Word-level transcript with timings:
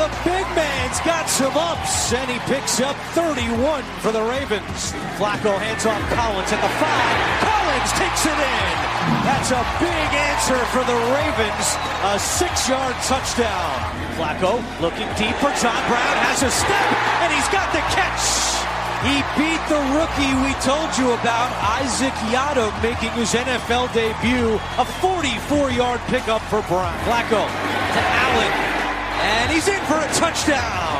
The 0.00 0.08
big 0.24 0.48
man's 0.56 0.96
got 1.04 1.28
some 1.28 1.52
ups, 1.52 2.08
and 2.16 2.24
he 2.24 2.40
picks 2.48 2.80
up 2.80 2.96
31 3.12 3.84
for 4.00 4.08
the 4.08 4.24
Ravens. 4.24 4.96
Flacco 5.20 5.52
hands 5.60 5.84
off 5.84 6.00
Collins 6.16 6.48
at 6.48 6.56
the 6.56 6.72
five. 6.80 7.16
Collins 7.44 7.92
takes 8.00 8.24
it 8.24 8.32
in. 8.32 8.76
That's 9.28 9.52
a 9.52 9.60
big 9.76 10.08
answer 10.16 10.56
for 10.72 10.80
the 10.88 10.96
Ravens. 11.12 11.66
A 12.08 12.16
six-yard 12.16 12.96
touchdown. 13.04 13.76
Flacco 14.16 14.64
looking 14.80 15.04
deep 15.20 15.36
for 15.36 15.52
John 15.60 15.76
Brown. 15.84 16.16
Has 16.24 16.48
a 16.48 16.52
step, 16.52 16.88
and 17.20 17.28
he's 17.36 17.50
got 17.52 17.68
the 17.76 17.84
catch. 17.92 18.24
He 19.04 19.20
beat 19.36 19.60
the 19.68 19.84
rookie 20.00 20.32
we 20.40 20.56
told 20.64 20.96
you 20.96 21.12
about, 21.12 21.52
Isaac 21.76 22.16
Yaddo, 22.32 22.72
making 22.80 23.12
his 23.20 23.36
NFL 23.36 23.92
debut. 23.92 24.56
A 24.80 24.88
44-yard 25.04 26.00
pickup 26.08 26.40
for 26.48 26.64
Brown. 26.72 26.96
Flacco 27.04 27.44
to 27.44 28.00
Allen, 28.00 28.69
and 29.20 29.52
he's 29.52 29.68
in 29.68 29.80
for 29.84 30.00
a 30.00 30.10
touchdown. 30.16 30.98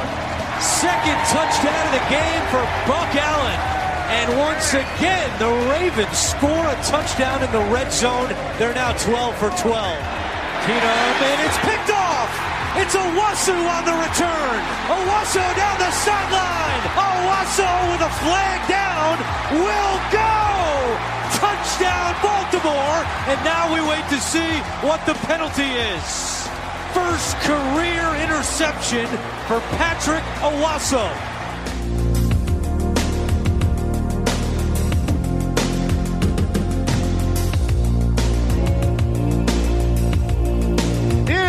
Second 0.61 1.19
touchdown 1.33 1.83
of 1.89 1.93
the 1.97 2.07
game 2.13 2.45
for 2.53 2.63
Buck 2.85 3.09
Allen. 3.17 3.61
And 4.11 4.29
once 4.37 4.75
again, 4.75 5.31
the 5.39 5.49
Ravens 5.71 6.19
score 6.19 6.67
a 6.67 6.77
touchdown 6.85 7.43
in 7.43 7.51
the 7.53 7.65
red 7.73 7.93
zone. 7.93 8.29
They're 8.59 8.75
now 8.75 8.93
12 8.99 9.37
for 9.39 9.51
12. 9.57 9.71
Keenum, 10.67 11.15
and 11.31 11.39
it's 11.47 11.59
picked 11.65 11.91
off. 11.95 12.31
It's 12.77 12.95
Owasu 12.95 13.55
on 13.55 13.83
the 13.87 13.97
return. 13.97 14.59
Owasu 14.91 15.43
down 15.57 15.79
the 15.79 15.91
sideline. 15.91 16.83
Owasu 16.99 17.71
with 17.93 18.03
a 18.03 18.13
flag 18.21 18.61
down 18.69 19.17
will 19.55 19.97
go. 20.11 20.35
Touchdown 21.39 22.15
Baltimore. 22.23 23.01
And 23.31 23.39
now 23.45 23.73
we 23.73 23.81
wait 23.89 24.07
to 24.11 24.21
see 24.21 24.59
what 24.87 25.05
the 25.07 25.15
penalty 25.27 25.71
is. 25.97 26.40
First 26.93 27.37
career 27.47 28.25
interception 28.25 29.07
for 29.47 29.61
Patrick 29.79 30.25
Owasu. 30.43 30.99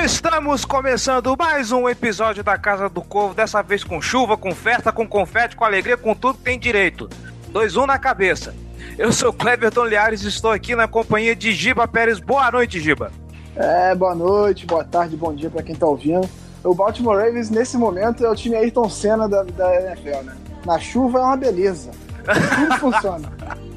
Estamos 0.06 0.64
começando 0.64 1.36
mais 1.38 1.72
um 1.72 1.90
episódio 1.90 2.44
da 2.44 2.58
Casa 2.58 2.88
do 2.88 3.02
Corvo, 3.02 3.34
dessa 3.34 3.64
vez 3.64 3.84
com 3.84 4.00
chuva, 4.00 4.38
com 4.38 4.54
festa, 4.54 4.92
com 4.92 5.08
confete, 5.08 5.56
com 5.56 5.66
alegria, 5.66 5.98
com 5.98 6.14
tudo 6.14 6.38
que 6.38 6.44
tem 6.44 6.60
direito. 6.60 7.10
2-1 7.52 7.84
um 7.84 7.86
na 7.88 7.98
cabeça. 7.98 8.54
Eu 8.98 9.12
sou 9.12 9.34
Cleverton 9.34 9.86
Liares 9.86 10.22
e 10.22 10.28
estou 10.28 10.52
aqui 10.52 10.76
na 10.76 10.88
companhia 10.88 11.36
de 11.36 11.52
Giba 11.54 11.88
Pérez. 11.88 12.20
Boa 12.20 12.52
noite, 12.52 12.80
Giba. 12.80 13.12
É, 13.56 13.94
boa 13.96 14.16
noite, 14.16 14.66
boa 14.66 14.84
tarde, 14.84 15.16
bom 15.16 15.34
dia 15.34 15.50
para 15.50 15.64
quem 15.64 15.76
tá 15.76 15.86
ouvindo. 15.86 16.28
O 16.64 16.74
Baltimore 16.74 17.18
Ravens, 17.18 17.50
nesse 17.50 17.78
momento, 17.78 18.26
é 18.26 18.30
o 18.30 18.36
time 18.36 18.56
Ayrton 18.56 18.90
Senna 18.90 19.28
da, 19.28 19.44
da 19.44 19.76
NFL, 19.82 20.24
né? 20.24 20.36
Na 20.66 20.80
chuva 20.80 21.20
é 21.20 21.22
uma 21.24 21.38
beleza. 21.38 21.92
Tudo 22.24 22.80
funciona. 22.80 23.32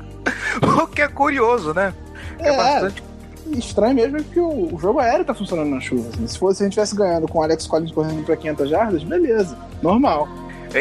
O 0.62 0.86
que 0.86 1.02
é 1.02 1.08
curioso, 1.08 1.74
né? 1.74 1.92
É, 2.38 2.56
bastante 2.56 3.02
estranho 3.52 3.94
mesmo 3.94 4.18
é 4.18 4.22
que 4.22 4.40
o, 4.40 4.78
jogo 4.78 5.00
aéreo 5.00 5.24
tá 5.24 5.34
funcionando 5.34 5.70
na 5.70 5.80
chuva. 5.80 6.08
Assim. 6.08 6.26
Se 6.26 6.38
fosse 6.38 6.58
se 6.58 6.62
a 6.62 6.66
gente 6.66 6.78
estivesse 6.78 6.96
ganhando 6.96 7.28
com 7.28 7.40
o 7.40 7.42
Alex 7.42 7.66
Collins 7.66 7.92
correndo 7.92 8.24
para 8.24 8.36
500 8.36 8.68
jardas, 8.68 9.02
beleza, 9.02 9.56
normal. 9.82 10.28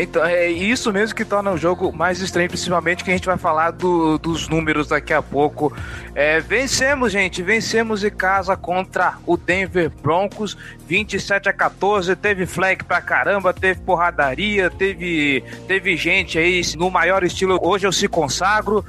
Então, 0.01 0.25
é 0.25 0.49
isso 0.49 0.91
mesmo 0.91 1.15
que 1.15 1.23
torna 1.23 1.51
o 1.51 1.57
jogo 1.57 1.91
mais 1.91 2.19
estranho, 2.19 2.49
principalmente 2.49 3.03
que 3.03 3.11
a 3.11 3.13
gente 3.13 3.25
vai 3.25 3.37
falar 3.37 3.71
do, 3.71 4.17
dos 4.17 4.47
números 4.47 4.87
daqui 4.87 5.13
a 5.13 5.21
pouco. 5.21 5.71
É, 6.15 6.39
vencemos, 6.39 7.11
gente, 7.11 7.43
vencemos 7.43 8.03
em 8.03 8.09
casa 8.09 8.57
contra 8.57 9.17
o 9.25 9.37
Denver 9.37 9.91
Broncos, 10.01 10.57
27 10.87 11.49
a 11.49 11.53
14. 11.53 12.15
Teve 12.15 12.45
flag 12.45 12.83
pra 12.83 13.01
caramba, 13.01 13.53
teve 13.53 13.81
porradaria, 13.81 14.69
teve, 14.69 15.43
teve 15.67 15.95
gente 15.95 16.39
aí 16.39 16.61
no 16.75 16.89
maior 16.89 17.23
estilo. 17.23 17.59
Hoje 17.61 17.85
eu 17.85 17.91
se 17.91 18.07
consagro. 18.07 18.83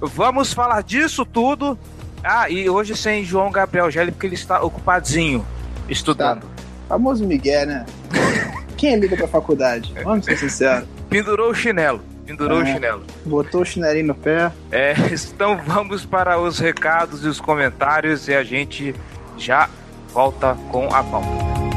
Vamos 0.00 0.52
falar 0.52 0.82
disso 0.82 1.24
tudo 1.24 1.78
ah, 2.28 2.50
e 2.50 2.68
hoje 2.68 2.96
sem 2.96 3.24
João 3.24 3.52
Gabriel 3.52 3.90
Gelli, 3.90 4.10
porque 4.10 4.26
ele 4.26 4.34
está 4.34 4.60
ocupadinho, 4.60 5.46
estudando. 5.88 6.40
Tá. 6.40 6.48
Famoso 6.88 7.24
Miguel, 7.24 7.66
né? 7.66 7.86
Quem 8.76 8.96
liga 8.96 9.16
pra 9.16 9.26
faculdade? 9.26 9.92
Vamos 10.04 10.24
ser 10.24 10.36
sinceros. 10.36 10.86
Pendurou 11.08 11.50
o 11.50 11.54
chinelo. 11.54 12.00
Pendurou 12.26 12.60
é, 12.60 12.62
o 12.62 12.66
chinelo. 12.66 13.04
Botou 13.24 13.62
o 13.62 13.64
chinelinho 13.64 14.08
no 14.08 14.14
pé. 14.14 14.50
É, 14.70 14.94
então 15.10 15.58
vamos 15.64 16.04
para 16.04 16.38
os 16.38 16.58
recados 16.58 17.24
e 17.24 17.28
os 17.28 17.40
comentários 17.40 18.28
e 18.28 18.34
a 18.34 18.42
gente 18.42 18.94
já 19.38 19.70
volta 20.12 20.56
com 20.70 20.86
a 20.86 21.02
pauta. 21.02 21.75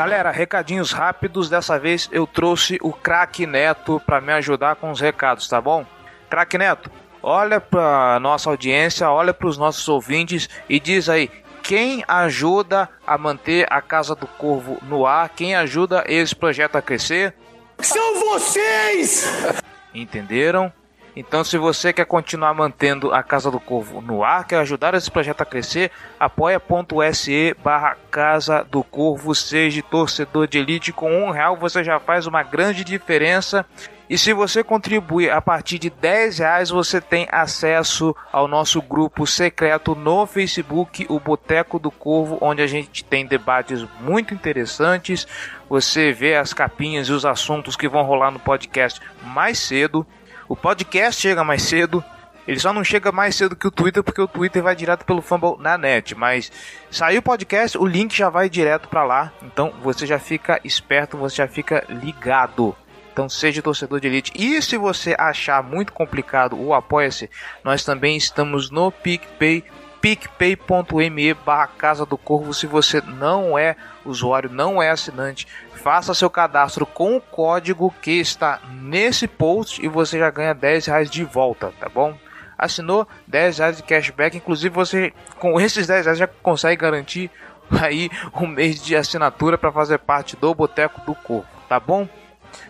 Galera, 0.00 0.30
recadinhos 0.30 0.92
rápidos. 0.92 1.50
Dessa 1.50 1.78
vez 1.78 2.08
eu 2.10 2.26
trouxe 2.26 2.78
o 2.80 2.90
Crack 2.90 3.44
Neto 3.44 4.00
para 4.06 4.18
me 4.18 4.32
ajudar 4.32 4.76
com 4.76 4.90
os 4.90 4.98
recados, 4.98 5.46
tá 5.46 5.60
bom? 5.60 5.84
Crack 6.30 6.56
Neto, 6.56 6.90
olha 7.22 7.60
para 7.60 8.18
nossa 8.18 8.48
audiência, 8.48 9.10
olha 9.10 9.34
para 9.34 9.46
os 9.46 9.58
nossos 9.58 9.86
ouvintes 9.90 10.48
e 10.70 10.80
diz 10.80 11.10
aí 11.10 11.30
quem 11.62 12.02
ajuda 12.08 12.88
a 13.06 13.18
manter 13.18 13.66
a 13.68 13.82
Casa 13.82 14.14
do 14.14 14.26
Corvo 14.26 14.78
no 14.80 15.04
ar, 15.04 15.28
quem 15.28 15.54
ajuda 15.54 16.02
esse 16.06 16.34
projeto 16.34 16.76
a 16.76 16.82
crescer. 16.82 17.34
São 17.80 18.20
vocês! 18.20 19.30
Entenderam? 19.92 20.72
Então, 21.14 21.42
se 21.42 21.58
você 21.58 21.92
quer 21.92 22.06
continuar 22.06 22.54
mantendo 22.54 23.12
a 23.12 23.22
Casa 23.22 23.50
do 23.50 23.58
Corvo 23.58 24.00
no 24.00 24.22
ar, 24.22 24.46
quer 24.46 24.58
ajudar 24.58 24.94
esse 24.94 25.10
projeto 25.10 25.40
a 25.40 25.44
crescer, 25.44 25.90
apoia.se 26.18 27.54
barra 27.62 27.96
Casa 28.10 28.64
do 28.64 28.82
Corvo, 28.84 29.34
seja 29.34 29.82
torcedor 29.82 30.46
de 30.46 30.58
elite, 30.58 30.92
com 30.92 31.12
um 31.12 31.30
real 31.30 31.56
você 31.56 31.82
já 31.82 31.98
faz 31.98 32.26
uma 32.26 32.42
grande 32.42 32.84
diferença. 32.84 33.66
E 34.10 34.18
se 34.18 34.32
você 34.32 34.64
contribuir 34.64 35.30
a 35.30 35.40
partir 35.40 35.78
de 35.78 35.88
10 35.88 36.40
reais, 36.40 36.70
você 36.70 37.00
tem 37.00 37.28
acesso 37.30 38.14
ao 38.32 38.48
nosso 38.48 38.82
grupo 38.82 39.24
secreto 39.24 39.94
no 39.94 40.26
Facebook, 40.26 41.06
o 41.08 41.20
Boteco 41.20 41.78
do 41.78 41.92
Corvo, 41.92 42.36
onde 42.40 42.60
a 42.60 42.66
gente 42.66 43.04
tem 43.04 43.24
debates 43.24 43.86
muito 44.00 44.34
interessantes. 44.34 45.28
Você 45.68 46.10
vê 46.12 46.34
as 46.34 46.52
capinhas 46.52 47.06
e 47.06 47.12
os 47.12 47.24
assuntos 47.24 47.76
que 47.76 47.88
vão 47.88 48.02
rolar 48.02 48.32
no 48.32 48.40
podcast 48.40 49.00
mais 49.22 49.60
cedo. 49.60 50.04
O 50.50 50.56
podcast 50.56 51.22
chega 51.22 51.44
mais 51.44 51.62
cedo. 51.62 52.02
Ele 52.44 52.58
só 52.58 52.72
não 52.72 52.82
chega 52.82 53.12
mais 53.12 53.36
cedo 53.36 53.54
que 53.54 53.68
o 53.68 53.70
Twitter, 53.70 54.02
porque 54.02 54.20
o 54.20 54.26
Twitter 54.26 54.60
vai 54.60 54.74
direto 54.74 55.04
pelo 55.04 55.22
Fumble 55.22 55.54
na 55.60 55.78
net. 55.78 56.12
Mas 56.16 56.50
saiu 56.90 57.20
o 57.20 57.22
podcast, 57.22 57.78
o 57.78 57.86
link 57.86 58.12
já 58.16 58.28
vai 58.28 58.50
direto 58.50 58.88
para 58.88 59.04
lá. 59.04 59.32
Então 59.44 59.72
você 59.80 60.04
já 60.04 60.18
fica 60.18 60.60
esperto, 60.64 61.16
você 61.16 61.36
já 61.36 61.46
fica 61.46 61.84
ligado. 61.88 62.74
Então 63.12 63.28
seja 63.28 63.62
torcedor 63.62 64.00
de 64.00 64.08
elite. 64.08 64.32
E 64.34 64.60
se 64.60 64.76
você 64.76 65.14
achar 65.16 65.62
muito 65.62 65.92
complicado 65.92 66.60
o 66.60 66.74
Apoia-se, 66.74 67.30
nós 67.62 67.84
também 67.84 68.16
estamos 68.16 68.72
no 68.72 68.90
PicPay 68.90 69.62
picpay.me 70.00 71.34
barra 71.34 71.66
Casa 71.68 72.04
do 72.04 72.18
Corvo. 72.18 72.52
Se 72.52 72.66
você 72.66 73.00
não 73.00 73.56
é 73.56 73.76
usuário, 74.04 74.50
não 74.50 74.82
é 74.82 74.90
assinante, 74.90 75.46
faça 75.82 76.14
seu 76.14 76.28
cadastro 76.28 76.84
com 76.84 77.16
o 77.16 77.20
código 77.20 77.92
que 78.02 78.12
está 78.12 78.60
nesse 78.70 79.26
post 79.26 79.84
e 79.84 79.88
você 79.88 80.18
já 80.18 80.30
ganha 80.30 80.54
10 80.54 80.86
reais 80.86 81.10
de 81.10 81.24
volta, 81.24 81.72
tá 81.80 81.88
bom? 81.88 82.14
Assinou 82.58 83.08
10 83.26 83.58
reais 83.58 83.76
de 83.78 83.82
cashback, 83.82 84.36
inclusive 84.36 84.74
você 84.74 85.12
com 85.38 85.58
esses 85.60 85.86
10 85.86 86.04
reais 86.04 86.18
já 86.18 86.26
consegue 86.26 86.82
garantir 86.82 87.30
aí 87.80 88.10
um 88.38 88.46
mês 88.46 88.82
de 88.82 88.94
assinatura 88.94 89.56
para 89.56 89.72
fazer 89.72 89.98
parte 89.98 90.36
do 90.36 90.54
Boteco 90.54 91.00
do 91.00 91.14
Corvo. 91.14 91.48
tá 91.68 91.80
bom? 91.80 92.06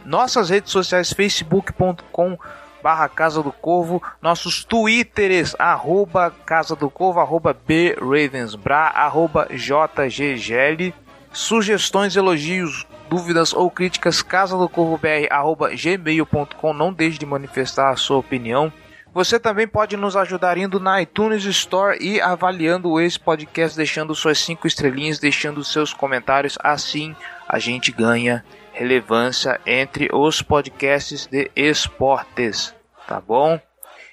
Nossas 0.04 0.50
redes 0.50 0.70
sociais, 0.70 1.12
facebook.com 1.12 2.38
barra 2.82 3.08
Casa 3.08 3.42
do 3.42 3.52
Corvo, 3.52 4.02
nossos 4.22 4.64
twitters, 4.64 5.54
arroba 5.58 6.32
Casa 6.46 6.76
do 6.76 6.88
Corvo, 6.88 7.20
arroba 7.20 7.54
bravensbra, 7.54 8.76
arroba 8.76 9.48
jggl, 9.50 10.94
sugestões, 11.32 12.16
elogios, 12.16 12.86
dúvidas 13.10 13.52
ou 13.52 13.68
críticas, 13.68 14.22
casa 14.22 14.56
do 14.56 14.68
corvo 14.68 14.96
br, 14.96 15.26
arroba 15.28 15.70
gmail.com, 15.74 16.72
não 16.72 16.92
deixe 16.92 17.18
de 17.18 17.26
manifestar 17.26 17.90
a 17.90 17.96
sua 17.96 18.18
opinião. 18.18 18.72
Você 19.12 19.40
também 19.40 19.66
pode 19.66 19.96
nos 19.96 20.14
ajudar 20.14 20.56
indo 20.56 20.78
na 20.78 21.02
iTunes 21.02 21.44
Store 21.44 21.98
e 22.00 22.20
avaliando 22.20 23.00
esse 23.00 23.18
podcast, 23.18 23.76
deixando 23.76 24.14
suas 24.14 24.38
cinco 24.38 24.68
estrelinhas, 24.68 25.18
deixando 25.18 25.64
seus 25.64 25.92
comentários. 25.92 26.56
Assim 26.62 27.16
a 27.48 27.58
gente 27.58 27.90
ganha 27.90 28.44
relevância 28.72 29.60
entre 29.66 30.08
os 30.12 30.40
podcasts 30.40 31.26
de 31.26 31.50
esportes, 31.56 32.72
tá 33.08 33.20
bom? 33.20 33.60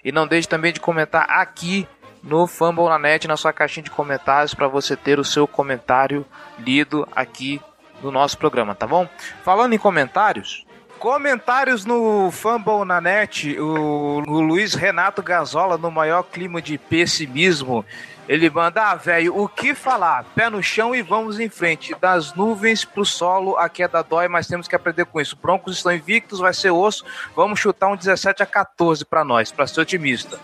E 0.03 0.11
não 0.11 0.25
deixe 0.25 0.47
também 0.47 0.73
de 0.73 0.79
comentar 0.79 1.27
aqui 1.29 1.88
no 2.23 2.47
Fumble 2.47 2.85
na 2.85 2.97
Net, 2.97 3.27
na 3.27 3.38
sua 3.38 3.53
caixinha 3.53 3.83
de 3.83 3.91
comentários, 3.91 4.55
para 4.55 4.67
você 4.67 4.95
ter 4.95 5.19
o 5.19 5.23
seu 5.23 5.47
comentário 5.47 6.25
lido 6.57 7.07
aqui 7.15 7.61
no 8.01 8.11
nosso 8.11 8.38
programa, 8.38 8.75
tá 8.75 8.88
bom? 8.88 9.07
Falando 9.44 9.73
em 9.73 9.77
comentários, 9.77 10.65
Comentários 10.99 11.85
no 11.85 12.31
Fumble 12.31 12.83
na 12.83 12.99
net, 12.99 13.55
o, 13.59 14.23
o 14.27 14.41
Luiz 14.41 14.73
Renato 14.73 15.21
Gazola, 15.21 15.77
no 15.77 15.91
maior 15.91 16.23
clima 16.23 16.59
de 16.59 16.75
pessimismo, 16.79 17.85
ele 18.27 18.49
manda, 18.49 18.81
ah, 18.81 18.95
velho, 18.95 19.39
o 19.39 19.47
que 19.47 19.75
falar? 19.75 20.25
Pé 20.35 20.49
no 20.49 20.61
chão 20.61 20.95
e 20.95 21.03
vamos 21.03 21.39
em 21.39 21.49
frente. 21.49 21.95
Das 22.01 22.33
nuvens 22.33 22.83
pro 22.83 23.05
solo, 23.05 23.55
a 23.57 23.69
queda 23.69 24.01
dói, 24.01 24.27
mas 24.27 24.47
temos 24.47 24.67
que 24.67 24.75
aprender 24.75 25.05
com 25.05 25.21
isso. 25.21 25.38
Broncos 25.39 25.77
estão 25.77 25.93
invictos, 25.93 26.39
vai 26.39 26.53
ser 26.53 26.71
osso. 26.71 27.05
Vamos 27.35 27.59
chutar 27.59 27.89
um 27.89 27.95
17 27.95 28.41
a 28.41 28.45
14 28.45 29.05
para 29.05 29.23
nós, 29.23 29.51
para 29.51 29.67
ser 29.67 29.81
otimista. 29.81 30.39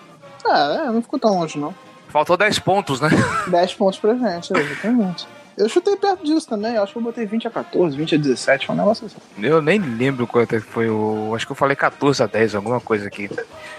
É, 0.46 0.86
não 0.86 1.02
ficou 1.02 1.20
tão 1.20 1.40
longe, 1.40 1.58
não. 1.58 1.74
Faltou 2.10 2.38
10 2.38 2.60
pontos, 2.60 3.02
né? 3.02 3.10
10 3.48 3.74
pontos 3.74 3.98
pra 3.98 4.14
gente, 4.14 4.56
exatamente. 4.56 5.28
Eu 5.56 5.70
chutei 5.70 5.96
perto 5.96 6.26
disso 6.26 6.48
também, 6.48 6.76
eu 6.76 6.84
acho 6.84 6.94
que 6.94 6.98
eu 6.98 7.04
botei 7.04 7.26
20 7.26 7.48
a 7.48 7.52
14, 7.52 7.96
20 7.96 8.16
a 8.16 8.18
17, 8.18 8.66
foi 8.66 8.76
um 8.76 8.78
negócio 8.78 9.06
assim. 9.06 9.18
Eu 9.40 9.62
nem 9.62 9.80
lembro 9.80 10.26
quanto 10.26 10.60
foi 10.62 10.90
o. 10.90 11.34
Acho 11.36 11.46
que 11.46 11.52
eu 11.52 11.56
falei 11.56 11.76
14 11.76 12.24
a 12.24 12.26
10, 12.26 12.56
alguma 12.56 12.80
coisa 12.80 13.08
aqui. 13.08 13.30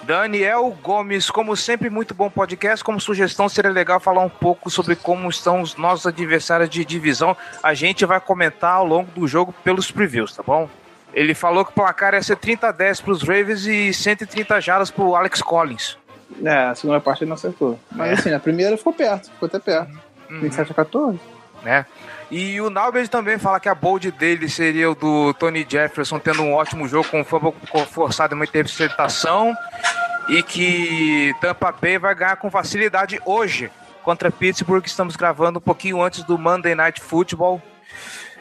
Daniel 0.05 0.77
Gomes, 0.81 1.31
como 1.31 1.57
sempre, 1.57 1.91
muito 1.91 2.15
bom 2.15 2.31
podcast. 2.31 2.85
Como 2.85 3.01
sugestão, 3.01 3.49
seria 3.49 3.73
legal 3.73 3.99
falar 3.99 4.21
um 4.21 4.29
pouco 4.29 4.71
sobre 4.71 4.95
como 4.95 5.29
estão 5.29 5.63
os 5.63 5.77
nossos 5.77 6.07
adversários 6.07 6.71
de 6.71 6.85
divisão. 6.85 7.37
A 7.61 7.75
gente 7.75 8.07
vai 8.07 8.21
comentar 8.21 8.75
ao 8.75 8.87
longo 8.87 9.11
do 9.11 9.27
jogo 9.27 9.53
pelos 9.65 9.91
previews, 9.91 10.35
tá 10.35 10.45
bom? 10.45 10.69
Ele 11.13 11.35
falou 11.35 11.65
que 11.65 11.73
o 11.73 11.75
placar 11.75 12.15
ia 12.15 12.23
ser 12.23 12.37
30 12.37 12.69
a 12.69 12.73
10 12.73 13.01
pros 13.01 13.23
Ravens 13.23 13.67
e 13.67 13.93
130 13.93 14.61
jardas 14.61 14.91
pro 14.93 15.17
Alex 15.17 15.43
Collins. 15.43 15.99
É, 16.43 16.67
a 16.67 16.75
segunda 16.75 17.01
parte 17.01 17.23
ele 17.23 17.29
não 17.29 17.37
acertou. 17.37 17.79
Mas 17.91 18.11
é. 18.11 18.13
assim, 18.15 18.33
a 18.33 18.41
primeira 18.41 18.77
ficou 18.77 18.93
perto, 18.93 19.31
ficou 19.31 19.47
até 19.47 19.59
perto. 19.59 19.91
Uhum. 20.31 20.41
27 20.41 20.73
a 20.73 20.75
14 20.75 21.34
né? 21.65 21.87
E 22.31 22.61
o 22.61 22.71
Naubert 22.71 23.09
também 23.09 23.39
fala 23.39 23.61
que 23.61 23.69
a 23.69 23.75
bold 23.75 24.11
dele 24.13 24.49
seria 24.49 24.91
o 24.91 24.95
do 24.95 25.35
Tony 25.35 25.67
Jefferson 25.69 26.19
tendo 26.19 26.43
um 26.43 26.55
ótimo 26.55 26.89
jogo 26.89 27.09
com 27.09 27.25
fumble 27.25 27.55
forçado 27.91 28.35
uma 28.35 28.45
interceptação 28.45 29.55
e 30.29 30.43
que 30.43 31.35
Tampa 31.41 31.73
Bay 31.73 31.99
vai 31.99 32.15
ganhar 32.15 32.37
com 32.37 32.51
facilidade 32.51 33.21
hoje 33.25 33.71
contra 34.03 34.31
Pittsburgh. 34.31 34.85
Estamos 34.85 35.17
gravando 35.17 35.59
um 35.59 35.63
pouquinho 35.63 36.03
antes 36.03 36.25
do 36.25 36.39
Monday 36.39 36.75
Night 36.75 37.01
Football. 37.01 37.61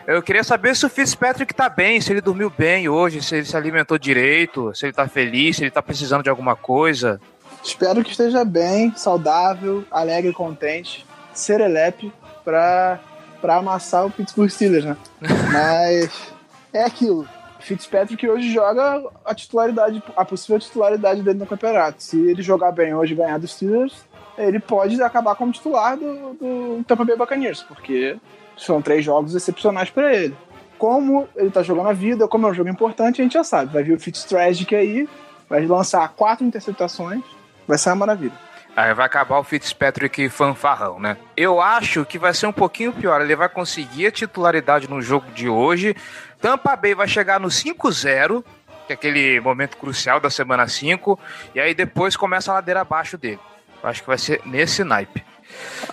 Eu 0.06 0.22
queria 0.22 0.44
saber 0.44 0.76
se 0.76 0.86
o 0.86 0.90
Fitzpatrick 0.90 1.54
tá 1.54 1.70
bem, 1.70 2.02
se 2.02 2.12
ele 2.12 2.20
dormiu 2.20 2.50
bem 2.50 2.90
hoje, 2.90 3.22
se 3.22 3.36
ele 3.36 3.46
se 3.46 3.56
alimentou 3.56 3.98
direito, 3.98 4.74
se 4.76 4.86
ele 4.86 4.94
tá 4.94 5.08
feliz, 5.08 5.56
se 5.56 5.64
ele 5.64 5.72
tá 5.72 5.82
precisando 5.82 6.24
de 6.24 6.30
alguma 6.30 6.56
coisa. 6.56 7.22
Espero 7.64 8.04
que 8.04 8.12
esteja 8.12 8.44
bem, 8.44 8.94
saudável, 8.98 9.86
alegre 9.90 10.32
e 10.32 10.34
contente, 10.34 11.06
serelepe, 11.34 12.12
para 12.44 13.00
para 13.44 13.58
amassar 13.58 14.06
o 14.06 14.10
Pittsburgh 14.10 14.50
Steelers, 14.50 14.86
né? 14.86 14.96
Mas 15.52 16.34
é 16.72 16.86
aquilo. 16.86 17.28
Fitzpatrick 17.60 18.26
hoje 18.26 18.54
joga 18.54 19.04
a 19.26 19.36
titularidade, 19.36 20.02
a 20.16 20.24
possível 20.24 20.60
titularidade 20.60 21.22
dele 21.22 21.40
no 21.40 21.46
campeonato. 21.46 22.02
Se 22.02 22.18
ele 22.18 22.42
jogar 22.42 22.72
bem 22.72 22.96
hoje 22.96 23.14
e 23.14 23.18
ganhar 23.18 23.38
dos 23.38 23.52
Steelers, 23.52 24.06
ele 24.38 24.60
pode 24.60 25.02
acabar 25.02 25.36
como 25.36 25.52
titular 25.52 25.98
do, 25.98 26.34
do 26.34 26.84
Tampa 26.88 27.04
Bay 27.04 27.18
Buccaneers, 27.18 27.62
porque 27.64 28.18
são 28.58 28.82
três 28.82 29.04
jogos 29.04 29.36
excepcionais 29.36 29.90
para 29.90 30.14
ele. 30.14 30.36
Como 30.78 31.28
ele 31.36 31.52
tá 31.52 31.62
jogando 31.62 31.90
a 31.90 31.94
vida, 31.94 32.28
como 32.30 32.48
é 32.48 32.52
um 32.52 32.54
jogo 32.54 32.70
importante, 32.70 33.22
a 33.22 33.24
gente 33.24 33.34
já 33.34 33.44
sabe. 33.44 33.74
Vai 33.74 33.84
vir 33.84 33.94
o 33.94 34.00
Fitztragic 34.00 34.74
aí, 34.74 35.08
vai 35.50 35.66
lançar 35.66 36.08
quatro 36.16 36.46
interceptações, 36.46 37.24
vai 37.68 37.78
ser 37.78 37.90
uma 37.90 37.98
maravilha. 37.98 38.38
Aí 38.76 38.92
vai 38.94 39.06
acabar 39.06 39.38
o 39.38 39.44
Fitzpatrick 39.44 40.30
fanfarrão, 40.30 41.00
né? 41.00 41.16
Eu 41.38 41.62
acho 41.62 42.04
que 42.06 42.18
vai 42.18 42.34
ser 42.34 42.48
um 42.48 42.52
pouquinho 42.52 42.92
pior. 42.92 43.22
Ele 43.22 43.36
vai 43.36 43.48
conseguir 43.48 44.08
a 44.08 44.12
titularidade 44.12 44.90
no 44.90 45.00
jogo 45.00 45.32
de 45.32 45.48
hoje. 45.48 45.96
Tampa 46.42 46.76
Bay 46.76 46.96
vai 46.96 47.08
chegar 47.08 47.40
no 47.40 47.50
5-0, 47.50 48.44
que 48.88 48.94
é 48.94 48.96
aquele 48.96 49.40
momento 49.40 49.78
crucial 49.78 50.20
da 50.20 50.30
semana 50.30 50.68
5. 50.68 51.20
E 51.54 51.60
aí 51.60 51.76
depois 51.76 52.18
começa 52.18 52.52
a 52.52 52.56
ladeira 52.56 52.82
abaixo 52.82 53.16
dele. 53.16 53.40
Eu 53.84 53.90
acho 53.90 54.02
que 54.02 54.08
vai 54.08 54.18
ser 54.18 54.42
nesse 54.44 54.84
naipe. 54.84 55.24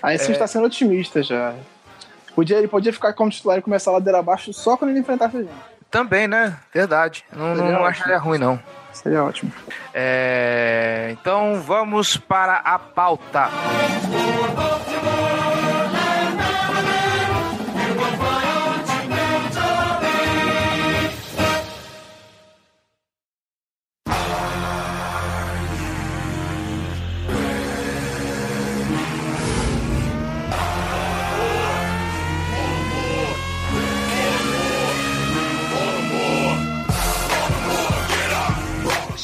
Aí 0.03 0.19
você 0.19 0.31
é... 0.31 0.33
está 0.33 0.47
sendo 0.47 0.65
otimista 0.65 1.23
já. 1.23 1.55
Podia, 2.35 2.57
ele 2.57 2.69
podia 2.69 2.93
ficar 2.93 3.13
como 3.13 3.31
titular 3.31 3.59
e 3.59 3.63
começar 3.63 3.91
a 3.91 3.95
ladeira 3.95 4.21
abaixo 4.21 4.55
só 4.55 4.77
quando 4.77 4.93
ele 4.93 5.01
enfrentasse 5.01 5.37
a 5.37 5.41
gente. 5.43 5.53
Também, 5.91 6.27
né? 6.27 6.57
Verdade. 6.73 7.25
Não, 7.31 7.55
não 7.55 7.85
acharia 7.85 8.17
ruim, 8.17 8.39
não. 8.39 8.59
Seria 9.03 9.25
ótimo. 9.25 9.51
É, 9.95 11.09
então 11.13 11.61
vamos 11.63 12.19
para 12.19 12.57
a 12.57 12.79
pauta. 12.79 13.49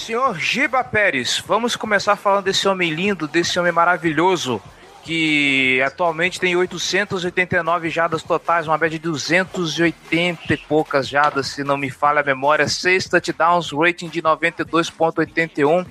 Senhor 0.06 0.38
Giba 0.38 0.84
Pérez, 0.84 1.42
vamos 1.44 1.74
começar 1.74 2.14
falando 2.14 2.44
desse 2.44 2.68
homem 2.68 2.94
lindo, 2.94 3.26
desse 3.26 3.58
homem 3.58 3.72
maravilhoso, 3.72 4.62
que 5.02 5.82
atualmente 5.84 6.38
tem 6.38 6.54
889 6.54 7.90
jadas 7.90 8.22
totais, 8.22 8.68
uma 8.68 8.78
média 8.78 9.00
de 9.00 9.04
280 9.04 10.54
e 10.54 10.56
poucas 10.58 11.08
jadas, 11.08 11.48
se 11.48 11.64
não 11.64 11.76
me 11.76 11.90
falha 11.90 12.20
a 12.20 12.24
memória, 12.24 12.68
6 12.68 13.08
touchdowns, 13.08 13.72
rating 13.72 14.08
de 14.08 14.22
92.81. 14.22 15.84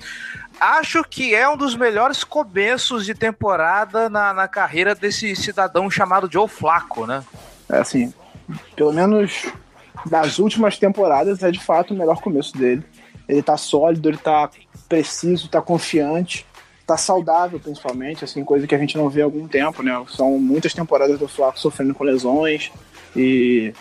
Acho 0.61 1.03
que 1.03 1.35
é 1.35 1.49
um 1.49 1.57
dos 1.57 1.75
melhores 1.75 2.23
começos 2.23 3.05
de 3.05 3.13
temporada 3.13 4.09
na, 4.09 4.33
na 4.33 4.47
carreira 4.47 4.95
desse 4.95 5.35
cidadão 5.35 5.91
chamado 5.91 6.31
Joe 6.31 6.47
Flaco, 6.47 7.05
né? 7.05 7.21
É 7.69 7.79
assim, 7.79 8.13
pelo 8.77 8.93
menos 8.93 9.45
das 10.05 10.39
últimas 10.39 10.77
temporadas 10.77 11.43
é 11.43 11.51
de 11.51 11.59
fato 11.59 11.93
o 11.93 11.97
melhor 11.97 12.21
começo 12.21 12.57
dele. 12.57 12.81
Ele 13.27 13.41
tá 13.41 13.57
sólido, 13.57 14.09
ele 14.09 14.17
tá 14.17 14.49
preciso, 14.87 15.49
tá 15.49 15.61
confiante, 15.61 16.45
tá 16.85 16.97
saudável 16.97 17.59
principalmente, 17.59 18.23
assim, 18.23 18.43
coisa 18.43 18.67
que 18.67 18.75
a 18.75 18.77
gente 18.77 18.97
não 18.97 19.09
vê 19.09 19.21
há 19.21 19.25
algum 19.25 19.47
tempo, 19.47 19.81
né? 19.81 20.03
São 20.09 20.37
muitas 20.37 20.73
temporadas 20.73 21.17
do 21.17 21.27
Flaco 21.27 21.59
sofrendo 21.59 21.93
com 21.93 22.03
lesões 22.03 22.71
e 23.15 23.73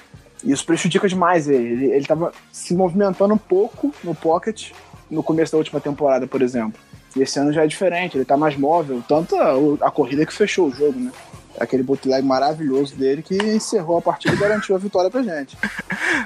isso 0.42 0.64
prejudica 0.64 1.08
demais 1.08 1.48
ele. 1.48 1.72
Ele, 1.72 1.86
ele 1.92 2.06
tava 2.06 2.32
se 2.52 2.74
movimentando 2.74 3.34
um 3.34 3.38
pouco 3.38 3.94
no 4.02 4.14
pocket 4.14 4.70
no 5.10 5.22
começo 5.22 5.52
da 5.52 5.58
última 5.58 5.80
temporada, 5.80 6.26
por 6.26 6.42
exemplo. 6.42 6.80
E 7.16 7.22
esse 7.22 7.38
ano 7.38 7.52
já 7.52 7.64
é 7.64 7.66
diferente, 7.66 8.16
ele 8.16 8.24
tá 8.24 8.36
mais 8.36 8.56
móvel, 8.56 9.02
tanto 9.06 9.36
a, 9.36 9.54
a 9.86 9.90
corrida 9.90 10.26
que 10.26 10.32
fechou 10.32 10.68
o 10.68 10.72
jogo, 10.72 10.98
né? 10.98 11.12
Aquele 11.58 11.82
bootleg 11.82 12.24
maravilhoso 12.24 12.96
dele 12.96 13.22
que 13.22 13.36
encerrou 13.36 13.98
a 13.98 14.02
partida 14.02 14.34
e 14.34 14.38
garantiu 14.38 14.74
a 14.74 14.78
vitória 14.78 15.10
pra 15.10 15.22
gente. 15.22 15.56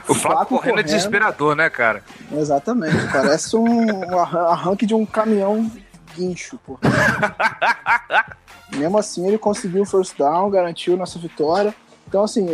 o 0.08 0.14
Flaco 0.14 0.46
correndo, 0.46 0.60
correndo 0.60 0.80
é 0.80 0.82
desesperador, 0.82 1.54
né, 1.54 1.68
cara? 1.68 2.02
Exatamente, 2.32 2.96
parece 3.12 3.56
um, 3.56 3.64
um 3.64 4.18
arranque 4.18 4.86
de 4.86 4.94
um 4.94 5.04
caminhão 5.04 5.70
guincho, 6.14 6.58
pô. 6.58 6.78
Mesmo 8.76 8.98
assim, 8.98 9.26
ele 9.26 9.38
conseguiu 9.38 9.82
o 9.82 9.86
first 9.86 10.16
down, 10.18 10.50
garantiu 10.50 10.96
nossa 10.96 11.18
vitória. 11.18 11.74
Então, 12.06 12.22
assim, 12.22 12.46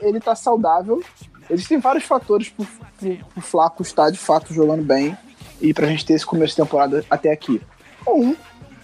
ele 0.00 0.20
tá 0.20 0.34
saudável. 0.34 1.02
Existem 1.48 1.78
vários 1.78 2.04
fatores 2.04 2.48
pro, 2.48 2.66
pro, 2.98 3.16
pro 3.16 3.40
Flaco 3.40 3.82
estar 3.82 4.10
de 4.10 4.18
fato 4.18 4.52
jogando 4.52 4.82
bem 4.82 5.16
e 5.60 5.72
pra 5.72 5.86
gente 5.86 6.04
ter 6.04 6.14
esse 6.14 6.26
começo 6.26 6.56
de 6.56 6.62
temporada 6.62 7.04
até 7.08 7.30
aqui. 7.30 7.60
Um, 8.06 8.34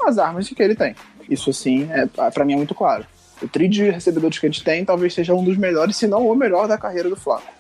as 0.05 0.19
armas 0.19 0.49
que 0.49 0.63
ele 0.63 0.77
tem. 0.77 0.95
Isso, 1.29 1.51
assim, 1.51 1.89
é, 1.91 2.07
pra 2.31 2.45
mim 2.45 2.55
é 2.55 2.57
muito 2.57 2.75
claro 2.75 3.05
o 3.43 3.49
trio 3.49 3.69
de 3.69 3.91
recebedores 3.91 4.39
que 4.39 4.47
a 4.47 4.49
gente 4.51 4.65
tem 4.65 4.85
talvez 4.85 5.15
seja 5.15 5.35
um 5.35 5.45
dos 5.45 5.57
melhores, 5.57 5.97
se 5.97 6.07
não 6.07 6.29
o 6.29 6.35
melhor 6.35 6.67
da 6.67 6.79
carreira 6.79 7.09
do 7.09 7.17
Flaco. 7.17 7.59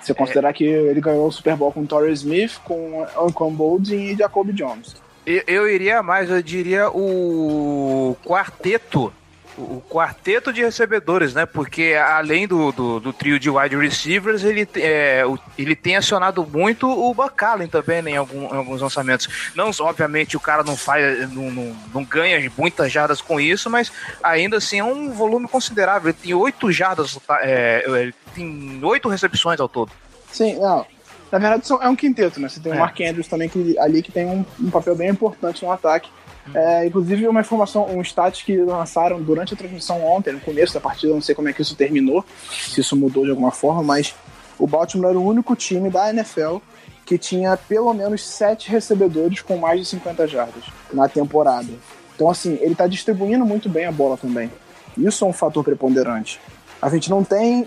Você 0.00 0.14
considerar 0.14 0.50
é. 0.50 0.52
que 0.52 0.64
ele 0.64 1.00
ganhou 1.00 1.26
o 1.26 1.32
Super 1.32 1.56
Bowl 1.56 1.72
com 1.72 1.84
Torrey 1.84 2.12
Smith, 2.12 2.58
com 2.64 3.06
Ancon 3.16 3.52
Boldin 3.52 3.96
e 3.96 4.16
Jacoby 4.16 4.52
Jones. 4.52 4.96
Eu, 5.26 5.42
eu 5.46 5.68
iria 5.68 6.02
mais, 6.02 6.30
eu 6.30 6.42
diria 6.42 6.88
o 6.90 8.16
quarteto 8.24 9.12
o 9.58 9.82
quarteto 9.88 10.52
de 10.52 10.62
recebedores, 10.62 11.34
né? 11.34 11.44
Porque 11.44 11.94
além 11.94 12.46
do, 12.46 12.70
do, 12.70 13.00
do 13.00 13.12
trio 13.12 13.38
de 13.38 13.50
wide 13.50 13.76
receivers, 13.76 14.44
ele, 14.44 14.68
é, 14.76 15.24
ele 15.58 15.74
tem 15.74 15.96
acionado 15.96 16.46
muito 16.46 16.88
o 16.88 17.12
Buck 17.12 17.34
também 17.70 18.02
né, 18.02 18.12
em, 18.12 18.16
algum, 18.16 18.44
em, 18.44 18.56
alguns 18.56 18.80
lançamentos. 18.80 19.52
Não, 19.54 19.70
obviamente, 19.80 20.36
o 20.36 20.40
cara 20.40 20.62
não 20.62 20.76
faz, 20.76 21.32
não, 21.32 21.50
não, 21.50 21.76
não, 21.92 22.04
ganha 22.04 22.50
muitas 22.56 22.92
jardas 22.92 23.20
com 23.20 23.40
isso, 23.40 23.68
mas 23.68 23.90
ainda 24.22 24.58
assim 24.58 24.78
é 24.78 24.84
um 24.84 25.10
volume 25.10 25.48
considerável. 25.48 26.10
Ele 26.10 26.18
tem 26.22 26.34
oito 26.34 26.70
jardas, 26.70 27.18
tá, 27.26 27.40
é, 27.42 27.84
ele 27.86 28.14
tem 28.34 28.80
oito 28.82 29.08
recepções 29.08 29.58
ao 29.60 29.68
todo. 29.68 29.90
Sim, 30.32 30.58
não. 30.58 30.86
Na 31.30 31.38
verdade, 31.38 31.64
é 31.80 31.88
um 31.88 31.96
quinteto, 31.96 32.40
né? 32.40 32.48
Você 32.48 32.60
tem 32.60 32.72
é. 32.72 32.74
o 32.74 32.78
Mark 32.78 32.98
Andrews 33.00 33.26
também 33.26 33.48
que, 33.48 33.78
ali 33.78 34.02
que 34.02 34.12
tem 34.12 34.24
um, 34.26 34.44
um 34.60 34.70
papel 34.70 34.94
bem 34.94 35.10
importante 35.10 35.62
no 35.64 35.70
ataque. 35.70 36.10
É, 36.54 36.86
inclusive, 36.86 37.26
uma 37.28 37.40
informação, 37.40 37.86
um 37.90 38.00
stat 38.02 38.44
que 38.44 38.56
lançaram 38.56 39.20
durante 39.22 39.54
a 39.54 39.56
transmissão 39.56 40.04
ontem, 40.04 40.32
no 40.32 40.40
começo 40.40 40.74
da 40.74 40.80
partida, 40.80 41.12
não 41.12 41.20
sei 41.20 41.34
como 41.34 41.48
é 41.48 41.52
que 41.52 41.62
isso 41.62 41.74
terminou, 41.74 42.24
se 42.50 42.80
isso 42.80 42.96
mudou 42.96 43.24
de 43.24 43.30
alguma 43.30 43.50
forma, 43.50 43.82
mas 43.82 44.14
o 44.58 44.66
Baltimore 44.66 45.10
era 45.10 45.18
o 45.18 45.24
único 45.24 45.54
time 45.54 45.90
da 45.90 46.10
NFL 46.10 46.56
que 47.04 47.16
tinha 47.16 47.56
pelo 47.56 47.92
menos 47.94 48.26
sete 48.26 48.70
recebedores 48.70 49.40
com 49.40 49.56
mais 49.56 49.80
de 49.80 49.86
50 49.86 50.28
jardas 50.28 50.64
na 50.92 51.08
temporada. 51.08 51.68
Então, 52.14 52.28
assim, 52.28 52.58
ele 52.60 52.72
está 52.72 52.86
distribuindo 52.86 53.46
muito 53.46 53.68
bem 53.68 53.86
a 53.86 53.92
bola 53.92 54.16
também. 54.16 54.50
Isso 54.96 55.24
é 55.24 55.28
um 55.28 55.32
fator 55.32 55.64
preponderante. 55.64 56.40
A 56.82 56.88
gente 56.90 57.08
não 57.08 57.24
tem. 57.24 57.66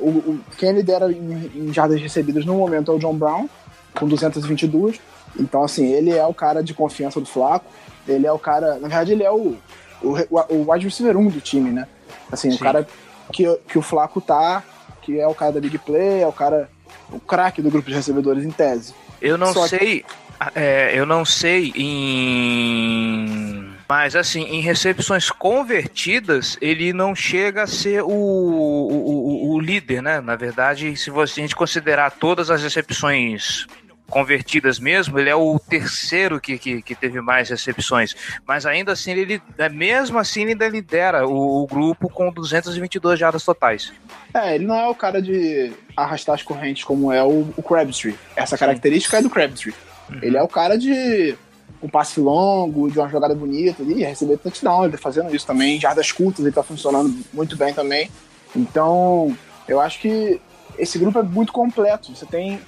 O, 0.00 0.08
o 0.08 0.40
quem 0.56 0.72
lidera 0.72 1.12
em, 1.12 1.50
em 1.54 1.72
jardas 1.72 2.00
recebidas 2.00 2.46
no 2.46 2.54
momento 2.54 2.90
é 2.90 2.94
o 2.94 2.98
John 2.98 3.14
Brown, 3.14 3.48
com 3.94 4.06
222. 4.08 5.00
Então, 5.38 5.62
assim, 5.62 5.86
ele 5.92 6.10
é 6.10 6.24
o 6.26 6.32
cara 6.32 6.62
de 6.62 6.72
confiança 6.72 7.20
do 7.20 7.26
Flaco. 7.26 7.66
Ele 8.08 8.26
é 8.26 8.32
o 8.32 8.38
cara. 8.38 8.74
Na 8.74 8.88
verdade, 8.88 9.12
ele 9.12 9.22
é 9.22 9.30
o, 9.30 9.56
o, 10.02 10.16
o 10.48 10.72
wide 10.72 10.86
receiver 10.86 11.16
1 11.16 11.28
do 11.28 11.40
time, 11.40 11.70
né? 11.70 11.86
Assim, 12.30 12.50
Sim. 12.50 12.56
o 12.56 12.60
cara 12.60 12.86
que, 13.32 13.44
que 13.68 13.78
o 13.78 13.82
Flaco 13.82 14.20
tá, 14.20 14.62
que 15.02 15.18
é 15.18 15.26
o 15.26 15.34
cara 15.34 15.52
da 15.52 15.60
big 15.60 15.78
play, 15.78 16.22
é 16.22 16.26
o 16.26 16.32
cara. 16.32 16.68
O 17.10 17.18
craque 17.18 17.62
do 17.62 17.70
grupo 17.70 17.88
de 17.88 17.96
recebedores 17.96 18.44
em 18.44 18.50
tese. 18.50 18.94
Eu 19.20 19.38
não 19.38 19.52
Só 19.52 19.66
sei. 19.66 20.02
Que... 20.02 20.06
É, 20.54 20.92
eu 20.94 21.04
não 21.04 21.24
sei 21.24 21.72
em. 21.74 23.68
Mas 23.88 24.14
assim, 24.14 24.42
em 24.42 24.60
recepções 24.60 25.30
convertidas, 25.30 26.58
ele 26.60 26.92
não 26.92 27.14
chega 27.14 27.62
a 27.62 27.66
ser 27.66 28.02
o, 28.02 28.08
o, 28.08 29.50
o, 29.50 29.54
o 29.54 29.60
líder, 29.60 30.02
né? 30.02 30.20
Na 30.20 30.36
verdade, 30.36 30.94
se 30.96 31.10
você, 31.10 31.40
a 31.40 31.42
gente 31.42 31.56
considerar 31.56 32.10
todas 32.10 32.50
as 32.50 32.62
recepções 32.62 33.66
convertidas 34.10 34.78
mesmo, 34.78 35.18
ele 35.18 35.28
é 35.28 35.34
o 35.34 35.58
terceiro 35.58 36.40
que, 36.40 36.58
que, 36.58 36.82
que, 36.82 36.94
teve 36.94 37.20
mais 37.20 37.50
recepções. 37.50 38.16
Mas 38.46 38.64
ainda 38.64 38.92
assim, 38.92 39.12
ele 39.12 39.42
é, 39.56 39.68
mesmo 39.68 40.18
assim, 40.18 40.42
ele 40.42 40.52
ainda 40.52 40.68
lidera 40.68 41.26
o, 41.26 41.62
o, 41.62 41.66
grupo 41.66 42.08
com 42.08 42.32
222 42.32 43.18
jardas 43.18 43.44
totais. 43.44 43.92
É, 44.32 44.54
ele 44.54 44.66
não 44.66 44.74
é 44.74 44.88
o 44.88 44.94
cara 44.94 45.20
de 45.20 45.72
arrastar 45.96 46.34
as 46.34 46.42
correntes 46.42 46.84
como 46.84 47.12
é 47.12 47.22
o, 47.22 47.52
o 47.56 47.62
Crabtree. 47.62 48.16
Essa 48.34 48.56
característica 48.56 49.18
é 49.18 49.22
do 49.22 49.30
Crabtree. 49.30 49.74
Uhum. 50.10 50.18
Ele 50.22 50.36
é 50.36 50.42
o 50.42 50.48
cara 50.48 50.78
de 50.78 51.36
um 51.82 51.88
passe 51.88 52.18
longo, 52.18 52.90
de 52.90 52.98
uma 52.98 53.08
jogada 53.08 53.34
bonita 53.34 53.82
ali, 53.82 54.02
receber 54.02 54.38
touchdown, 54.38 54.84
ele 54.84 54.92
tá 54.92 54.98
fazendo 54.98 55.34
isso 55.34 55.46
também. 55.46 55.78
Jardas 55.78 56.10
curtas, 56.10 56.44
ele 56.44 56.54
tá 56.54 56.62
funcionando 56.62 57.14
muito 57.32 57.56
bem 57.56 57.72
também. 57.72 58.10
Então, 58.56 59.36
eu 59.68 59.80
acho 59.80 60.00
que 60.00 60.40
esse 60.78 60.98
grupo 60.98 61.18
é 61.18 61.22
muito 61.22 61.52
completo. 61.52 62.14
Você 62.14 62.26
tem 62.26 62.58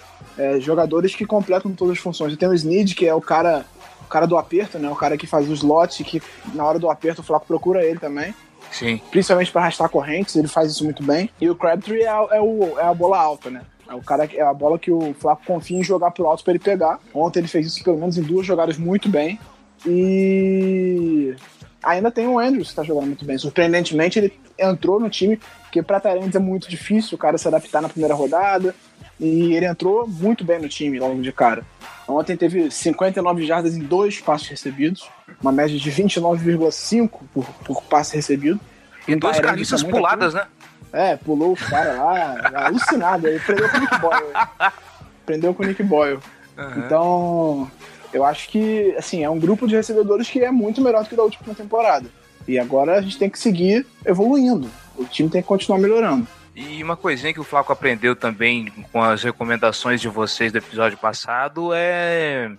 é, 0.41 0.59
jogadores 0.59 1.15
que 1.15 1.27
completam 1.27 1.73
todas 1.73 1.93
as 1.93 1.99
funções. 1.99 2.35
Tem 2.37 2.49
o 2.49 2.55
Snead, 2.55 2.95
que 2.95 3.07
é 3.07 3.15
o 3.15 3.21
cara, 3.21 3.67
o 4.01 4.09
cara 4.09 4.27
do 4.27 4.39
aperto, 4.39 4.79
né? 4.79 4.89
O 4.89 4.97
cara 4.97 5.19
que 5.19 5.27
faz 5.27 5.49
o 5.49 5.53
slot, 5.53 6.03
que 6.03 6.23
na 6.55 6.65
hora 6.65 6.79
do 6.79 6.91
aperto 6.91 7.21
o 7.21 7.25
Flaco 7.25 7.47
procura 7.47 7.85
ele 7.85 7.99
também. 7.99 8.35
Sim. 8.73 9.01
Principalmente 9.11 9.53
para 9.53 9.63
arrastar 9.63 9.91
correntes, 9.91 10.35
ele 10.37 10.49
faz 10.49 10.71
isso 10.71 10.83
muito 10.83 11.03
bem. 11.03 11.29
E 11.39 11.51
o 11.51 11.55
Crabtree 11.55 12.03
é, 12.03 12.07
é, 12.07 12.41
o, 12.41 12.79
é 12.79 12.85
a 12.85 12.95
bola 12.95 13.19
alta, 13.19 13.51
né? 13.51 13.63
É 13.87 13.95
o 13.95 14.01
cara 14.01 14.25
é 14.33 14.41
a 14.41 14.55
bola 14.55 14.79
que 14.79 14.91
o 14.91 15.13
Flaco 15.15 15.43
confia 15.45 15.79
em 15.79 15.85
jogar 15.85 16.13
pro 16.13 16.27
alto 16.27 16.43
para 16.43 16.53
ele 16.53 16.61
pegar. 16.61 16.99
Ontem 17.13 17.41
ele 17.41 17.49
fez 17.49 17.67
isso 17.67 17.85
pelo 17.85 17.99
menos 17.99 18.17
em 18.17 18.23
duas 18.23 18.47
jogadas 18.47 18.79
muito 18.79 19.09
bem. 19.09 19.39
E 19.85 21.35
ainda 21.83 22.11
tem 22.11 22.29
o 22.29 22.39
Andrews 22.39 22.71
que 22.71 22.77
tá 22.77 22.85
jogando 22.85 23.07
muito 23.07 23.25
bem. 23.25 23.37
Surpreendentemente, 23.37 24.19
ele 24.19 24.33
entrou 24.59 25.01
no 25.01 25.11
time, 25.11 25.41
que 25.73 25.83
para 25.83 26.01
Tyrants 26.01 26.37
é 26.37 26.39
muito 26.39 26.69
difícil 26.69 27.17
o 27.17 27.19
cara 27.19 27.37
se 27.37 27.49
adaptar 27.49 27.83
na 27.83 27.89
primeira 27.89 28.15
rodada. 28.15 28.75
E 29.21 29.55
ele 29.55 29.67
entrou 29.67 30.07
muito 30.07 30.43
bem 30.45 30.59
no 30.59 30.69
time 30.69 30.99
logo 30.99 31.21
de 31.21 31.31
cara. 31.31 31.63
Ontem 32.09 32.37
teve 32.37 32.71
59 32.71 33.47
jardas 33.47 33.77
em 33.77 33.81
dois 33.81 34.19
passos 34.19 34.49
recebidos, 34.49 35.09
uma 35.41 35.53
média 35.53 35.79
de 35.79 35.93
29,5 35.93 37.11
por, 37.33 37.45
por 37.65 37.83
passe 37.83 38.17
recebido. 38.17 38.59
E 39.07 39.15
duas 39.15 39.39
carniças 39.39 39.83
puladas, 39.83 40.35
né? 40.35 40.47
É, 40.93 41.17
pulou 41.17 41.53
os 41.53 41.63
caras 41.63 41.97
lá, 41.97 42.67
alucinado. 42.67 43.29
Ele 43.29 43.39
prendeu 43.39 43.69
com 43.69 43.77
o 43.77 43.81
Nick 43.81 43.99
Boyle. 43.99 44.73
prendeu 45.25 45.55
com 45.55 45.63
o 45.63 45.67
Nick 45.67 45.83
Boyle. 45.83 46.19
Uhum. 46.59 46.79
Então, 46.79 47.71
eu 48.13 48.25
acho 48.25 48.49
que, 48.49 48.95
assim, 48.99 49.23
é 49.23 49.31
um 49.31 49.39
grupo 49.39 49.69
de 49.69 49.77
recebedores 49.77 50.29
que 50.29 50.41
é 50.41 50.51
muito 50.51 50.81
melhor 50.81 51.05
do 51.05 51.09
que 51.09 51.17
da 51.17 51.23
última 51.23 51.55
temporada. 51.55 52.09
E 52.49 52.59
agora 52.59 52.99
a 52.99 53.03
gente 53.03 53.19
tem 53.19 53.31
que 53.31 53.39
seguir 53.39 53.87
evoluindo. 54.05 54.69
O 54.97 55.05
time 55.05 55.29
tem 55.29 55.43
que 55.43 55.49
continuar 55.49 55.79
melhorando. 55.79 56.27
E 56.55 56.83
uma 56.83 56.97
coisinha 56.97 57.33
que 57.33 57.41
o 57.41 57.45
Flaco 57.45 57.73
aprendeu 57.73 58.17
também 58.17 58.67
com 58.93 59.03
as 59.03 59.23
recomendações 59.23 60.01
de 60.01 60.09
vocês 60.09 60.51
do 60.51 60.59
episódio 60.59 60.99
passado 60.99 61.71
é 61.73 62.51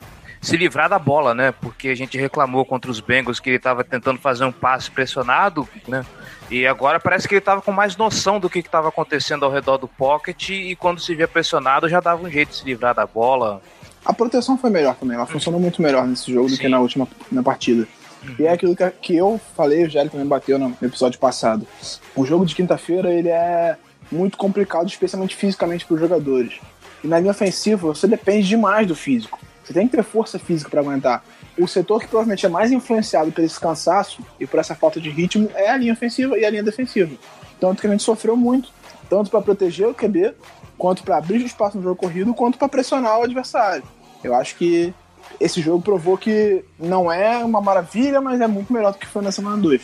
se 0.41 0.57
livrar 0.57 0.89
da 0.89 0.97
bola, 0.97 1.35
né? 1.35 1.51
Porque 1.51 1.89
a 1.89 1.95
gente 1.95 2.17
reclamou 2.17 2.65
contra 2.65 2.89
os 2.89 2.99
Bengals 2.99 3.39
que 3.39 3.49
ele 3.49 3.57
estava 3.57 3.83
tentando 3.83 4.19
fazer 4.19 4.43
um 4.43 4.51
passe 4.51 4.89
pressionado, 4.89 5.69
né? 5.87 6.03
E 6.49 6.65
agora 6.65 6.99
parece 6.99 7.27
que 7.27 7.35
ele 7.35 7.39
estava 7.39 7.61
com 7.61 7.71
mais 7.71 7.95
noção 7.95 8.39
do 8.39 8.49
que 8.49 8.59
estava 8.59 8.89
acontecendo 8.89 9.45
ao 9.45 9.51
redor 9.51 9.77
do 9.77 9.87
pocket 9.87 10.49
e 10.49 10.75
quando 10.75 10.99
se 10.99 11.13
via 11.13 11.27
pressionado 11.27 11.87
já 11.87 11.99
dava 11.99 12.23
um 12.23 12.29
jeito 12.29 12.49
de 12.49 12.55
se 12.55 12.65
livrar 12.65 12.95
da 12.95 13.05
bola. 13.05 13.61
A 14.03 14.11
proteção 14.11 14.57
foi 14.57 14.71
melhor 14.71 14.95
também, 14.95 15.15
ela 15.15 15.27
funcionou 15.27 15.61
muito 15.61 15.79
melhor 15.79 16.07
nesse 16.07 16.33
jogo 16.33 16.49
Sim. 16.49 16.55
do 16.55 16.61
que 16.61 16.67
na 16.67 16.79
última 16.79 17.07
na 17.31 17.43
partida. 17.43 17.87
E 18.37 18.45
é 18.45 18.51
aquilo 18.51 18.75
que, 18.75 18.89
que 19.01 19.15
eu 19.15 19.39
falei, 19.55 19.85
o 19.85 19.89
Jerry 19.89 20.09
também 20.09 20.27
bateu 20.27 20.59
no 20.59 20.75
episódio 20.81 21.19
passado. 21.19 21.65
O 22.15 22.25
jogo 22.25 22.45
de 22.45 22.55
quinta-feira, 22.55 23.11
ele 23.11 23.29
é 23.29 23.77
muito 24.11 24.37
complicado, 24.37 24.87
especialmente 24.87 25.35
fisicamente 25.35 25.85
para 25.85 25.95
os 25.95 25.99
jogadores. 25.99 26.59
E 27.03 27.07
na 27.07 27.19
linha 27.19 27.31
ofensiva, 27.31 27.87
você 27.87 28.07
depende 28.07 28.47
demais 28.47 28.87
do 28.87 28.95
físico. 28.95 29.39
Você 29.63 29.73
tem 29.73 29.87
que 29.87 29.95
ter 29.95 30.03
força 30.03 30.37
física 30.37 30.69
para 30.69 30.81
aguentar. 30.81 31.23
O 31.57 31.67
setor 31.67 32.01
que 32.01 32.07
provavelmente 32.07 32.45
é 32.45 32.49
mais 32.49 32.71
influenciado 32.71 33.31
por 33.31 33.43
esse 33.43 33.59
cansaço 33.59 34.21
e 34.39 34.45
por 34.45 34.59
essa 34.59 34.75
falta 34.75 34.99
de 34.99 35.09
ritmo 35.09 35.49
é 35.55 35.69
a 35.69 35.77
linha 35.77 35.93
ofensiva 35.93 36.37
e 36.37 36.45
a 36.45 36.49
linha 36.49 36.63
defensiva. 36.63 37.15
Tanto 37.59 37.81
que 37.81 37.87
a 37.87 37.89
gente 37.89 38.03
sofreu 38.03 38.35
muito, 38.35 38.69
tanto 39.09 39.29
para 39.29 39.41
proteger 39.41 39.87
o 39.87 39.93
QB, 39.93 40.33
quanto 40.77 41.03
para 41.03 41.17
abrir 41.17 41.45
espaço 41.45 41.77
no 41.77 41.83
jogo 41.83 41.95
corrido, 41.95 42.33
quanto 42.33 42.57
para 42.57 42.67
pressionar 42.67 43.19
o 43.19 43.23
adversário. 43.23 43.83
Eu 44.23 44.35
acho 44.35 44.55
que 44.55 44.93
esse 45.39 45.61
jogo 45.61 45.81
provou 45.81 46.17
que 46.17 46.63
não 46.79 47.11
é 47.11 47.37
uma 47.43 47.61
maravilha, 47.61 48.21
mas 48.21 48.39
é 48.41 48.47
muito 48.47 48.71
melhor 48.71 48.91
do 48.91 48.99
que 48.99 49.07
foi 49.07 49.23
na 49.23 49.31
semana 49.31 49.57
2. 49.57 49.81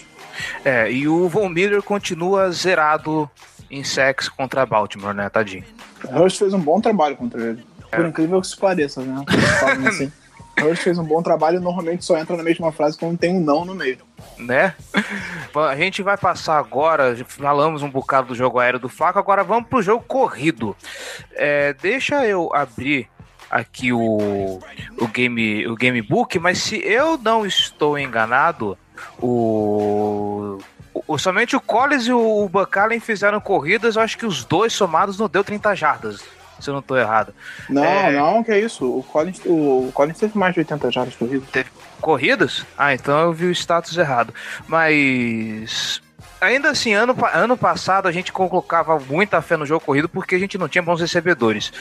É, 0.63 0.91
e 0.91 1.07
o 1.07 1.27
Von 1.27 1.49
Miller 1.49 1.81
continua 1.81 2.51
zerado 2.51 3.29
em 3.69 3.83
sex 3.83 4.29
contra 4.29 4.65
Baltimore, 4.65 5.13
né, 5.13 5.29
tadinho? 5.29 5.63
Hurst 6.11 6.37
fez 6.37 6.53
um 6.53 6.59
bom 6.59 6.79
trabalho 6.79 7.15
contra 7.15 7.41
ele. 7.41 7.65
Por 7.89 8.05
é. 8.05 8.07
incrível 8.07 8.39
que 8.41 8.47
isso 8.47 8.59
pareça, 8.59 9.01
né? 9.01 9.23
assim. 9.87 10.11
Hurst 10.61 10.83
fez 10.83 10.97
um 10.97 11.03
bom 11.03 11.21
trabalho 11.21 11.57
e 11.57 11.59
normalmente 11.59 12.03
só 12.03 12.17
entra 12.17 12.35
na 12.35 12.43
mesma 12.43 12.71
frase 12.71 12.97
quando 12.97 13.17
tem 13.17 13.35
um 13.35 13.39
não 13.39 13.63
no 13.63 13.75
meio. 13.75 13.99
Né? 14.37 14.73
A 15.55 15.75
gente 15.75 16.01
vai 16.01 16.17
passar 16.17 16.57
agora, 16.57 17.15
falamos 17.25 17.83
um 17.83 17.89
bocado 17.89 18.29
do 18.29 18.35
jogo 18.35 18.59
aéreo 18.59 18.79
do 18.79 18.89
Flaco, 18.89 19.19
agora 19.19 19.43
vamos 19.43 19.69
pro 19.69 19.81
jogo 19.81 20.03
corrido. 20.07 20.75
É, 21.33 21.73
deixa 21.73 22.25
eu 22.25 22.49
abrir 22.53 23.07
aqui 23.49 23.93
o, 23.93 24.59
o, 24.97 25.07
game, 25.07 25.67
o 25.67 25.75
gamebook, 25.75 26.39
mas 26.39 26.59
se 26.59 26.77
eu 26.77 27.17
não 27.17 27.45
estou 27.45 27.97
enganado, 27.97 28.77
o 29.21 30.59
o, 31.07 31.17
somente 31.17 31.55
o 31.55 31.61
Collins 31.61 32.07
e 32.07 32.13
o 32.13 32.49
Bucalen 32.49 32.99
fizeram 32.99 33.39
corridas, 33.39 33.95
eu 33.95 34.01
acho 34.01 34.17
que 34.17 34.25
os 34.25 34.43
dois 34.43 34.73
somados 34.73 35.17
não 35.17 35.27
deu 35.27 35.43
30 35.43 35.75
jardas, 35.75 36.23
se 36.59 36.69
eu 36.69 36.73
não 36.73 36.79
estou 36.79 36.97
errado. 36.97 37.33
Não, 37.69 37.83
é... 37.83 38.11
não, 38.11 38.43
que 38.43 38.51
é 38.51 38.59
isso. 38.59 38.85
O 38.85 39.03
Collins, 39.03 39.39
o 39.45 39.91
Collins 39.93 40.17
teve 40.17 40.37
mais 40.37 40.53
de 40.53 40.61
80 40.61 40.91
jardas 40.91 41.15
corridas. 41.15 41.49
Teve 41.49 41.69
corridas? 42.01 42.65
Ah, 42.77 42.93
então 42.93 43.19
eu 43.19 43.33
vi 43.33 43.45
o 43.45 43.51
status 43.51 43.97
errado. 43.97 44.33
Mas 44.67 46.01
ainda 46.39 46.69
assim, 46.69 46.93
ano, 46.93 47.15
ano 47.33 47.57
passado 47.57 48.07
a 48.07 48.11
gente 48.11 48.31
colocava 48.31 48.99
muita 48.99 49.41
fé 49.41 49.57
no 49.57 49.65
jogo 49.65 49.85
corrido 49.85 50.09
porque 50.09 50.35
a 50.35 50.39
gente 50.39 50.57
não 50.57 50.67
tinha 50.67 50.81
bons 50.81 51.01
recebedores. 51.01 51.71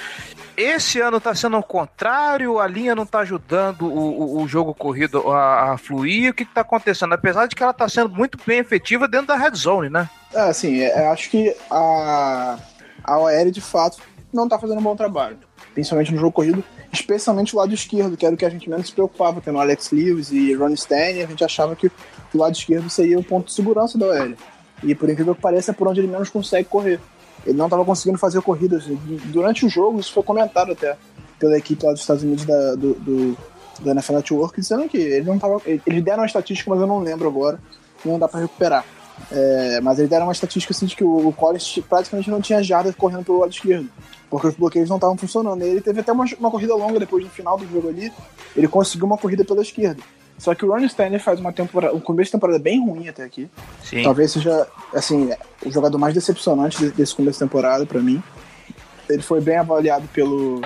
Esse 0.56 1.00
ano 1.00 1.20
tá 1.20 1.34
sendo 1.34 1.58
o 1.58 1.62
contrário, 1.62 2.58
a 2.58 2.66
linha 2.66 2.94
não 2.94 3.04
tá 3.04 3.20
ajudando 3.20 3.82
o, 3.82 4.38
o, 4.38 4.42
o 4.42 4.48
jogo 4.48 4.74
corrido 4.74 5.30
a, 5.30 5.72
a, 5.72 5.78
fluir. 5.78 6.30
O 6.30 6.34
que, 6.34 6.44
que 6.44 6.54
tá 6.54 6.62
acontecendo? 6.62 7.12
Apesar 7.12 7.46
de 7.46 7.54
que 7.54 7.62
ela 7.62 7.74
tá 7.74 7.88
sendo 7.88 8.08
muito 8.08 8.38
bem 8.46 8.58
efetiva 8.58 9.06
dentro 9.06 9.26
da 9.26 9.36
red 9.36 9.54
zone, 9.54 9.90
né? 9.90 10.08
É, 10.32 10.40
assim, 10.40 10.80
é, 10.80 11.08
acho 11.08 11.30
que 11.30 11.54
a, 11.70 12.58
a 13.04 13.18
OL 13.18 13.50
de 13.50 13.60
fato 13.60 13.98
não 14.32 14.48
tá 14.48 14.58
fazendo 14.58 14.78
um 14.78 14.82
bom 14.82 14.96
trabalho. 14.96 15.38
Principalmente 15.74 16.12
no 16.12 16.18
jogo 16.18 16.32
corrido, 16.32 16.64
especialmente 16.90 17.54
o 17.54 17.58
lado 17.58 17.74
esquerdo, 17.74 18.16
que 18.16 18.24
era 18.24 18.34
o 18.34 18.38
que 18.38 18.46
a 18.46 18.50
gente 18.50 18.68
menos 18.68 18.86
se 18.86 18.92
preocupava, 18.92 19.42
tendo 19.42 19.60
Alex 19.60 19.90
Lewis 19.90 20.30
e 20.32 20.54
Ron 20.54 20.70
Stanley, 20.70 21.22
a 21.22 21.26
gente 21.26 21.44
achava 21.44 21.76
que 21.76 21.90
o 22.36 22.38
lado 22.38 22.54
esquerdo 22.54 22.88
seria 22.88 23.18
o 23.18 23.24
ponto 23.24 23.46
de 23.46 23.52
segurança 23.52 23.98
da 23.98 24.06
OL. 24.06 24.34
E 24.82 24.94
por 24.94 25.08
incrível 25.08 25.34
que 25.34 25.40
pareça, 25.40 25.70
é 25.70 25.74
por 25.74 25.88
onde 25.88 26.00
ele 26.00 26.08
menos 26.08 26.28
consegue 26.28 26.68
correr. 26.68 27.00
Ele 27.44 27.56
não 27.56 27.66
estava 27.66 27.84
conseguindo 27.84 28.18
fazer 28.18 28.40
corridas. 28.42 28.84
Durante 29.26 29.64
o 29.64 29.68
jogo, 29.68 30.00
isso 30.00 30.12
foi 30.12 30.22
comentado 30.22 30.72
até 30.72 30.96
pela 31.38 31.56
equipe 31.56 31.84
lá 31.84 31.92
dos 31.92 32.00
Estados 32.00 32.22
Unidos 32.22 32.44
da, 32.44 32.74
do, 32.74 32.94
do, 32.94 33.36
do 33.80 33.90
NFL 33.90 34.14
Network, 34.14 34.60
dizendo 34.60 34.88
que 34.88 34.96
ele 34.96 35.26
não 35.26 35.38
tava. 35.38 35.60
Eles 35.64 36.02
deram 36.02 36.20
uma 36.20 36.26
estatística, 36.26 36.68
mas 36.70 36.80
eu 36.80 36.86
não 36.86 36.98
lembro 36.98 37.28
agora. 37.28 37.60
Não 38.04 38.18
dá 38.18 38.28
para 38.28 38.40
recuperar. 38.40 38.84
É, 39.30 39.80
mas 39.80 39.98
eles 39.98 40.10
deram 40.10 40.26
uma 40.26 40.32
estatística 40.32 40.72
assim 40.72 40.86
de 40.86 40.94
que 40.94 41.04
o, 41.04 41.28
o 41.28 41.32
Collins 41.32 41.80
praticamente 41.88 42.30
não 42.30 42.40
tinha 42.40 42.62
jardas 42.62 42.94
correndo 42.94 43.24
pelo 43.24 43.40
lado 43.40 43.52
esquerdo. 43.52 43.88
Porque 44.28 44.48
os 44.48 44.54
bloqueios 44.54 44.88
não 44.88 44.96
estavam 44.96 45.16
funcionando. 45.16 45.62
E 45.62 45.68
ele 45.68 45.80
teve 45.80 46.00
até 46.00 46.12
uma, 46.12 46.24
uma 46.38 46.50
corrida 46.50 46.74
longa 46.74 46.98
depois 46.98 47.24
no 47.24 47.30
final 47.30 47.56
do 47.56 47.66
jogo 47.68 47.88
ali. 47.88 48.12
Ele 48.54 48.68
conseguiu 48.68 49.06
uma 49.06 49.16
corrida 49.16 49.44
pela 49.44 49.62
esquerda. 49.62 50.02
Só 50.38 50.54
que 50.54 50.64
o 50.64 50.70
Ron 50.70 50.84
Stanley 50.84 51.18
faz 51.18 51.40
uma 51.40 51.52
temporada, 51.52 51.94
um 51.94 52.00
começo 52.00 52.28
de 52.28 52.32
temporada 52.32 52.58
bem 52.58 52.84
ruim 52.86 53.08
até 53.08 53.24
aqui. 53.24 53.48
Sim. 53.82 54.02
Talvez 54.02 54.32
seja, 54.32 54.66
assim, 54.94 55.30
o 55.64 55.70
jogador 55.70 55.98
mais 55.98 56.14
decepcionante 56.14 56.90
desse 56.90 57.14
começo 57.14 57.38
de 57.38 57.44
temporada 57.44 57.86
para 57.86 58.00
mim. 58.00 58.22
Ele 59.08 59.22
foi 59.22 59.40
bem 59.40 59.56
avaliado 59.56 60.06
pelo, 60.08 60.60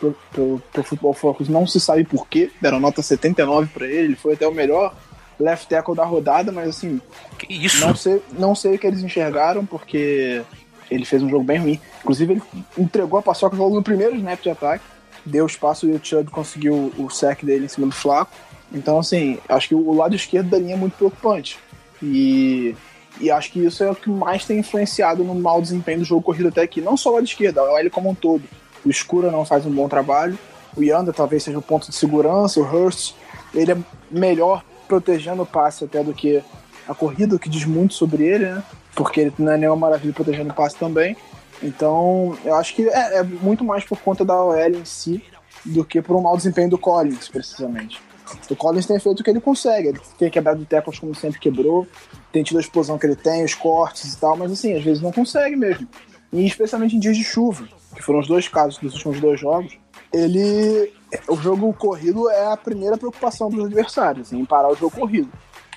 pelo, 0.00 0.16
pelo, 0.32 0.62
pelo 0.72 0.84
Football 0.84 1.14
Focus, 1.14 1.48
não 1.48 1.66
se 1.66 1.80
sabe 1.80 2.04
porquê, 2.04 2.50
deram 2.60 2.78
nota 2.78 3.02
79 3.02 3.68
para 3.72 3.86
ele, 3.86 4.08
ele 4.08 4.16
foi 4.16 4.34
até 4.34 4.46
o 4.46 4.52
melhor 4.52 4.94
left 5.40 5.68
tackle 5.68 5.94
da 5.94 6.04
rodada, 6.04 6.52
mas 6.52 6.68
assim, 6.68 7.00
que 7.38 7.52
isso? 7.52 7.80
Não 7.80 7.94
sei, 7.94 8.22
não 8.32 8.54
sei 8.54 8.74
o 8.74 8.78
que 8.78 8.86
eles 8.86 9.02
enxergaram, 9.02 9.64
porque 9.64 10.42
ele 10.90 11.04
fez 11.04 11.22
um 11.22 11.28
jogo 11.28 11.44
bem 11.44 11.58
ruim. 11.58 11.80
Inclusive, 12.00 12.34
ele 12.34 12.42
entregou 12.76 13.18
a 13.18 13.22
paçoca 13.22 13.56
logo 13.56 13.74
no 13.74 13.82
primeiro 13.82 14.16
snap 14.16 14.40
de 14.40 14.50
ataque, 14.50 14.84
deu 15.24 15.46
espaço 15.46 15.86
e 15.86 15.92
o 15.92 16.00
Chubb 16.02 16.30
conseguiu 16.30 16.92
o 16.98 17.08
sec 17.08 17.44
dele 17.44 17.64
em 17.64 17.68
cima 17.68 17.86
do 17.86 17.94
Flaco. 17.94 18.32
Então, 18.72 18.98
assim, 18.98 19.38
acho 19.48 19.68
que 19.68 19.74
o 19.74 19.92
lado 19.92 20.14
esquerdo 20.14 20.50
da 20.50 20.58
linha 20.58 20.74
é 20.74 20.76
muito 20.76 20.96
preocupante. 20.96 21.58
E, 22.02 22.74
e 23.20 23.30
acho 23.30 23.50
que 23.50 23.60
isso 23.60 23.82
é 23.82 23.90
o 23.90 23.94
que 23.94 24.08
mais 24.08 24.44
tem 24.44 24.58
influenciado 24.58 25.24
no 25.24 25.34
mau 25.34 25.60
desempenho 25.60 26.00
do 26.00 26.04
jogo 26.04 26.22
corrido 26.22 26.48
até 26.48 26.62
aqui. 26.62 26.80
Não 26.80 26.96
só 26.96 27.10
o 27.10 27.14
lado 27.14 27.24
esquerdo, 27.24 27.58
a 27.58 27.72
OL 27.72 27.90
como 27.90 28.10
um 28.10 28.14
todo. 28.14 28.42
O 28.84 28.90
Escura 28.90 29.30
não 29.30 29.44
faz 29.44 29.66
um 29.66 29.70
bom 29.70 29.88
trabalho. 29.88 30.38
O 30.76 30.82
Yanda 30.82 31.12
talvez 31.12 31.42
seja 31.42 31.58
o 31.58 31.62
ponto 31.62 31.90
de 31.90 31.96
segurança. 31.96 32.60
O 32.60 32.64
Hurst, 32.64 33.14
ele 33.52 33.72
é 33.72 33.76
melhor 34.10 34.64
protegendo 34.86 35.42
o 35.42 35.46
passe 35.46 35.84
até 35.84 36.02
do 36.02 36.14
que 36.14 36.42
a 36.88 36.94
corrida, 36.94 37.36
o 37.36 37.38
que 37.38 37.48
diz 37.48 37.64
muito 37.64 37.94
sobre 37.94 38.24
ele, 38.24 38.46
né? 38.46 38.62
Porque 38.94 39.20
ele 39.20 39.32
não 39.38 39.52
é 39.52 39.56
nenhuma 39.56 39.76
maravilha 39.76 40.12
protegendo 40.12 40.50
o 40.50 40.54
passe 40.54 40.76
também. 40.76 41.16
Então, 41.62 42.36
eu 42.44 42.54
acho 42.54 42.74
que 42.74 42.88
é, 42.88 43.18
é 43.18 43.22
muito 43.22 43.64
mais 43.64 43.84
por 43.84 43.98
conta 43.98 44.24
da 44.24 44.42
OL 44.42 44.56
em 44.56 44.84
si 44.84 45.22
do 45.64 45.84
que 45.84 46.00
por 46.00 46.16
um 46.16 46.22
mau 46.22 46.36
desempenho 46.36 46.70
do 46.70 46.78
Collins, 46.78 47.28
precisamente. 47.28 48.00
O 48.48 48.56
Collins 48.56 48.86
tem 48.86 48.98
feito 48.98 49.20
o 49.20 49.24
que 49.24 49.30
ele 49.30 49.40
consegue. 49.40 49.88
Ele 49.88 50.00
tem 50.18 50.30
quebrado 50.30 50.64
tackles 50.64 50.98
como 50.98 51.14
sempre 51.14 51.40
quebrou, 51.40 51.86
tem 52.32 52.42
tido 52.42 52.58
a 52.58 52.60
explosão 52.60 52.98
que 52.98 53.06
ele 53.06 53.16
tem, 53.16 53.44
os 53.44 53.54
cortes 53.54 54.14
e 54.14 54.18
tal, 54.18 54.36
mas 54.36 54.52
assim, 54.52 54.76
às 54.76 54.82
vezes 54.82 55.02
não 55.02 55.12
consegue 55.12 55.56
mesmo. 55.56 55.86
E 56.32 56.46
especialmente 56.46 56.96
em 56.96 57.00
dias 57.00 57.16
de 57.16 57.24
chuva, 57.24 57.68
que 57.94 58.02
foram 58.02 58.20
os 58.20 58.26
dois 58.26 58.46
casos 58.48 58.78
dos 58.78 58.94
últimos 58.94 59.20
dois 59.20 59.40
jogos, 59.40 59.76
ele. 60.12 60.92
O 61.28 61.36
jogo 61.36 61.72
corrido 61.72 62.30
é 62.30 62.52
a 62.52 62.56
primeira 62.56 62.96
preocupação 62.96 63.50
dos 63.50 63.66
adversários, 63.66 64.32
em 64.32 64.44
parar 64.44 64.70
o 64.70 64.76
jogo 64.76 64.94
corrido. 64.94 65.28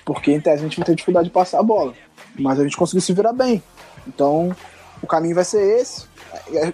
Porque 0.04 0.30
em 0.30 0.40
tese 0.40 0.60
a 0.60 0.68
gente 0.68 0.76
vai 0.76 0.86
ter 0.86 0.94
dificuldade 0.94 1.26
de 1.26 1.32
passar 1.32 1.58
a 1.58 1.62
bola. 1.62 1.92
Mas 2.38 2.60
a 2.60 2.62
gente 2.62 2.76
conseguiu 2.76 3.00
se 3.00 3.12
virar 3.12 3.32
bem. 3.32 3.60
Então, 4.06 4.54
o 5.02 5.06
caminho 5.06 5.34
vai 5.34 5.44
ser 5.44 5.80
esse. 5.80 6.06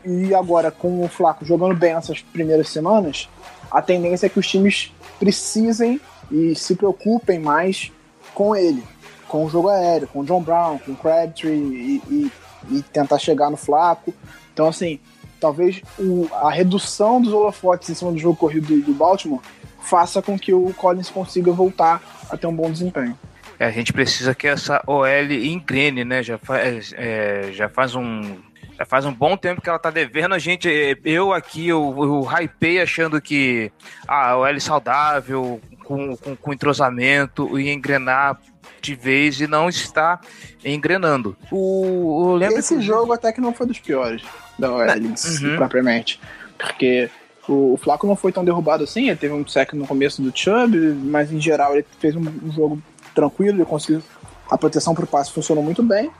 E 0.05 0.35
agora, 0.35 0.71
com 0.71 1.05
o 1.05 1.09
Flaco 1.09 1.45
jogando 1.45 1.75
bem 1.75 1.95
nessas 1.95 2.21
primeiras 2.21 2.69
semanas, 2.69 3.31
a 3.71 3.81
tendência 3.81 4.27
é 4.27 4.29
que 4.29 4.39
os 4.39 4.47
times 4.47 4.93
precisem 5.21 6.01
e 6.33 6.55
se 6.57 6.75
preocupem 6.75 7.39
mais 7.39 7.93
com 8.35 8.57
ele, 8.57 8.83
com 9.29 9.45
o 9.45 9.51
jogo 9.51 9.69
aéreo, 9.69 10.09
com 10.09 10.21
o 10.21 10.25
John 10.25 10.43
Brown, 10.43 10.79
com 10.79 10.93
o 10.93 10.97
Crabtree 10.97 11.53
e, 11.53 12.03
e, 12.09 12.33
e 12.71 12.83
tentar 12.83 13.19
chegar 13.19 13.51
no 13.51 13.57
Flaco. 13.57 14.15
Então, 14.53 14.67
assim, 14.67 14.99
talvez 15.39 15.83
o, 15.99 16.29
a 16.33 16.51
redução 16.51 17.21
dos 17.21 17.33
holofotes 17.33 17.91
em 17.91 17.95
cima 17.95 18.11
do 18.11 18.19
jogo 18.19 18.37
corrido 18.37 18.81
do 18.81 18.95
Baltimore 18.95 19.41
faça 19.83 20.23
com 20.23 20.39
que 20.39 20.53
o 20.53 20.73
Collins 20.75 21.11
consiga 21.11 21.53
voltar 21.53 22.03
a 22.31 22.37
ter 22.37 22.47
um 22.47 22.55
bom 22.55 22.71
desempenho. 22.71 23.17
É, 23.59 23.67
a 23.67 23.71
gente 23.71 23.93
precisa 23.93 24.35
que 24.35 24.47
essa 24.47 24.83
OL 24.87 25.07
engrene, 25.31 26.03
né? 26.03 26.23
Já 26.23 26.39
faz, 26.39 26.95
é, 26.97 27.51
já 27.53 27.69
faz 27.69 27.95
um 27.95 28.39
faz 28.85 29.05
um 29.05 29.13
bom 29.13 29.37
tempo 29.37 29.61
que 29.61 29.69
ela 29.69 29.79
tá 29.79 29.91
devendo 29.91 30.35
a 30.35 30.39
gente. 30.39 30.69
É, 30.69 30.97
eu 31.05 31.33
aqui, 31.33 31.69
eu, 31.69 31.95
eu 31.99 32.23
hypei 32.23 32.81
achando 32.81 33.21
que 33.21 33.71
a 34.07 34.37
OL 34.37 34.61
saudável, 34.61 35.61
com, 35.85 36.17
com, 36.17 36.37
com 36.37 36.53
entrosamento, 36.53 37.59
ia 37.59 37.73
engrenar 37.73 38.39
de 38.81 38.95
vez 38.95 39.41
e 39.41 39.47
não 39.47 39.69
está 39.69 40.21
engrenando. 40.65 41.37
O, 41.51 42.39
Esse 42.41 42.77
que... 42.77 42.83
jogo 42.83 43.13
até 43.13 43.33
que 43.33 43.41
não 43.41 43.53
foi 43.53 43.67
dos 43.67 43.79
piores 43.79 44.23
da 44.59 44.73
OL, 44.73 44.87
uhum. 44.87 45.57
propriamente. 45.57 46.21
Porque 46.57 47.11
o, 47.49 47.75
o 47.75 47.77
Flaco 47.77 48.07
não 48.07 48.17
foi 48.17 48.33
tão 48.33 48.45
derrubado 48.45 48.85
assim, 48.85 49.09
ele 49.09 49.17
teve 49.17 49.35
um 49.35 49.47
sec 49.47 49.73
no 49.75 49.87
começo 49.87 50.23
do 50.23 50.33
Chubb, 50.37 50.77
mas 51.05 51.33
em 51.33 51.41
geral 51.41 51.75
ele 51.75 51.87
fez 51.99 52.15
um, 52.15 52.21
um 52.21 52.53
jogo 52.53 52.83
tranquilo, 53.15 53.59
ele 53.59 53.65
conseguiu. 53.65 54.03
A 54.51 54.59
proteção 54.59 54.95
para 54.95 55.05
o 55.05 55.07
passe 55.07 55.33
funcionou 55.33 55.63
muito 55.63 55.83
bem. 55.83 56.11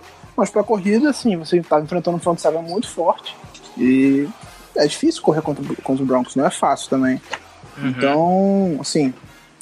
Mas 0.41 0.49
para 0.49 0.65
corrida, 0.65 1.11
assim, 1.11 1.37
você 1.37 1.59
está 1.59 1.79
enfrentando 1.79 2.17
um 2.17 2.19
front 2.21 2.39
seven 2.39 2.63
muito 2.63 2.89
forte. 2.89 3.37
E 3.77 4.27
é 4.75 4.87
difícil 4.87 5.21
correr 5.21 5.43
contra, 5.43 5.63
contra 5.83 6.03
o 6.03 6.07
Broncos, 6.07 6.35
não 6.35 6.47
é 6.47 6.51
fácil 6.51 6.89
também. 6.89 7.21
Uhum. 7.77 7.89
Então, 7.89 8.79
assim, 8.81 9.13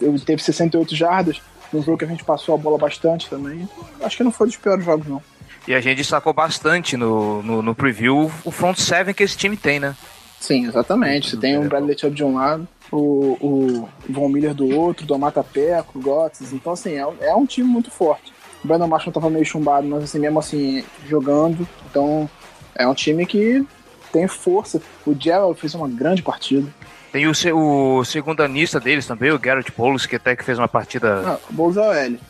ele 0.00 0.20
teve 0.20 0.40
68 0.40 0.94
jardas. 0.94 1.42
No 1.72 1.82
jogo 1.82 1.98
que 1.98 2.04
a 2.04 2.08
gente 2.08 2.22
passou 2.22 2.54
a 2.54 2.58
bola 2.58 2.78
bastante 2.78 3.28
também. 3.28 3.68
Acho 4.00 4.18
que 4.18 4.22
não 4.22 4.30
foi 4.30 4.46
dos 4.46 4.56
piores 4.56 4.84
jogos, 4.84 5.08
não. 5.08 5.20
E 5.66 5.74
a 5.74 5.80
gente 5.80 5.96
destacou 5.96 6.32
bastante 6.32 6.96
no, 6.96 7.42
no, 7.42 7.60
no 7.60 7.74
preview 7.74 8.30
o 8.44 8.50
front 8.52 8.78
seven 8.78 9.12
que 9.12 9.24
esse 9.24 9.36
time 9.36 9.56
tem, 9.56 9.80
né? 9.80 9.96
Sim, 10.38 10.68
exatamente. 10.68 11.30
Você 11.30 11.36
tem 11.36 11.58
o 11.58 11.68
Bradley 11.68 11.98
Chubb 11.98 12.14
de 12.14 12.22
um 12.22 12.36
lado, 12.36 12.68
o, 12.92 13.36
o 13.40 13.88
Von 14.08 14.28
Miller 14.28 14.54
do 14.54 14.72
outro, 14.78 15.04
do 15.04 15.12
Amata 15.12 15.42
Peco, 15.42 15.98
o 15.98 16.02
Gotts. 16.02 16.52
Então, 16.52 16.74
assim, 16.74 16.92
é, 16.92 17.04
é 17.22 17.34
um 17.34 17.46
time 17.46 17.66
muito 17.66 17.90
forte. 17.90 18.32
O 18.64 18.68
Brandon 18.68 18.88
Marshall 18.88 19.12
tava 19.12 19.30
meio 19.30 19.44
chumbado, 19.44 19.86
mas 19.86 20.04
assim, 20.04 20.18
mesmo 20.18 20.38
assim, 20.38 20.84
jogando. 21.06 21.66
Então, 21.90 22.28
é 22.74 22.86
um 22.86 22.94
time 22.94 23.24
que 23.26 23.64
tem 24.12 24.26
força. 24.26 24.80
O 25.06 25.14
Gerald 25.18 25.58
fez 25.60 25.74
uma 25.74 25.88
grande 25.88 26.22
partida. 26.22 26.68
Tem 27.12 27.26
o, 27.26 27.32
o 27.32 28.04
segundo 28.04 28.42
anista 28.42 28.78
deles 28.78 29.06
também, 29.06 29.30
o 29.30 29.38
Garrett 29.38 29.72
Bowles, 29.76 30.06
que 30.06 30.16
até 30.16 30.36
que 30.36 30.44
fez 30.44 30.58
uma 30.58 30.68
partida. 30.68 31.22
Não, 31.22 31.38
o 31.50 31.52
Bowles 31.52 31.76
é 31.76 31.80
o 31.80 31.92
L. 31.92 32.20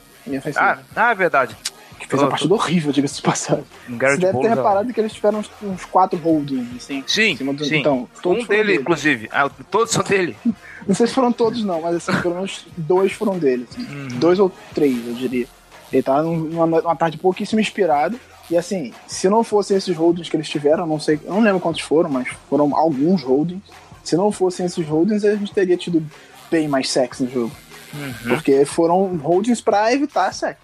Ah, 0.57 0.79
ah, 0.95 1.11
é 1.11 1.14
verdade. 1.14 1.57
Que 1.99 2.07
fez 2.07 2.23
uma 2.23 2.29
partida 2.29 2.55
horrível, 2.55 2.93
diga-se 2.93 3.17
de 3.17 3.23
passagem. 3.23 3.64
Você 3.88 4.17
deve 4.19 4.38
ter 4.38 4.47
é 4.47 4.49
reparado 4.51 4.93
que 4.93 5.01
eles 5.01 5.12
tiveram 5.12 5.41
uns, 5.41 5.51
uns 5.61 5.85
quatro 5.85 6.17
holdings, 6.19 6.77
assim. 6.77 7.03
Sim, 7.07 7.35
do... 7.35 7.64
sim. 7.64 7.77
Então, 7.79 8.09
todos 8.23 8.45
um 8.45 8.47
dele, 8.47 8.64
dele, 8.64 8.81
inclusive. 8.81 9.29
Ah, 9.33 9.51
todos 9.71 9.93
são 9.93 10.05
dele. 10.05 10.37
não 10.87 10.95
sei 10.95 11.09
se 11.09 11.14
foram 11.14 11.33
todos, 11.33 11.64
não, 11.64 11.83
mas 11.83 11.97
assim, 11.97 12.12
pelo 12.21 12.37
menos 12.37 12.67
dois 12.77 13.12
foram 13.12 13.37
dele. 13.37 13.67
Assim. 13.69 13.83
Uhum. 13.83 14.09
Dois 14.19 14.38
ou 14.38 14.53
três, 14.73 15.07
eu 15.09 15.14
diria. 15.14 15.49
Ele 15.92 16.03
tava 16.03 16.22
numa, 16.22 16.66
numa 16.66 16.96
tarde 16.96 17.18
pouquíssimo 17.18 17.61
inspirado. 17.61 18.18
E 18.51 18.57
assim, 18.57 18.92
se 19.07 19.29
não 19.29 19.44
fossem 19.44 19.77
esses 19.77 19.94
holdings 19.94 20.29
que 20.29 20.37
eles 20.37 20.48
tiveram, 20.48 20.87
não 20.87 20.98
sei, 20.98 21.20
eu 21.24 21.35
não 21.35 21.40
lembro 21.40 21.61
quantos 21.61 21.83
foram, 21.83 22.09
mas 22.09 22.29
foram 22.48 22.74
alguns 22.74 23.22
holdings. 23.22 23.62
Se 24.03 24.16
não 24.16 24.33
fossem 24.33 24.64
esses 24.64 24.87
holdings, 24.87 25.24
a 25.24 25.37
gente 25.37 25.53
teria 25.53 25.77
tido 25.77 26.03
bem 26.51 26.66
mais 26.66 26.90
sexo 26.90 27.24
no 27.24 27.31
jogo. 27.31 27.53
Uhum. 27.92 28.35
Porque 28.35 28.64
foram 28.64 29.16
holdings 29.16 29.61
para 29.61 29.92
evitar 29.92 30.33
sexo. 30.33 30.62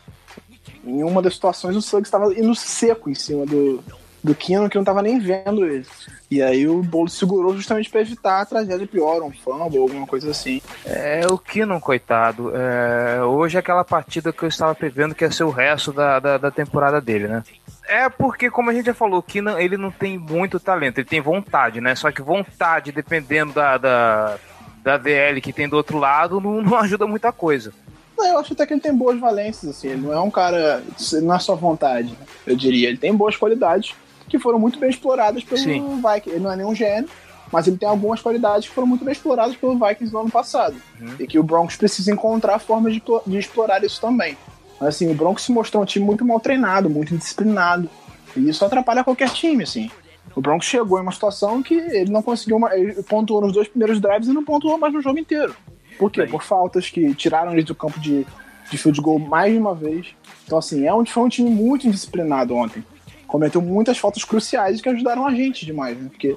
Em 0.86 1.02
uma 1.02 1.20
das 1.20 1.34
situações, 1.34 1.76
o 1.76 1.82
Suggs 1.82 2.08
estava 2.08 2.32
indo 2.32 2.54
seco 2.54 3.08
em 3.08 3.14
cima 3.14 3.46
do, 3.46 3.82
do 4.24 4.34
Kino, 4.34 4.70
que 4.70 4.76
não 4.76 4.82
estava 4.82 5.02
nem 5.02 5.18
vendo 5.18 5.66
ele. 5.66 5.86
E 6.30 6.42
aí 6.42 6.66
o 6.66 6.82
Bolo 6.82 7.10
segurou 7.10 7.54
justamente 7.54 7.90
para 7.90 8.00
evitar 8.00 8.40
a 8.40 8.46
tragédia 8.46 8.86
pior, 8.86 9.22
um 9.22 9.30
fumble 9.30 9.78
ou 9.78 9.82
alguma 9.84 10.06
coisa 10.06 10.30
assim. 10.30 10.62
É, 10.86 11.26
o 11.30 11.36
Kino, 11.36 11.78
coitado. 11.78 12.50
É, 12.56 13.22
hoje 13.22 13.58
é 13.58 13.60
aquela 13.60 13.84
partida 13.84 14.32
que 14.32 14.42
eu 14.42 14.48
estava 14.48 14.74
prevendo 14.74 15.14
que 15.14 15.24
ia 15.24 15.30
ser 15.30 15.44
o 15.44 15.50
resto 15.50 15.92
da, 15.92 16.18
da, 16.18 16.38
da 16.38 16.50
temporada 16.50 17.02
dele, 17.02 17.28
né? 17.28 17.44
É 17.86 18.08
porque, 18.08 18.50
como 18.50 18.70
a 18.70 18.72
gente 18.72 18.86
já 18.86 18.94
falou, 18.94 19.18
o 19.18 19.22
Keenan, 19.22 19.60
ele 19.60 19.76
não 19.76 19.90
tem 19.90 20.16
muito 20.16 20.58
talento, 20.58 20.98
ele 20.98 21.06
tem 21.06 21.20
vontade, 21.20 21.82
né? 21.82 21.94
Só 21.94 22.10
que 22.10 22.22
vontade, 22.22 22.92
dependendo 22.92 23.52
da, 23.52 23.76
da, 23.76 24.38
da 24.82 24.96
DL 24.96 25.42
que 25.42 25.52
tem 25.52 25.68
do 25.68 25.76
outro 25.76 25.98
lado, 25.98 26.40
não, 26.40 26.62
não 26.62 26.78
ajuda 26.78 27.06
muita 27.06 27.30
coisa. 27.30 27.74
Não, 28.16 28.26
eu 28.26 28.38
acho 28.38 28.54
até 28.54 28.64
que 28.64 28.72
ele 28.72 28.80
tem 28.80 28.94
boas 28.94 29.20
valências, 29.20 29.76
assim. 29.76 29.88
Ele 29.88 30.00
não 30.00 30.12
é 30.14 30.20
um 30.20 30.30
cara. 30.30 30.82
Não 31.20 31.34
é 31.34 31.38
só 31.38 31.54
vontade, 31.54 32.16
eu 32.46 32.56
diria. 32.56 32.88
Ele 32.88 32.96
tem 32.96 33.14
boas 33.14 33.36
qualidades 33.36 33.94
que 34.28 34.38
foram 34.38 34.58
muito 34.58 34.78
bem 34.78 34.90
exploradas 34.90 35.44
pelo 35.44 35.60
Sim. 35.60 35.96
Vikings. 35.96 36.30
Ele 36.30 36.40
não 36.40 36.52
é 36.52 36.56
nenhum 36.56 36.74
gênio, 36.74 37.08
mas 37.52 37.66
ele 37.66 37.76
tem 37.76 37.88
algumas 37.88 38.20
qualidades 38.20 38.68
que 38.68 38.74
foram 38.74 38.88
muito 38.88 39.04
bem 39.04 39.12
exploradas 39.12 39.56
pelo 39.56 39.78
Vikings 39.78 40.12
no 40.12 40.20
ano 40.20 40.30
passado. 40.30 40.76
Uhum. 41.00 41.16
E 41.20 41.26
que 41.26 41.38
o 41.38 41.42
Broncos 41.42 41.76
precisa 41.76 42.12
encontrar 42.12 42.58
formas 42.58 42.92
de, 42.92 43.02
de 43.26 43.38
explorar 43.38 43.82
isso 43.84 44.00
também. 44.00 44.36
Mas 44.80 44.96
assim, 44.96 45.10
o 45.10 45.14
Broncos 45.14 45.44
se 45.44 45.52
mostrou 45.52 45.82
um 45.82 45.86
time 45.86 46.04
muito 46.04 46.24
mal 46.24 46.40
treinado, 46.40 46.90
muito 46.90 47.14
indisciplinado. 47.14 47.88
E 48.36 48.48
isso 48.48 48.64
atrapalha 48.64 49.04
qualquer 49.04 49.30
time, 49.30 49.62
assim. 49.62 49.90
O 50.34 50.40
Broncos 50.40 50.66
chegou 50.66 50.98
em 50.98 51.02
uma 51.02 51.12
situação 51.12 51.62
que 51.62 51.74
ele 51.74 52.10
não 52.10 52.22
conseguiu. 52.22 52.56
Uma, 52.56 52.74
ele 52.74 53.02
pontuou 53.02 53.40
nos 53.40 53.52
dois 53.52 53.68
primeiros 53.68 54.00
drives 54.00 54.28
e 54.28 54.32
não 54.32 54.44
pontuou 54.44 54.76
mais 54.76 54.92
no 54.92 55.00
jogo 55.00 55.18
inteiro. 55.18 55.54
Por 55.98 56.10
quê? 56.10 56.26
Por 56.26 56.42
faltas 56.42 56.90
que 56.90 57.14
tiraram 57.14 57.52
ele 57.52 57.62
do 57.62 57.74
campo 57.74 58.00
de, 58.00 58.26
de 58.68 58.76
field 58.76 59.00
goal 59.00 59.18
mais 59.18 59.52
de 59.52 59.58
uma 59.58 59.74
vez. 59.74 60.08
Então, 60.44 60.58
assim, 60.58 60.86
é 60.86 60.92
um, 60.92 61.06
foi 61.06 61.22
um 61.22 61.28
time 61.28 61.48
muito 61.48 61.86
indisciplinado 61.86 62.54
ontem. 62.54 62.84
Cometeu 63.26 63.60
muitas 63.60 63.98
faltas 63.98 64.24
cruciais 64.24 64.80
que 64.80 64.88
ajudaram 64.88 65.26
a 65.26 65.34
gente 65.34 65.66
demais, 65.66 65.98
né? 65.98 66.08
Porque 66.10 66.36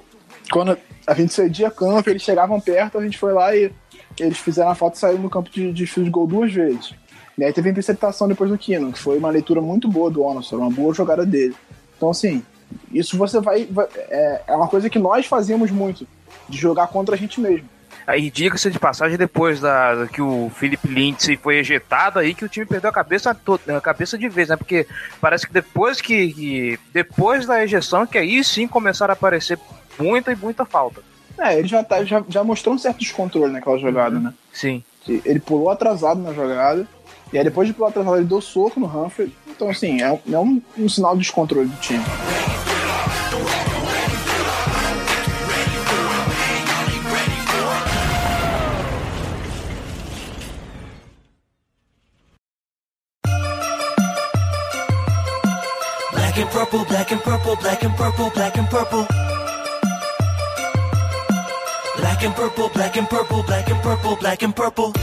quando 0.52 0.78
a 1.06 1.13
gente 1.13 1.34
cedia 1.34 1.69
campo, 1.69 2.10
eles 2.10 2.21
chegavam 2.21 2.60
perto, 2.60 2.97
a 2.97 3.04
gente 3.04 3.17
foi 3.17 3.34
lá 3.34 3.56
e 3.56 3.71
eles 4.19 4.38
fizeram 4.38 4.71
a 4.71 4.76
falta 4.76 4.97
e 4.97 5.00
saíram 5.00 5.21
no 5.21 5.30
campo 5.30 5.50
de, 5.50 5.71
de 5.71 5.88
field 5.88 6.10
goal 6.10 6.28
duas 6.28 6.52
vezes. 6.52 6.93
E 7.38 7.43
aí 7.43 7.54
teve 7.54 7.69
a 7.69 7.71
interceptação 7.71 8.28
depois 8.28 8.50
do 8.50 8.58
Kino, 8.58 8.91
que 8.91 9.00
foi 9.00 9.17
uma 9.17 9.30
leitura 9.30 9.62
muito 9.62 9.88
boa 9.88 10.10
do 10.10 10.23
Onosor, 10.23 10.60
uma 10.60 10.71
boa 10.71 10.93
jogada 10.93 11.26
dele. 11.26 11.56
Então, 11.95 12.10
assim, 12.10 12.43
isso 12.91 13.17
você 13.17 13.39
vai. 13.39 13.65
vai 13.65 13.88
é, 14.10 14.41
é, 14.47 14.56
uma 14.56 14.67
coisa 14.67 14.89
que 14.89 14.97
nós 14.97 15.26
fazíamos 15.26 15.69
muito, 15.69 16.08
de 16.50 16.58
jogar 16.58 16.88
contra 16.88 17.15
a 17.15 17.17
gente 17.17 17.39
mesmo. 17.39 17.69
Aí 18.08 18.32
diga-se 18.32 18.72
de 18.72 18.80
passagem, 18.80 19.17
depois 19.17 19.60
da, 19.60 20.08
que 20.13 20.22
o 20.22 20.50
Felipe 20.56 20.88
Lindsay 20.88 21.36
foi 21.36 21.58
ejetado, 21.58 22.20
aí 22.20 22.34
que 22.34 22.46
o 22.46 22.48
time 22.48 22.65
perdeu 22.65 22.89
a 22.89 22.93
cabeça, 22.93 23.32
a 23.32 23.82
cabeça 23.82 24.17
de 24.17 24.30
vez, 24.30 24.48
né? 24.48 24.56
Porque 24.56 24.88
parece 25.20 25.46
que 25.46 25.52
depois 25.52 26.00
que, 26.00 26.32
que. 26.32 26.80
Depois 26.93 27.46
da 27.46 27.62
ejeção, 27.62 28.08
que 28.08 28.17
aí 28.17 28.41
sim 28.46 28.65
começaram 28.65 29.12
a 29.12 29.13
aparecer 29.13 29.60
muita 30.00 30.32
e 30.32 30.38
muita 30.38 30.63
falta. 30.63 31.02
É, 31.38 31.60
ele 31.60 31.67
já, 31.67 31.84
tá, 31.84 32.02
já, 32.06 32.24
já 32.30 32.46
mostrou 32.46 32.74
um 32.74 32.78
certo 32.78 33.00
descontrole 33.00 33.52
naquela 33.52 33.78
jogada, 33.78 34.15
uhum. 34.15 34.24
né? 34.24 34.34
Sim. 34.54 34.82
Ele 35.06 35.41
pulou 35.41 35.70
atrasado 35.70 36.22
na 36.22 36.32
jogada. 36.32 36.88
E 37.34 37.38
aí 37.38 37.43
depois 37.43 37.67
de 37.67 37.74
pular 37.74 37.89
atrasado, 37.89 38.15
ele 38.15 38.26
deu 38.26 38.39
soco 38.39 38.80
no 38.80 38.86
Humphrey. 38.88 39.34
Então, 39.48 39.70
assim, 39.70 40.02
é, 40.02 40.17
é 40.32 40.39
um, 40.39 40.62
um 40.78 40.88
sinal 40.88 41.13
de 41.13 41.24
descontrole 41.24 41.67
do 41.67 41.76
time. 41.82 42.04
Purple, 56.68 56.86
black 56.86 57.12
and 57.14 57.20
purple, 57.20 57.56
black 57.56 57.86
and 57.86 57.96
purple, 57.96 58.30
black 58.32 58.58
and 58.58 58.70
purple. 58.70 59.08
Black 61.98 62.24
and 62.24 62.36
purple, 62.36 62.70
black 62.70 62.98
and 62.98 63.08
purple, 63.08 63.44
black 63.44 63.72
and 63.72 63.82
purple, 63.82 64.16
black 64.18 64.44
and 64.44 64.52
purple. 64.52 64.94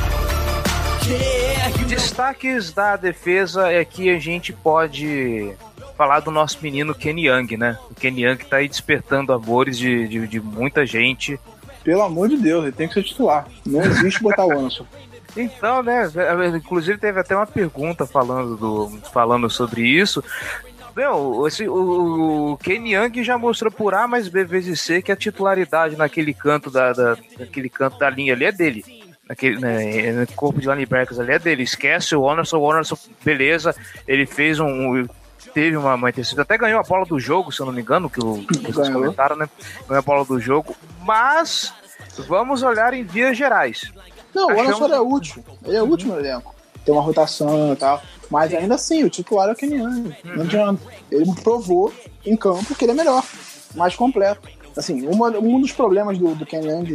Destaques 1.86 2.72
da 2.72 2.96
defesa 2.96 3.70
é 3.70 3.84
que 3.84 4.10
a 4.10 4.18
gente 4.18 4.52
pode 4.52 5.54
falar 5.96 6.20
do 6.20 6.30
nosso 6.30 6.58
menino 6.60 6.94
Kenny 6.94 7.28
Young, 7.28 7.56
né? 7.56 7.78
O 7.90 7.94
Kenny 7.94 8.24
Young 8.24 8.36
tá 8.36 8.56
aí 8.56 8.68
despertando 8.68 9.32
amores 9.32 9.78
de, 9.78 10.08
de, 10.08 10.26
de 10.26 10.40
muita 10.40 10.84
gente. 10.84 11.38
Pelo 11.82 12.02
amor 12.02 12.28
de 12.28 12.36
Deus, 12.36 12.64
ele 12.64 12.72
tem 12.72 12.88
que 12.88 12.94
ser 12.94 13.04
titular. 13.04 13.46
Não 13.64 13.82
existe 13.82 14.22
botar 14.22 14.44
o 14.44 14.52
Anderson. 14.52 14.86
Então, 15.36 15.82
né? 15.82 16.08
Inclusive 16.56 16.96
teve 16.96 17.18
até 17.18 17.34
uma 17.34 17.44
pergunta 17.44 18.06
falando, 18.06 18.56
do, 18.56 19.00
falando 19.12 19.50
sobre 19.50 19.82
isso. 19.82 20.22
Meu, 20.96 21.46
esse, 21.46 21.68
o, 21.68 22.52
o 22.52 22.56
Ken 22.58 22.86
Young 22.86 23.24
já 23.24 23.36
mostrou 23.36 23.70
por 23.70 23.94
A 23.94 24.06
mais 24.06 24.28
B 24.28 24.44
vezes 24.44 24.80
C 24.80 25.02
que 25.02 25.10
a 25.10 25.16
titularidade 25.16 25.96
naquele 25.96 26.32
canto 26.32 26.70
da, 26.70 26.92
da, 26.92 27.16
naquele 27.38 27.68
canto 27.68 27.98
da 27.98 28.08
linha 28.08 28.32
ali 28.32 28.44
é 28.44 28.52
dele. 28.52 28.84
Naquele 29.28 29.58
né, 29.58 30.12
no 30.12 30.26
corpo 30.34 30.60
de 30.60 30.68
linebackers 30.68 31.18
ali 31.18 31.32
é 31.32 31.38
dele. 31.38 31.62
Esquece 31.62 32.14
o 32.14 32.30
Anderson, 32.30 32.58
o 32.58 32.70
Anderson, 32.70 32.96
beleza, 33.24 33.74
ele 34.06 34.26
fez 34.26 34.60
um. 34.60 35.06
Teve 35.52 35.76
uma, 35.76 35.94
uma 35.94 36.10
interceptação, 36.10 36.42
até 36.42 36.58
ganhou 36.58 36.80
a 36.80 36.82
bola 36.82 37.04
do 37.04 37.18
jogo, 37.18 37.52
se 37.52 37.60
eu 37.60 37.66
não 37.66 37.72
me 37.72 37.80
engano, 37.80 38.10
que, 38.10 38.18
o, 38.18 38.44
que 38.44 38.72
vocês 38.72 38.88
comentaram, 38.88 39.36
né? 39.36 39.48
Ganhou 39.86 40.00
a 40.00 40.02
bola 40.02 40.24
do 40.24 40.40
jogo, 40.40 40.74
mas 41.02 41.72
vamos 42.26 42.62
olhar 42.62 42.92
em 42.92 43.04
vias 43.04 43.36
gerais. 43.36 43.92
Não, 44.34 44.50
Achamos... 44.50 44.80
o 44.80 44.84
Anderson 44.84 44.94
é 44.94 45.00
útil, 45.00 45.44
ele 45.64 45.76
é 45.76 45.82
útil 45.82 46.08
no 46.08 46.18
elenco. 46.18 46.54
Tem 46.84 46.94
uma 46.94 47.02
rotação 47.02 47.72
e 47.72 47.76
tal. 47.76 48.02
Mas 48.30 48.52
ainda 48.52 48.74
assim, 48.74 49.04
o 49.04 49.10
titular 49.10 49.48
é 49.48 49.52
o 49.52 49.56
Kenny 49.56 49.76
Young. 49.76 50.14
Não 50.24 50.42
adianta. 50.42 50.82
Ele 51.10 51.32
provou 51.42 51.92
em 52.24 52.36
campo 52.36 52.74
que 52.74 52.84
ele 52.84 52.92
é 52.92 52.94
melhor, 52.94 53.24
mais 53.74 53.94
completo. 53.94 54.48
Assim, 54.76 55.06
uma, 55.06 55.28
um 55.38 55.60
dos 55.60 55.70
problemas 55.70 56.18
do, 56.18 56.34
do 56.34 56.46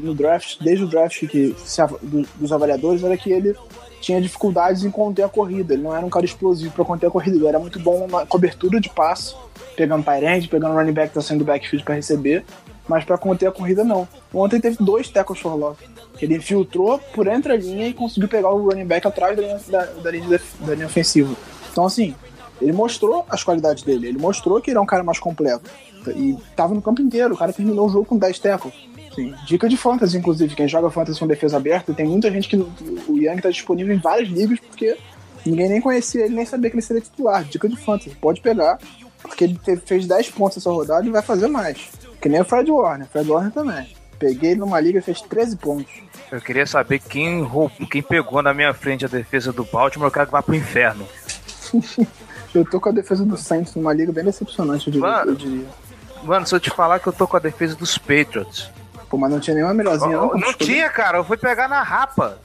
no 0.04 0.14
draft, 0.14 0.58
desde 0.62 0.84
o 0.84 0.88
draft 0.88 1.26
que, 1.28 1.56
se, 1.58 1.82
do, 2.02 2.28
dos 2.36 2.52
avaliadores, 2.52 3.04
era 3.04 3.16
que 3.16 3.32
ele 3.32 3.56
tinha 4.02 4.22
dificuldades 4.22 4.84
em 4.84 4.92
conter 4.92 5.24
a 5.24 5.30
corrida. 5.30 5.74
Ele 5.74 5.84
não 5.84 5.96
era 5.96 6.06
um 6.06 6.10
cara 6.10 6.26
explosivo 6.26 6.74
para 6.74 6.84
conter 6.84 7.08
a 7.08 7.12
corrida. 7.12 7.38
Ele 7.38 7.48
era 7.48 7.60
muito 7.60 7.80
bom 7.80 8.08
na 8.08 8.26
cobertura 8.26 8.82
de 8.82 8.90
passe, 8.90 9.34
pegando 9.76 10.04
tight 10.04 10.48
pegando 10.50 10.74
running 10.74 10.92
back 10.92 11.10
que 11.10 11.16
tá 11.16 11.22
saindo 11.22 11.44
do 11.44 11.48
backfield 11.48 11.86
para 11.86 11.96
receber, 11.96 12.44
mas 12.90 13.06
para 13.06 13.20
conter 13.20 13.48
a 13.48 13.52
corrida 13.52 13.84
não. 13.84 14.08
Ontem 14.34 14.60
teve 14.60 14.78
dois 14.80 15.08
tackles 15.08 15.40
for 15.40 15.56
loss. 15.56 15.78
Ele 16.20 16.36
infiltrou 16.36 16.98
por 17.14 17.28
entre 17.28 17.54
a 17.54 17.56
linha 17.56 17.88
e 17.88 17.94
conseguiu 17.94 18.28
pegar 18.28 18.50
o 18.50 18.68
running 18.68 18.86
back 18.86 19.08
atrás 19.08 19.38
da 19.38 19.44
linha, 19.44 19.62
da, 19.68 19.86
da 19.86 20.12
linha, 20.12 20.42
da 20.62 20.74
linha 20.74 20.88
ofensiva. 20.88 21.34
Então, 21.72 21.86
assim, 21.86 22.16
ele 22.60 22.72
mostrou 22.72 23.26
as 23.30 23.44
qualidades 23.44 23.84
dele. 23.84 24.08
Ele 24.08 24.18
mostrou 24.18 24.60
que 24.60 24.72
ele 24.72 24.80
é 24.80 24.82
um 24.82 24.88
cara 24.88 25.04
mais 25.04 25.20
completo. 25.20 25.70
E 26.16 26.36
tava 26.56 26.74
no 26.74 26.82
campo 26.82 27.00
inteiro. 27.00 27.36
O 27.36 27.38
cara 27.38 27.54
terminou 27.54 27.88
o 27.88 27.90
jogo 27.90 28.06
com 28.06 28.18
10 28.18 28.40
tackles. 28.40 28.74
Sim. 29.14 29.36
Dica 29.46 29.70
de 29.70 29.78
fantasy, 29.78 30.18
inclusive. 30.18 30.56
Quem 30.56 30.68
joga 30.68 30.90
fantasy 30.90 31.20
com 31.20 31.28
defesa 31.28 31.58
aberta, 31.58 31.94
tem 31.94 32.08
muita 32.08 32.32
gente 32.32 32.50
que 32.50 32.58
o 32.58 33.18
Young 33.18 33.40
tá 33.40 33.52
disponível 33.52 33.94
em 33.96 34.00
várias 34.00 34.30
ligas 34.30 34.60
porque 34.60 34.98
ninguém 35.46 35.70
nem 35.70 35.80
conhecia 35.80 36.26
ele, 36.26 36.36
nem 36.36 36.46
sabia 36.46 36.72
que 36.72 36.76
ele 36.76 36.82
seria 36.82 37.04
titular. 37.04 37.44
Dica 37.44 37.70
de 37.70 37.78
fantasy. 37.78 38.16
Pode 38.20 38.42
pegar, 38.42 38.80
porque 39.22 39.44
ele 39.44 39.60
fez 39.86 40.08
10 40.08 40.32
pontos 40.32 40.58
essa 40.58 40.72
rodada 40.72 41.06
e 41.06 41.12
vai 41.12 41.22
fazer 41.22 41.48
mais. 41.48 41.99
Que 42.22 42.30
nem 42.30 42.42
o 42.42 42.46
Fred 42.46 42.70
Warner. 42.70 43.08
Fred 43.08 43.30
Warner 43.30 43.52
também. 43.52 43.96
Peguei 44.18 44.52
ele 44.52 44.60
numa 44.60 44.80
liga 44.80 45.00
e 45.00 45.02
fez 45.02 45.22
13 45.22 45.56
pontos. 45.58 45.92
Eu 46.32 46.42
queria 46.42 46.66
saber 46.66 47.00
quem, 47.00 47.42
roubou, 47.42 47.88
quem 47.88 48.02
pegou 48.02 48.42
na 48.42 48.54
minha 48.54 48.74
frente 48.74 49.06
a 49.06 49.08
defesa 49.08 49.54
do 49.54 49.64
Baltimore, 49.64 50.08
eu 50.08 50.12
quero 50.12 50.26
que 50.26 50.32
vá 50.32 50.44
pro 50.44 50.54
inferno. 50.54 51.08
eu 52.54 52.66
tô 52.66 52.80
com 52.80 52.90
a 52.90 52.92
defesa 52.92 53.26
do 53.26 53.38
Saints 53.38 53.74
numa 53.76 53.94
liga 53.94 54.12
bem 54.12 54.26
decepcionante, 54.26 54.88
eu 54.88 54.94
diria. 54.94 55.08
Mano, 55.08 55.32
eu 55.32 55.36
diria. 55.36 55.66
mano, 56.24 56.46
se 56.46 56.54
eu 56.54 56.60
te 56.60 56.70
falar 56.70 57.00
que 57.00 57.08
eu 57.08 57.14
tô 57.14 57.28
com 57.28 57.38
a 57.38 57.40
defesa 57.40 57.76
dos 57.76 57.98
Patriots. 57.98 58.70
Pô, 59.10 59.18
mas 59.18 59.32
não 59.32 59.40
tinha 59.40 59.56
nenhuma 59.56 59.74
melhorzinha, 59.74 60.18
não? 60.18 60.34
Não 60.36 60.54
tinha, 60.54 60.90
cara, 60.90 61.18
eu 61.18 61.24
fui 61.24 61.38
pegar 61.38 61.68
na 61.68 61.82
rapa. 61.82 62.38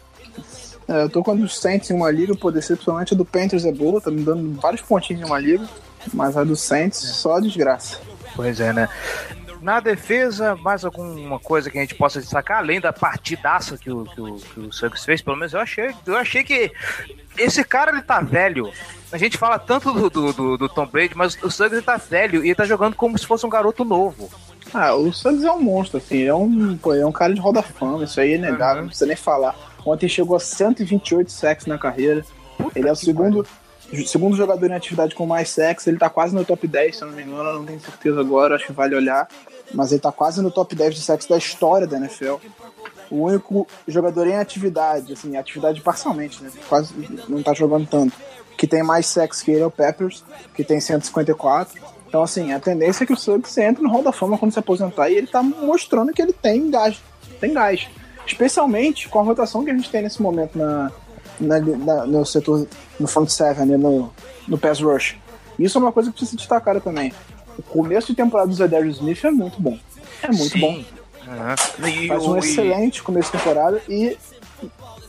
É, 0.88 1.02
eu 1.02 1.10
tô 1.10 1.22
com 1.22 1.32
a 1.32 1.34
do 1.34 1.48
Saints 1.48 1.90
em 1.90 1.94
uma 1.94 2.10
liga, 2.10 2.34
pô, 2.34 2.50
decepcionante. 2.50 3.14
A 3.14 3.16
do 3.16 3.24
Panthers 3.24 3.64
é 3.64 3.72
boa, 3.72 4.00
tá 4.00 4.10
me 4.10 4.22
dando 4.22 4.58
vários 4.60 4.82
pontinhos 4.82 5.22
em 5.22 5.24
uma 5.24 5.38
liga. 5.38 5.66
Mas 6.12 6.36
a 6.36 6.44
do 6.44 6.56
Saints, 6.56 6.98
só 6.98 7.40
desgraça. 7.40 7.98
Pois 8.34 8.60
é, 8.60 8.72
né? 8.72 8.88
Na 9.64 9.80
defesa, 9.80 10.54
mais 10.56 10.84
alguma 10.84 11.40
coisa 11.40 11.70
que 11.70 11.78
a 11.78 11.80
gente 11.80 11.94
possa 11.94 12.20
destacar, 12.20 12.58
além 12.58 12.82
da 12.82 12.92
partidaça 12.92 13.78
que 13.78 13.90
o, 13.90 14.04
que 14.04 14.20
o, 14.20 14.34
que 14.34 14.60
o 14.60 14.70
Suggs 14.70 15.06
fez, 15.06 15.22
pelo 15.22 15.38
menos 15.38 15.54
eu 15.54 15.60
achei, 15.60 15.90
eu 16.06 16.18
achei 16.18 16.44
que 16.44 16.70
esse 17.38 17.64
cara 17.64 17.90
ele 17.90 18.02
tá 18.02 18.20
velho. 18.20 18.70
A 19.10 19.16
gente 19.16 19.38
fala 19.38 19.58
tanto 19.58 19.90
do, 19.90 20.10
do, 20.10 20.32
do, 20.34 20.58
do 20.58 20.68
Tom 20.68 20.84
Brady, 20.84 21.16
mas 21.16 21.42
o 21.42 21.50
Suggs 21.50 21.76
ele 21.76 21.80
tá 21.80 21.96
velho 21.96 22.44
e 22.44 22.48
ele 22.48 22.54
tá 22.54 22.66
jogando 22.66 22.94
como 22.94 23.16
se 23.16 23.26
fosse 23.26 23.46
um 23.46 23.48
garoto 23.48 23.86
novo. 23.86 24.30
Ah, 24.74 24.94
o 24.94 25.10
Suggs 25.10 25.46
é 25.46 25.50
um 25.50 25.62
monstro, 25.62 25.96
assim, 25.96 26.24
é 26.24 26.34
um, 26.34 26.76
pô, 26.76 26.92
é 26.92 27.06
um 27.06 27.12
cara 27.12 27.32
de 27.32 27.40
roda 27.40 27.62
fama, 27.62 28.04
isso 28.04 28.20
aí 28.20 28.32
é 28.32 28.36
inegável, 28.36 28.74
uhum. 28.74 28.80
não 28.82 28.88
precisa 28.88 29.06
nem 29.06 29.16
falar. 29.16 29.56
Ontem 29.82 30.10
chegou 30.10 30.36
a 30.36 30.40
128 30.40 31.32
sacks 31.32 31.64
na 31.64 31.78
carreira. 31.78 32.22
Puta 32.58 32.78
ele 32.78 32.88
é 32.88 32.92
o 32.92 32.96
segundo, 32.96 33.46
segundo 34.06 34.36
jogador 34.36 34.70
em 34.70 34.74
atividade 34.74 35.14
com 35.14 35.24
mais 35.24 35.48
sacks, 35.48 35.86
ele 35.86 35.96
tá 35.96 36.10
quase 36.10 36.34
no 36.34 36.44
top 36.44 36.68
10, 36.68 36.94
se 36.94 37.02
eu 37.02 37.08
não 37.08 37.16
me 37.16 37.22
engano, 37.22 37.48
eu 37.48 37.58
não 37.60 37.64
tenho 37.64 37.80
certeza 37.80 38.20
agora, 38.20 38.56
acho 38.56 38.66
que 38.66 38.72
vale 38.72 38.94
olhar 38.94 39.26
mas 39.72 39.92
ele 39.92 40.00
tá 40.00 40.12
quase 40.12 40.42
no 40.42 40.50
top 40.50 40.74
10 40.74 40.94
de 40.94 41.00
sexo 41.00 41.28
da 41.28 41.38
história 41.38 41.86
da 41.86 41.96
NFL. 41.96 42.36
O 43.10 43.22
único 43.22 43.66
jogador 43.86 44.26
em 44.26 44.36
atividade, 44.36 45.12
assim, 45.12 45.36
atividade 45.36 45.80
parcialmente, 45.80 46.42
né? 46.42 46.50
Quase 46.68 46.94
não 47.28 47.42
tá 47.42 47.52
jogando 47.54 47.86
tanto. 47.86 48.16
Que 48.56 48.66
tem 48.66 48.82
mais 48.82 49.06
sexo 49.06 49.44
que 49.44 49.50
ele 49.50 49.62
é 49.62 49.66
o 49.66 49.70
Peppers, 49.70 50.24
que 50.54 50.64
tem 50.64 50.80
154. 50.80 51.80
Então, 52.08 52.22
assim, 52.22 52.52
a 52.52 52.60
tendência 52.60 53.04
é 53.04 53.06
que 53.06 53.12
o 53.12 53.16
Suggs 53.16 53.60
entre 53.60 53.82
no 53.82 53.90
Hall 53.90 54.02
da 54.02 54.12
Fama 54.12 54.38
quando 54.38 54.52
se 54.52 54.58
aposentar 54.58 55.10
e 55.10 55.16
ele 55.16 55.26
tá 55.26 55.42
mostrando 55.42 56.12
que 56.12 56.22
ele 56.22 56.32
tem 56.32 56.70
gás. 56.70 57.00
Tem 57.40 57.52
gás. 57.52 57.88
Especialmente 58.26 59.08
com 59.08 59.18
a 59.18 59.22
rotação 59.22 59.64
que 59.64 59.70
a 59.70 59.74
gente 59.74 59.90
tem 59.90 60.02
nesse 60.02 60.22
momento 60.22 60.56
na, 60.56 60.90
na, 61.40 61.60
na 61.60 62.06
no 62.06 62.24
setor, 62.24 62.66
no 62.98 63.06
front 63.06 63.28
seven, 63.28 63.66
no, 63.66 64.12
no 64.46 64.56
pass 64.56 64.80
rush. 64.80 65.16
Isso 65.58 65.76
é 65.76 65.80
uma 65.80 65.92
coisa 65.92 66.10
que 66.10 66.16
precisa 66.16 66.30
ser 66.30 66.36
destacada 66.36 66.80
também 66.80 67.12
o 67.58 67.62
começo 67.62 68.08
de 68.08 68.14
temporada 68.14 68.48
do 68.48 68.54
Zedarius 68.54 68.96
Smith 68.96 69.24
é 69.24 69.30
muito 69.30 69.60
bom. 69.60 69.78
É 70.22 70.28
muito 70.28 70.52
Sim. 70.52 70.60
bom. 70.60 70.84
Uhum. 71.26 72.08
Faz 72.08 72.24
um 72.24 72.36
excelente 72.36 73.02
começo 73.02 73.32
de 73.32 73.38
temporada 73.38 73.82
e 73.88 74.16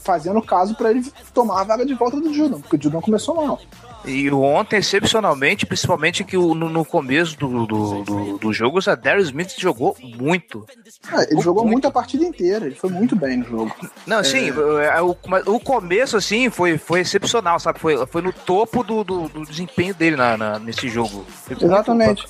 fazendo 0.02 0.42
caso 0.42 0.76
para 0.76 0.92
ele 0.92 1.04
tomar 1.34 1.62
a 1.62 1.64
vaga 1.64 1.86
de 1.86 1.94
volta 1.94 2.22
do 2.22 2.34
Judon, 2.34 2.62
porque 2.62 2.78
o 2.78 2.82
Judon 2.82 3.02
começou 3.02 3.36
mal. 3.36 3.60
E 4.08 4.30
ontem, 4.32 4.78
excepcionalmente, 4.78 5.66
principalmente 5.66 6.24
que 6.24 6.36
no, 6.36 6.54
no 6.54 6.86
começo 6.86 7.38
do, 7.38 7.66
do, 7.66 8.04
do, 8.04 8.38
do 8.38 8.54
jogo, 8.54 8.78
o 8.78 8.82
Zadarius 8.82 9.28
Smith 9.28 9.56
jogou 9.58 9.96
muito. 10.02 10.66
Ah, 11.12 11.24
ele 11.30 11.42
jogou 11.42 11.64
muito. 11.64 11.74
muito. 11.74 11.88
a 11.88 11.92
partida 11.92 12.24
inteira, 12.24 12.66
ele 12.66 12.76
foi 12.76 12.90
muito 12.90 13.16
bem 13.16 13.38
no 13.38 13.46
jogo. 13.46 13.76
Não, 14.06 14.20
é... 14.20 14.24
sim, 14.24 14.50
é, 14.50 15.02
o, 15.02 15.16
o 15.48 15.60
começo, 15.60 16.18
assim, 16.18 16.50
foi, 16.50 16.78
foi 16.78 17.02
excepcional, 17.02 17.60
sabe? 17.60 17.80
Foi, 17.80 18.06
foi 18.08 18.22
no 18.22 18.32
topo 18.32 18.84
do, 18.84 19.04
do, 19.04 19.28
do 19.28 19.46
desempenho 19.46 19.94
dele 19.94 20.16
na, 20.16 20.38
na, 20.38 20.60
nesse 20.60 20.88
jogo. 20.88 21.26
Exatamente. 21.50 22.26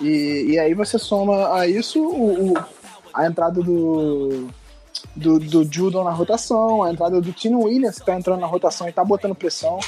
E, 0.00 0.46
e 0.52 0.58
aí 0.58 0.74
você 0.74 0.98
soma 0.98 1.54
a 1.54 1.66
isso 1.66 2.02
o, 2.02 2.52
o 2.52 2.82
a 3.14 3.26
entrada 3.26 3.62
do, 3.62 4.48
do, 5.14 5.38
do 5.38 5.64
Judon 5.70 6.04
na 6.04 6.10
rotação, 6.10 6.82
a 6.82 6.90
entrada 6.90 7.20
do 7.20 7.32
Tino 7.32 7.60
Williams, 7.64 7.98
que 7.98 8.06
tá 8.06 8.14
entrando 8.14 8.40
na 8.40 8.46
rotação 8.46 8.88
e 8.88 8.92
tá 8.92 9.04
botando 9.04 9.34
pressão. 9.34 9.78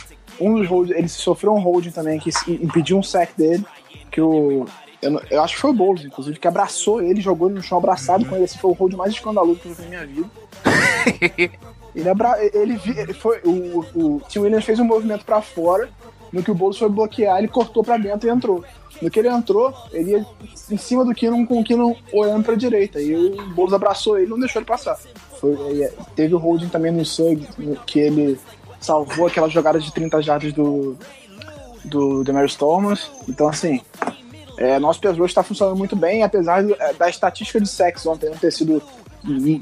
Um 0.41 0.55
dos 0.55 0.69
holds, 0.69 0.97
ele 0.97 1.09
sofreu 1.09 1.53
um 1.53 1.61
holding 1.61 1.91
também 1.91 2.19
que 2.19 2.31
impediu 2.49 2.99
um 2.99 3.03
sack 3.03 3.33
dele, 3.37 3.65
que 4.11 4.21
o. 4.21 4.67
Eu, 5.01 5.21
eu 5.31 5.43
acho 5.43 5.55
que 5.55 5.61
foi 5.61 5.71
o 5.71 5.75
Bowles, 5.75 6.05
inclusive, 6.05 6.39
que 6.39 6.49
abraçou 6.49 7.03
ele, 7.03 7.21
jogou 7.21 7.49
ele 7.49 7.57
no 7.57 7.63
chão 7.63 7.77
abraçado 7.77 8.25
uhum. 8.25 8.31
com 8.31 8.37
ele. 8.37 8.45
Esse 8.45 8.59
foi 8.59 8.71
o 8.71 8.75
hold 8.75 8.95
mais 8.95 9.13
escandaloso 9.13 9.61
que 9.61 9.69
eu 9.69 9.75
vi 9.75 9.83
na 9.83 9.89
minha 9.89 10.07
vida. 10.07 10.31
ele, 11.95 12.09
abra, 12.09 12.39
ele, 12.55 12.81
ele 12.97 13.13
foi. 13.13 13.39
O, 13.45 13.85
o 13.95 14.23
Tim 14.29 14.41
Williams 14.41 14.65
fez 14.65 14.79
um 14.79 14.85
movimento 14.85 15.25
para 15.25 15.43
fora, 15.43 15.91
no 16.33 16.43
que 16.43 16.51
o 16.51 16.55
Bowles 16.55 16.79
foi 16.79 16.89
bloquear, 16.89 17.39
ele 17.39 17.49
cortou 17.49 17.85
para 17.85 17.99
dentro 17.99 18.29
e 18.29 18.33
entrou. 18.33 18.65
No 19.01 19.11
que 19.11 19.19
ele 19.19 19.29
entrou, 19.29 19.75
ele 19.93 20.13
ia 20.13 20.27
em 20.71 20.77
cima 20.77 21.05
do 21.05 21.15
Kino 21.15 21.47
com 21.47 21.61
o 21.61 21.65
Kino 21.65 21.97
olhando 22.13 22.45
pra 22.45 22.55
direita. 22.55 23.01
E 23.01 23.15
o 23.15 23.47
Boulos 23.55 23.75
abraçou 23.75 24.17
ele 24.17 24.27
e 24.27 24.31
não 24.31 24.39
deixou 24.39 24.61
ele 24.61 24.67
passar. 24.67 24.99
Foi, 25.39 25.57
teve 26.17 26.35
o 26.35 26.39
holding 26.39 26.69
também 26.69 26.93
no 26.93 27.05
Sug, 27.05 27.47
que 27.87 27.99
ele 27.99 28.39
salvou 28.85 29.27
aquela 29.27 29.49
jogada 29.49 29.81
de 29.81 29.93
30 29.93 30.23
jardas 30.23 30.53
do, 30.53 30.97
do 31.85 32.23
Demarius 32.23 32.55
Thomas. 32.55 33.11
Então, 33.29 33.49
assim, 33.49 33.81
é, 34.59 34.79
nosso 34.79 35.01
pass 35.01 35.17
está 35.19 35.43
funcionando 35.43 35.77
muito 35.77 35.97
bem, 35.97 36.23
apesar 36.23 36.65
é, 36.71 36.93
da 36.93 37.09
estatística 37.09 37.61
de 37.61 37.69
sexo 37.69 38.11
ontem 38.11 38.29
não 38.29 38.37
ter 38.37 38.53
sido 38.53 38.83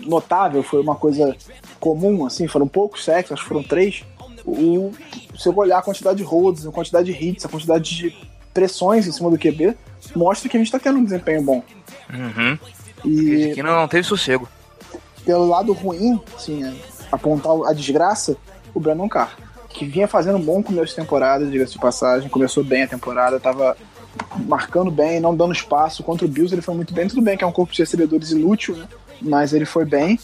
notável, 0.06 0.60
foi 0.60 0.80
uma 0.80 0.96
coisa 0.96 1.36
comum, 1.78 2.26
assim, 2.26 2.48
foram 2.48 2.66
poucos 2.66 3.04
sexos, 3.04 3.32
acho 3.32 3.42
que 3.42 3.48
foram 3.48 3.62
três. 3.62 4.04
O, 4.44 4.90
se 5.38 5.48
eu 5.48 5.56
olhar 5.56 5.78
a 5.78 5.82
quantidade 5.82 6.18
de 6.18 6.24
holds, 6.24 6.66
a 6.66 6.72
quantidade 6.72 7.12
de 7.12 7.24
hits, 7.24 7.44
a 7.44 7.48
quantidade 7.48 7.96
de 7.96 8.16
pressões 8.52 9.06
em 9.06 9.12
cima 9.12 9.30
do 9.30 9.38
QB, 9.38 9.76
mostra 10.16 10.48
que 10.48 10.56
a 10.56 10.60
gente 10.60 10.72
tá 10.72 10.80
tendo 10.80 10.98
um 10.98 11.04
desempenho 11.04 11.42
bom. 11.42 11.62
Uhum. 12.12 12.58
E 13.04 13.52
aqui 13.52 13.62
não, 13.62 13.76
não 13.76 13.88
teve 13.88 14.02
sossego. 14.02 14.48
Pelo 15.24 15.46
lado 15.46 15.72
ruim, 15.72 16.20
assim, 16.36 16.64
é, 16.64 16.74
apontar 17.12 17.52
a 17.66 17.72
desgraça, 17.72 18.36
o 18.74 18.80
Brandon 18.80 19.08
Carr, 19.08 19.36
que 19.68 19.84
vinha 19.84 20.06
fazendo 20.06 20.38
um 20.38 20.42
bom 20.42 20.62
começo 20.62 20.88
de 20.88 20.96
temporada, 20.96 21.46
diga-se 21.46 21.72
de 21.72 21.78
passagem, 21.78 22.28
começou 22.28 22.62
bem 22.62 22.82
a 22.82 22.88
temporada, 22.88 23.40
tava 23.40 23.76
marcando 24.46 24.90
bem, 24.90 25.20
não 25.20 25.34
dando 25.34 25.52
espaço. 25.52 26.02
Contra 26.02 26.26
o 26.26 26.28
Bills 26.28 26.54
ele 26.54 26.62
foi 26.62 26.74
muito 26.74 26.92
bem, 26.92 27.08
tudo 27.08 27.22
bem 27.22 27.36
que 27.36 27.44
é 27.44 27.46
um 27.46 27.52
corpo 27.52 27.72
de 27.72 27.80
recebedores 27.80 28.30
inútil, 28.30 28.76
né? 28.76 28.86
mas 29.20 29.52
ele 29.52 29.64
foi 29.64 29.84
bem. 29.84 30.18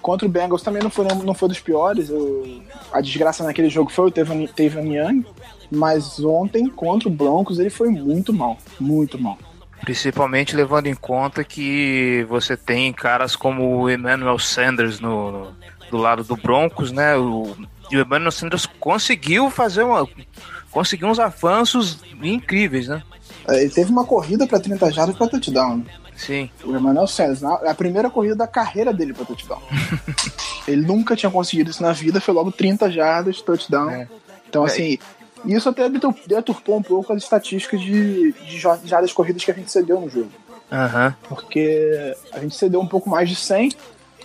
Contra 0.00 0.26
o 0.26 0.30
Bengals 0.30 0.62
também 0.62 0.82
não 0.82 0.90
foi, 0.90 1.06
não 1.06 1.34
foi 1.34 1.48
dos 1.48 1.60
piores. 1.60 2.08
Eu, 2.08 2.62
a 2.92 3.00
desgraça 3.00 3.44
naquele 3.44 3.68
jogo 3.68 3.90
foi 3.90 4.06
o 4.06 4.10
Tevin 4.10 4.94
Young, 4.94 5.26
mas 5.70 6.18
ontem, 6.24 6.68
contra 6.68 7.08
o 7.08 7.12
Broncos, 7.12 7.58
ele 7.58 7.70
foi 7.70 7.90
muito 7.90 8.32
mal. 8.32 8.56
Muito 8.78 9.18
mal. 9.18 9.38
Principalmente 9.82 10.56
levando 10.56 10.86
em 10.86 10.94
conta 10.94 11.42
que 11.42 12.26
você 12.28 12.56
tem 12.56 12.92
caras 12.92 13.34
como 13.34 13.82
o 13.82 13.90
Emmanuel 13.90 14.38
Sanders 14.38 15.00
no, 15.00 15.32
no 15.32 15.56
do 15.90 15.96
lado 15.96 16.24
do 16.24 16.36
Broncos, 16.36 16.92
né? 16.92 17.16
O, 17.16 17.56
e 17.90 17.96
o 17.96 18.00
Emmanuel 18.00 18.30
Sanders 18.30 18.66
conseguiu 18.66 19.50
fazer 19.50 19.82
uma. 19.82 20.08
conseguiu 20.70 21.08
uns 21.08 21.18
avanços 21.18 21.98
incríveis, 22.22 22.88
né? 22.88 23.02
É, 23.48 23.62
ele 23.62 23.70
teve 23.70 23.90
uma 23.90 24.04
corrida 24.04 24.46
para 24.46 24.60
30 24.60 24.90
jardas 24.92 25.16
para 25.16 25.28
touchdown. 25.28 25.84
Sim. 26.16 26.50
O 26.64 26.76
Emmanuel 26.76 27.06
Sanders, 27.06 27.42
a 27.42 27.74
primeira 27.74 28.10
corrida 28.10 28.36
da 28.36 28.46
carreira 28.46 28.92
dele 28.92 29.14
para 29.14 29.24
touchdown. 29.24 29.62
ele 30.68 30.82
nunca 30.86 31.16
tinha 31.16 31.30
conseguido 31.30 31.70
isso 31.70 31.82
na 31.82 31.92
vida, 31.92 32.20
foi 32.20 32.34
logo 32.34 32.52
30 32.52 32.90
jardas, 32.90 33.40
touchdown. 33.40 33.90
É. 33.90 34.08
Então, 34.48 34.64
assim, 34.64 34.98
isso 35.44 35.68
até 35.68 35.88
deturpou 35.88 36.76
um 36.76 36.82
pouco 36.82 37.12
as 37.12 37.22
estatísticas 37.22 37.80
de, 37.80 38.32
de 38.32 38.58
jardas 38.58 39.12
corridas 39.12 39.44
que 39.44 39.50
a 39.50 39.54
gente 39.54 39.70
cedeu 39.70 40.00
no 40.00 40.10
jogo. 40.10 40.30
Uhum. 40.70 41.12
Porque 41.28 42.14
a 42.32 42.38
gente 42.38 42.54
cedeu 42.54 42.80
um 42.80 42.86
pouco 42.86 43.08
mais 43.08 43.28
de 43.28 43.34
100, 43.34 43.72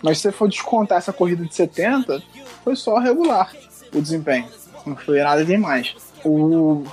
mas 0.06 0.20
se 0.20 0.24
você 0.24 0.32
for 0.32 0.48
descontar 0.48 1.00
essa 1.00 1.12
corrida 1.12 1.44
de 1.44 1.56
70, 1.56 2.22
foi 2.64 2.76
só 2.76 3.00
regular 3.00 3.52
o 3.92 4.00
desempenho. 4.00 4.48
Não 4.86 4.96
foi 4.96 5.20
nada 5.20 5.44
demais. 5.44 5.96
O... 6.24 6.84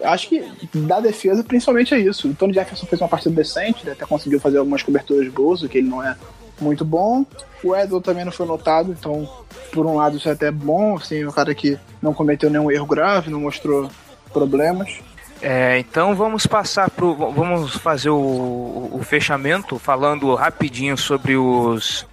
Acho 0.00 0.28
que 0.28 0.48
da 0.72 1.00
defesa, 1.00 1.42
principalmente 1.42 1.92
é 1.92 1.98
isso. 1.98 2.28
O 2.28 2.34
Tony 2.34 2.52
Jefferson 2.52 2.86
fez 2.86 3.02
uma 3.02 3.08
partida 3.08 3.34
decente, 3.34 3.90
até 3.90 4.06
conseguiu 4.06 4.38
fazer 4.38 4.58
algumas 4.58 4.80
coberturas 4.80 5.26
boas, 5.32 5.62
o 5.62 5.68
que 5.68 5.78
ele 5.78 5.88
não 5.88 6.00
é 6.00 6.16
muito 6.60 6.84
bom. 6.84 7.26
O 7.64 7.74
Edel 7.74 8.00
também 8.00 8.24
não 8.24 8.30
foi 8.30 8.46
notado, 8.46 8.92
então, 8.92 9.28
por 9.72 9.84
um 9.84 9.96
lado, 9.96 10.16
isso 10.16 10.28
é 10.28 10.32
até 10.32 10.52
bom. 10.52 10.96
Assim, 10.96 11.24
o 11.24 11.32
cara 11.32 11.52
que 11.52 11.76
não 12.00 12.14
cometeu 12.14 12.48
nenhum 12.48 12.70
erro 12.70 12.86
grave, 12.86 13.28
não 13.28 13.40
mostrou 13.40 13.90
problemas. 14.32 15.00
É, 15.42 15.80
então 15.80 16.14
vamos 16.14 16.46
passar 16.46 16.90
pro. 16.90 17.12
Vamos 17.32 17.74
fazer 17.76 18.10
o, 18.10 18.90
o 18.92 19.00
fechamento 19.02 19.78
falando 19.80 20.32
rapidinho 20.34 20.96
sobre 20.96 21.36
os 21.36 22.06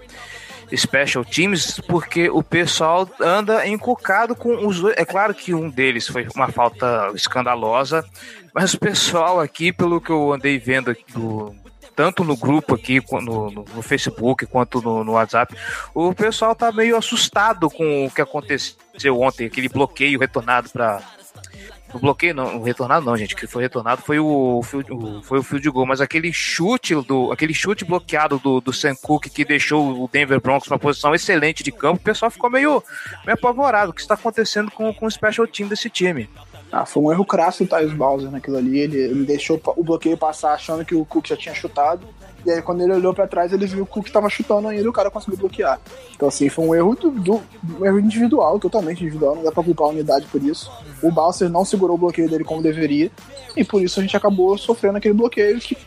special 0.76 1.24
teams, 1.24 1.80
porque 1.88 2.30
o 2.30 2.42
pessoal 2.44 3.10
anda 3.20 3.68
encucado 3.68 4.36
com 4.36 4.66
os 4.68 4.80
dois. 4.80 4.96
É 4.98 5.06
claro 5.06 5.34
que 5.34 5.54
um 5.54 5.70
deles 5.70 6.08
foi 6.08 6.28
uma 6.36 6.48
falta 6.50 7.12
escandalosa, 7.14 8.04
mas 8.54 8.74
o 8.74 8.80
pessoal 8.80 9.40
aqui, 9.40 9.72
pelo 9.72 10.02
que 10.02 10.10
eu 10.10 10.34
andei 10.34 10.58
vendo 10.58 10.92
aqui 10.92 11.04
do, 11.14 11.56
tanto 11.96 12.24
no 12.24 12.36
grupo 12.36 12.76
aqui, 12.76 13.02
no, 13.22 13.50
no 13.52 13.82
Facebook, 13.82 14.46
quanto 14.46 14.82
no, 14.82 15.04
no, 15.04 15.14
WhatsApp, 15.14 15.56
o 15.94 16.14
pessoal 16.14 16.56
tá 16.56 16.72
meio 16.72 16.98
assustado 16.98 17.70
com 17.70 18.06
o 18.06 18.12
que 18.12 18.22
aconteceu 18.22 19.20
ontem, 19.20 19.46
aquele 19.46 19.70
bloqueio 19.70 20.20
retornado 20.20 20.70
para 20.70 21.02
o 21.94 22.00
bloqueio 22.00 22.34
não, 22.34 22.60
o 22.60 22.64
retornado 22.64 23.06
não, 23.06 23.16
gente, 23.16 23.36
que 23.36 23.48
foi 23.48 23.64
retornado 23.64 24.02
foi 24.02 24.20
o, 24.20 24.60
o, 24.60 25.22
foi 25.22 25.40
o 25.40 25.44
field 25.44 25.70
goal, 25.70 25.86
mas 25.86 26.02
aquele 26.02 26.34
chute 26.34 26.96
do 26.96 27.32
aquele 27.32 27.54
chute 27.54 27.86
bloqueado 27.86 28.40
do, 28.40 28.60
do 28.60 28.74
Sam 28.74 28.96
Cook 28.96 29.26
que 29.26 29.46
deixou 29.46 30.04
o 30.04 30.10
Denver 30.12 30.42
Broncos 30.42 30.70
numa 30.70 30.80
posição 30.80 31.14
excelente 31.14 31.64
de 31.64 31.72
campo, 31.72 32.00
o 32.00 32.04
pessoal 32.04 32.32
ficou 32.32 32.50
meio, 32.50 32.84
meio 33.26 33.36
apavorado. 33.36 33.92
O 33.92 33.94
que 33.94 34.02
está 34.02 34.16
acontecendo 34.16 34.72
com, 34.72 34.94
com 34.94 35.06
o 35.06 35.12
special 35.12 35.48
team 35.48 35.70
desse 35.70 35.90
time? 35.90 36.30
Ah, 36.72 36.86
foi 36.86 37.04
um 37.04 37.12
erro 37.12 37.24
crasso 37.24 37.64
do 37.64 37.70
Thais 37.70 37.94
Bowser 37.94 38.32
naquilo 38.32 38.58
ali. 38.58 38.80
Ele, 38.80 38.98
ele 38.98 39.26
deixou 39.26 39.62
o 39.76 39.84
bloqueio 39.84 40.18
passar 40.18 40.54
achando 40.54 40.84
que 40.84 40.96
o 40.96 41.06
Cook 41.06 41.28
já 41.28 41.38
tinha 41.38 41.54
chutado. 41.54 42.08
E 42.46 42.52
aí, 42.52 42.62
quando 42.62 42.82
ele 42.82 42.94
olhou 42.94 43.14
para 43.14 43.28
trás, 43.28 43.54
ele 43.54 43.66
viu 43.66 43.86
que 43.86 43.92
o 43.92 44.02
Cook 44.02 44.10
tava 44.10 44.30
chutando 44.30 44.68
ainda 44.68 44.84
e 44.84 44.88
o 44.88 44.94
cara 44.94 45.10
conseguiu 45.10 45.38
bloquear. 45.38 45.80
Então, 46.14 46.28
assim, 46.28 46.50
foi 46.50 46.66
um 46.66 46.76
erro, 46.76 46.96
do, 46.96 47.12
do, 47.12 47.42
um 47.80 47.86
erro 47.86 48.00
individual, 48.00 48.60
totalmente 48.60 49.02
individual. 49.02 49.36
Não 49.36 49.44
dá 49.44 49.52
pra 49.52 49.64
culpar 49.64 49.88
a 49.88 49.92
unidade 49.92 50.26
por 50.28 50.44
isso. 50.44 50.70
O 51.02 51.12
Bowser 51.12 51.50
não 51.50 51.64
segurou 51.64 51.96
o 51.96 52.00
bloqueio 52.00 52.30
dele 52.30 52.44
como 52.44 52.62
deveria. 52.62 53.10
E 53.56 53.64
por 53.64 53.82
isso 53.82 54.00
a 54.00 54.04
gente 54.04 54.18
acabou 54.18 54.58
sofrendo 54.58 54.98
aquele 54.98 55.14
bloqueio 55.14 55.60
que 55.60 55.78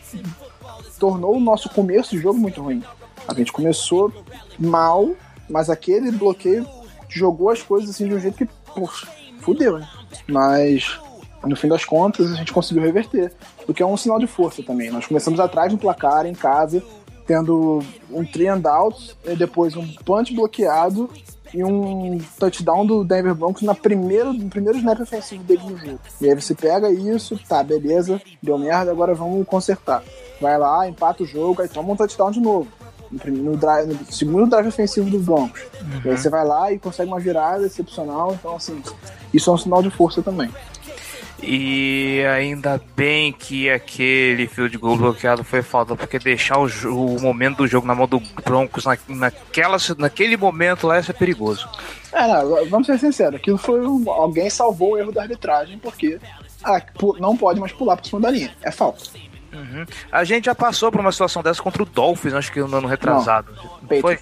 tornou 0.97 1.35
o 1.35 1.39
nosso 1.39 1.69
começo 1.69 2.15
de 2.15 2.21
jogo 2.21 2.39
muito 2.39 2.61
ruim. 2.61 2.83
A 3.27 3.33
gente 3.33 3.51
começou 3.51 4.11
mal, 4.57 5.11
mas 5.49 5.69
aquele 5.69 6.11
bloqueio 6.11 6.65
jogou 7.07 7.49
as 7.49 7.61
coisas 7.61 7.89
assim 7.89 8.07
de 8.07 8.15
um 8.15 8.19
jeito 8.19 8.37
que, 8.37 8.47
poxa, 8.73 9.07
fudeu, 9.41 9.77
né? 9.77 9.87
Mas 10.27 10.99
no 11.43 11.55
fim 11.55 11.67
das 11.67 11.85
contas 11.85 12.31
a 12.31 12.35
gente 12.35 12.51
conseguiu 12.51 12.83
reverter, 12.83 13.31
o 13.67 13.73
que 13.73 13.83
é 13.83 13.85
um 13.85 13.97
sinal 13.97 14.19
de 14.19 14.27
força 14.27 14.63
também. 14.63 14.89
Nós 14.89 15.05
começamos 15.05 15.39
atrás 15.39 15.71
do 15.71 15.77
placar 15.77 16.25
em 16.25 16.33
casa, 16.33 16.81
tendo 17.25 17.83
um 18.09 18.23
three 18.23 18.47
and 18.47 18.61
out, 18.65 19.15
e 19.25 19.35
depois 19.35 19.75
um 19.75 19.85
punch 20.05 20.33
bloqueado 20.33 21.09
e 21.53 21.63
um 21.63 22.19
touchdown 22.39 22.85
do 22.85 23.03
Denver 23.03 23.35
Broncos 23.35 23.61
na 23.61 23.75
primeiro, 23.75 24.33
no 24.33 24.49
primeiro 24.49 24.77
snap 24.77 24.99
ofensivo 24.99 25.43
dele 25.43 25.61
no 25.63 25.77
jogo. 25.77 25.99
E 26.21 26.29
aí 26.29 26.35
você 26.35 26.53
pega 26.55 26.89
isso, 26.89 27.39
tá, 27.47 27.63
beleza, 27.63 28.21
deu 28.41 28.57
merda, 28.57 28.91
agora 28.91 29.13
vamos 29.13 29.45
consertar. 29.47 30.03
Vai 30.41 30.57
lá, 30.57 30.87
empata 30.87 31.23
o 31.23 31.25
jogo, 31.25 31.61
aí 31.61 31.67
toma 31.67 31.93
um 31.93 31.95
touchdown 31.95 32.31
de 32.31 32.39
novo. 32.39 32.67
No, 33.09 33.55
drive, 33.55 33.87
no 33.87 34.11
segundo 34.11 34.49
drive 34.49 34.67
ofensivo 34.67 35.09
dos 35.09 35.23
Broncos. 35.23 35.61
Uhum. 35.81 36.01
E 36.03 36.09
aí 36.09 36.17
você 36.17 36.29
vai 36.29 36.45
lá 36.45 36.73
e 36.73 36.77
consegue 36.77 37.09
uma 37.09 37.19
virada 37.19 37.65
excepcional. 37.65 38.33
Então, 38.33 38.57
assim, 38.57 38.83
isso 39.33 39.49
é 39.49 39.53
um 39.53 39.57
sinal 39.57 39.81
de 39.81 39.89
força 39.89 40.21
também. 40.21 40.49
E 41.41 42.23
ainda 42.25 42.81
bem 42.95 43.31
que 43.31 43.69
aquele 43.69 44.47
field 44.47 44.75
goal 44.77 44.97
bloqueado 44.97 45.43
foi 45.43 45.61
falta, 45.61 45.95
porque 45.95 46.17
deixar 46.17 46.57
o, 46.57 46.65
o 46.65 47.21
momento 47.21 47.57
do 47.57 47.67
jogo 47.67 47.85
na 47.85 47.93
mão 47.93 48.07
do 48.07 48.19
Broncos 48.43 48.85
na, 48.85 48.97
naquela, 49.07 49.77
naquele 49.97 50.35
momento 50.35 50.87
lá 50.87 50.95
ia 50.95 51.03
ser 51.03 51.13
perigoso. 51.13 51.69
É, 52.11 52.27
não, 52.27 52.65
vamos 52.67 52.87
ser 52.87 52.97
sinceros, 52.97 53.35
aquilo 53.35 53.57
foi 53.57 53.85
um, 53.85 54.09
alguém 54.09 54.49
salvou 54.49 54.93
o 54.93 54.97
erro 54.97 55.11
da 55.11 55.21
arbitragem, 55.21 55.77
porque 55.77 56.19
ah, 56.63 56.81
não 57.19 57.37
pode 57.37 57.59
mais 57.59 57.71
pular 57.71 57.97
por 57.97 58.05
cima 58.05 58.21
da 58.21 58.31
linha. 58.31 58.51
É 58.63 58.71
falta. 58.71 59.03
Uhum. 59.53 59.85
A 60.11 60.23
gente 60.23 60.45
já 60.45 60.55
passou 60.55 60.91
por 60.91 60.99
uma 60.99 61.11
situação 61.11 61.43
dessa 61.43 61.61
contra 61.61 61.83
o 61.83 61.85
Dolphins, 61.85 62.33
acho 62.33 62.51
que 62.51 62.59
no 62.59 62.77
ano 62.77 62.87
retrasado. 62.87 63.53
Não, 63.89 64.01
foi? 64.01 64.19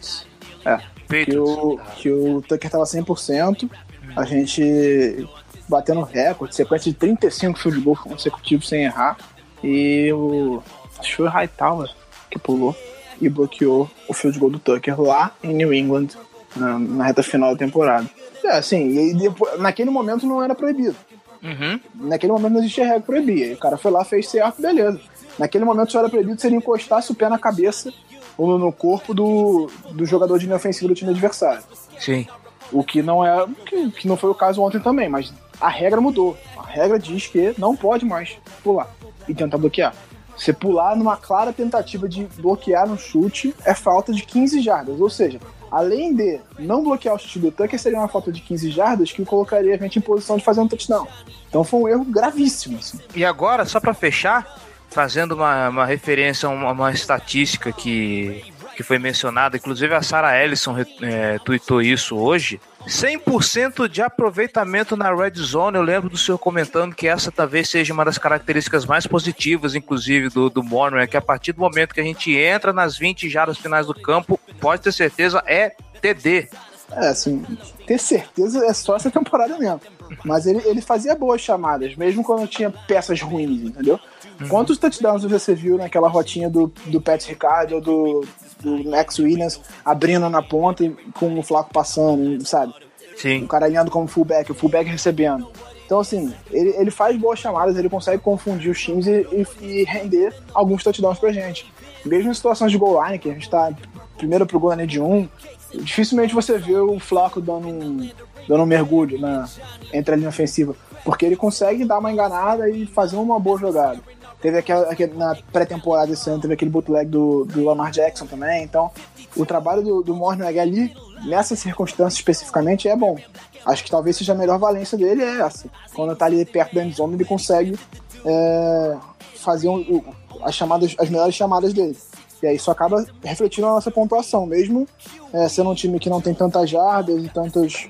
É. 0.66 0.80
Que 1.08 1.38
o, 1.38 1.80
que 1.98 2.12
o 2.12 2.42
Tucker 2.42 2.70
tava 2.70 2.84
100%, 2.84 3.70
a 4.16 4.26
gente 4.26 5.28
batendo 5.68 6.02
recorde, 6.02 6.56
sequência 6.56 6.92
de 6.92 6.98
35 6.98 7.60
field 7.60 7.80
goals 7.82 8.00
consecutivos 8.00 8.68
sem 8.68 8.84
errar. 8.84 9.18
E 9.64 10.12
o. 10.14 10.62
Acho 10.98 11.10
que 11.10 11.16
foi 11.16 11.26
o 11.26 11.30
Hightower 11.30 11.90
que 12.30 12.40
pulou 12.40 12.76
e 13.20 13.30
bloqueou 13.30 13.90
o 14.08 14.14
field 14.14 14.38
goal 14.40 14.52
do 14.52 14.60
Tucker 14.60 15.00
lá 15.02 15.32
em 15.44 15.54
New 15.54 15.74
England, 15.74 16.10
na, 16.56 16.80
na 16.80 17.06
reta 17.06 17.24
final 17.24 17.52
da 17.52 17.58
temporada. 17.58 18.10
É, 18.44 18.58
assim, 18.58 18.88
e 18.88 19.14
depois, 19.14 19.60
naquele 19.60 19.90
momento 19.90 20.26
não 20.26 20.44
era 20.44 20.54
proibido. 20.54 20.96
Uhum. 21.44 21.80
Naquele 21.96 22.34
momento 22.34 22.54
não 22.54 22.60
existia 22.60 22.86
regra 22.86 23.02
proibia. 23.02 23.54
O 23.54 23.58
cara 23.58 23.78
foi 23.78 23.92
lá, 23.92 24.04
fez 24.04 24.30
certo, 24.30 24.62
beleza. 24.62 25.00
Naquele 25.38 25.66
momento 25.66 25.92
só 25.92 26.00
era 26.00 26.10
proibido 26.10 26.40
se 26.40 26.48
ele 26.48 26.56
encostasse 26.56 27.12
o 27.12 27.16
pé 27.16 27.30
na 27.30 27.38
cabeça 27.38 27.94
ou 28.38 28.58
no 28.58 28.72
corpo 28.72 29.14
do, 29.14 29.70
do 29.92 30.06
jogador 30.06 30.38
de 30.40 30.46
linha 30.46 30.58
ofensiva 30.58 30.88
do 30.88 30.96
time 30.96 31.12
adversário. 31.12 31.64
Sim. 32.00 32.28
O 32.72 32.84
que 32.84 33.02
não 33.02 33.26
é. 33.26 33.46
Que, 33.66 33.92
que 33.92 34.08
não 34.08 34.18
foi 34.18 34.30
o 34.30 34.36
caso 34.36 34.62
ontem 34.62 34.80
também, 34.80 35.08
mas 35.08 35.32
a 35.60 35.70
regra 35.70 36.02
mudou. 36.02 36.38
A 36.58 36.64
regra 36.64 37.00
diz 37.00 37.28
que 37.28 37.54
não 37.58 37.76
pode 37.76 38.06
mais 38.06 38.38
pular 38.64 38.90
e 39.28 39.34
tentar 39.34 39.58
bloquear. 39.58 39.94
Você 40.38 40.52
pular 40.52 40.96
numa 40.96 41.16
clara 41.16 41.54
tentativa 41.54 42.10
de 42.10 42.26
bloquear 42.38 42.90
um 42.90 42.98
chute 42.98 43.56
é 43.64 43.74
falta 43.74 44.12
de 44.12 44.24
15 44.24 44.62
jardas. 44.62 45.00
Ou 45.00 45.10
seja, 45.10 45.40
além 45.72 46.14
de 46.14 46.40
não 46.60 46.84
bloquear 46.84 47.16
o 47.16 47.20
chute 47.20 47.40
do 47.40 47.52
Tucker, 47.52 47.80
seria 47.80 48.00
uma 48.00 48.08
falta 48.08 48.32
de 48.32 48.42
15 48.42 48.70
jardas 48.70 49.12
que 49.12 49.24
colocaria 49.24 49.74
a 49.74 49.78
gente 49.78 50.00
em 50.00 50.02
posição 50.02 50.38
de 50.38 50.44
fazer 50.44 50.60
um 50.60 50.68
touchdown. 50.68 51.08
Então 51.48 51.64
foi 51.64 51.80
um 51.80 51.88
erro 51.88 52.06
gravíssimo. 52.06 52.78
Assim. 52.78 53.00
E 53.16 53.24
agora, 53.24 53.66
só 53.66 53.80
para 53.80 53.94
fechar, 53.94 54.60
fazendo 54.90 55.34
uma, 55.34 55.70
uma 55.70 55.86
referência 55.86 56.48
a 56.48 56.52
uma, 56.52 56.72
uma 56.72 56.92
estatística 56.92 57.72
que, 57.72 58.44
que 58.76 58.84
foi 58.84 59.00
mencionada, 59.00 59.56
inclusive 59.56 59.94
a 59.94 60.02
Sarah 60.02 60.42
Ellison 60.44 60.76
é, 61.02 61.40
tweetou 61.40 61.82
isso 61.82 62.18
hoje. 62.18 62.60
100% 62.88 63.88
de 63.88 64.02
aproveitamento 64.02 64.96
na 64.96 65.14
red 65.14 65.34
zone. 65.36 65.78
Eu 65.78 65.84
lembro 65.84 66.10
do 66.10 66.18
senhor 66.18 66.38
comentando 66.38 66.96
que 66.96 67.08
essa 67.08 67.32
talvez 67.32 67.70
seja 67.70 67.94
uma 67.94 68.06
das 68.06 68.18
características 68.18 68.86
mais 68.86 69.08
positivas, 69.08 69.76
inclusive, 69.76 70.30
do, 70.30 70.50
do 70.50 70.64
Morno, 70.64 70.98
é 70.98 71.08
que 71.08 71.18
a 71.18 71.22
partir 71.22 71.52
do 71.52 71.62
momento 71.62 71.94
que 71.94 72.02
a 72.02 72.04
gente 72.04 72.36
entra 72.36 72.72
nas 72.72 72.98
20 72.98 73.30
jardas 73.30 73.58
finais 73.58 73.88
do 73.88 73.94
campo, 73.94 74.40
pode 74.60 74.84
ter 74.84 74.92
certeza, 74.92 75.44
é 75.48 75.76
TD. 76.02 76.48
É, 76.92 77.08
assim, 77.08 77.44
ter 77.88 77.98
certeza 77.98 78.64
é 78.66 78.74
só 78.74 78.96
essa 78.96 79.10
temporada 79.10 79.58
mesmo. 79.58 79.82
Mas 80.24 80.46
ele, 80.46 80.62
ele 80.66 80.82
fazia 80.82 81.16
boas 81.16 81.42
chamadas, 81.42 81.96
mesmo 81.96 82.24
quando 82.24 82.48
tinha 82.48 82.72
peças 82.72 83.22
ruins, 83.22 83.64
entendeu? 83.64 84.00
Uhum. 84.40 84.48
Quantos 84.48 84.78
touchdowns 84.78 85.24
você 85.24 85.56
viu 85.56 85.78
naquela 85.78 86.08
rotinha 86.08 86.50
do, 86.50 86.72
do 86.88 87.02
Pat 87.02 87.24
Ricard 87.26 87.74
ou 87.74 87.82
do, 87.82 88.26
do 88.62 88.90
Max 88.90 89.20
Williams 89.20 89.60
abrindo 89.84 90.30
na 90.30 90.42
ponta 90.42 90.84
e 90.84 90.90
com 91.14 91.38
o 91.40 91.44
Flaco 91.44 91.72
passando, 91.74 92.46
sabe? 92.46 92.74
Sim. 93.16 93.44
O 93.44 93.48
cara 93.48 93.66
alinhando 93.66 93.92
como 93.92 94.08
fullback, 94.08 94.52
o 94.52 94.56
fullback 94.56 94.90
recebendo. 94.90 95.50
Então, 95.86 96.00
assim, 96.00 96.34
ele, 96.52 96.70
ele 96.78 96.92
faz 96.92 97.16
boas 97.18 97.40
chamadas, 97.40 97.78
ele 97.78 97.88
consegue 97.88 98.22
confundir 98.22 98.72
os 98.72 98.82
times 98.82 99.06
e, 99.06 99.26
e, 99.62 99.66
e 99.66 99.84
render 99.84 100.34
alguns 100.54 100.84
touchdowns 100.84 101.20
pra 101.20 101.32
gente. 101.32 101.72
Mesmo 102.04 102.32
em 102.32 102.34
situações 102.34 102.72
de 102.72 102.78
goal 102.78 103.04
line, 103.06 103.20
que 103.20 103.30
a 103.30 103.34
gente 103.34 103.50
tá 103.50 103.72
primeiro 104.18 104.46
pro 104.46 104.60
gol 104.60 104.76
na 104.76 104.86
de 104.86 105.00
um, 105.00 105.30
dificilmente 105.74 106.34
você 106.34 106.58
vê 106.58 106.76
o 106.78 107.00
Flaco 107.00 107.40
dando 107.40 107.68
um, 107.68 108.10
dando 108.48 108.64
um 108.64 108.66
mergulho 108.66 109.20
na, 109.20 109.48
entre 109.94 110.14
a 110.14 110.18
linha 110.18 110.30
ofensiva, 110.30 110.76
porque 111.04 111.26
ele 111.26 111.36
consegue 111.36 111.86
dar 111.86 112.00
uma 112.00 112.12
enganada 112.12 112.70
e 112.70 112.86
fazer 112.86 113.16
uma 113.16 113.40
boa 113.40 113.60
jogada. 113.60 114.00
Teve 114.42 114.60
aquela, 114.60 114.92
aquele, 114.92 115.14
na 115.16 115.36
pré-temporada 115.52 116.12
esse 116.12 116.30
ano, 116.30 116.40
teve 116.40 116.54
aquele 116.54 116.70
bootleg 116.70 117.10
do, 117.10 117.46
do 117.46 117.64
Lamar 117.64 117.92
Jackson 117.92 118.28
também. 118.28 118.64
Então, 118.64 118.92
o 119.36 119.46
trabalho 119.46 119.82
do, 119.82 120.04
do 120.04 120.16
Mornweg 120.16 120.60
ali, 120.60 120.96
nessa 121.26 121.56
circunstância 121.56 122.18
especificamente, 122.18 122.88
é 122.88 122.96
bom. 122.96 123.18
Acho 123.66 123.84
que 123.84 123.90
talvez 123.90 124.16
seja 124.16 124.34
a 124.34 124.36
melhor 124.36 124.60
valência 124.60 124.98
dele 124.98 125.24
é 125.24 125.42
essa. 125.42 125.68
Quando 125.96 126.16
tá 126.16 126.26
ali 126.26 126.46
perto 126.46 126.76
da 126.76 126.84
endzone, 126.84 127.16
ele 127.16 127.26
consegue 127.26 127.78
é, 128.24 128.98
fazer 129.36 129.68
um, 129.68 130.04
as, 130.44 130.54
chamadas, 130.54 130.96
as 131.00 131.10
melhores 131.10 131.34
chamadas 131.34 131.74
dele. 131.74 131.98
E 132.44 132.48
aí 132.48 132.56
isso 132.58 132.70
acaba 132.70 133.04
refletindo 133.24 133.66
na 133.66 133.74
nossa 133.74 133.90
pontuação, 133.90 134.46
mesmo 134.46 134.88
é, 135.34 135.50
sendo 135.50 135.72
um 135.72 135.76
time 135.76 136.00
que 136.00 136.10
não 136.10 136.22
tem 136.22 136.34
tantas 136.34 136.70
jardas 136.70 137.24
e 137.24 137.30
tantos. 137.30 137.90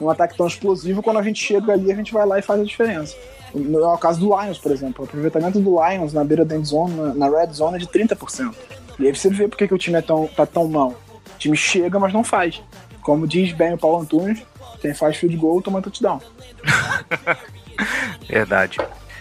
Um 0.00 0.10
ataque 0.10 0.36
tão 0.36 0.46
explosivo, 0.46 1.02
quando 1.02 1.18
a 1.18 1.22
gente 1.22 1.42
chega 1.42 1.72
ali, 1.72 1.92
a 1.92 1.94
gente 1.94 2.12
vai 2.12 2.26
lá 2.26 2.38
e 2.38 2.42
faz 2.42 2.60
a 2.60 2.64
diferença. 2.64 3.16
No, 3.54 3.80
é 3.80 3.86
o 3.86 3.98
caso 3.98 4.18
do 4.20 4.40
Lions, 4.40 4.58
por 4.58 4.72
exemplo. 4.72 5.04
O 5.04 5.08
aproveitamento 5.08 5.60
do 5.60 5.78
Lions 5.82 6.12
na 6.12 6.24
beira 6.24 6.44
da 6.44 6.56
end 6.56 6.66
zone, 6.66 6.94
na, 6.94 7.14
na 7.14 7.28
red 7.28 7.52
zone, 7.52 7.76
é 7.76 7.78
de 7.78 7.86
30%. 7.86 8.54
E 8.98 9.06
aí 9.06 9.14
você 9.14 9.28
vê 9.28 9.48
por 9.48 9.56
que, 9.56 9.68
que 9.68 9.74
o 9.74 9.78
time 9.78 9.98
é 9.98 10.02
tão, 10.02 10.26
tá 10.26 10.46
tão 10.46 10.66
mal. 10.68 10.90
O 11.34 11.38
time 11.38 11.56
chega, 11.56 11.98
mas 11.98 12.12
não 12.12 12.24
faz. 12.24 12.62
Como 13.02 13.26
diz 13.26 13.52
bem 13.52 13.74
o 13.74 13.78
Paulo 13.78 14.00
Antunes, 14.00 14.42
quem 14.80 14.94
faz 14.94 15.16
field 15.16 15.36
goal 15.36 15.60
toma 15.60 15.82
touchdown. 15.82 16.20
Verdade. 18.28 18.78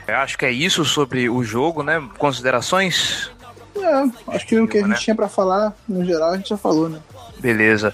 Eu 0.08 0.16
acho 0.18 0.38
que 0.38 0.46
é 0.46 0.52
isso 0.52 0.84
sobre 0.86 1.30
o 1.30 1.44
jogo, 1.44 1.84
né? 1.84 2.02
Considerações? 2.18 3.32
É, 3.76 4.36
acho 4.36 4.46
que 4.46 4.60
o 4.60 4.68
que 4.68 4.78
a 4.78 4.82
gente 4.82 4.90
né? 4.90 4.98
tinha 4.98 5.16
para 5.16 5.28
falar, 5.28 5.74
no 5.88 6.04
geral, 6.06 6.32
a 6.32 6.38
gente 6.38 6.50
já 6.50 6.58
falou, 6.58 6.90
né? 6.90 7.00
Beleza. 7.40 7.94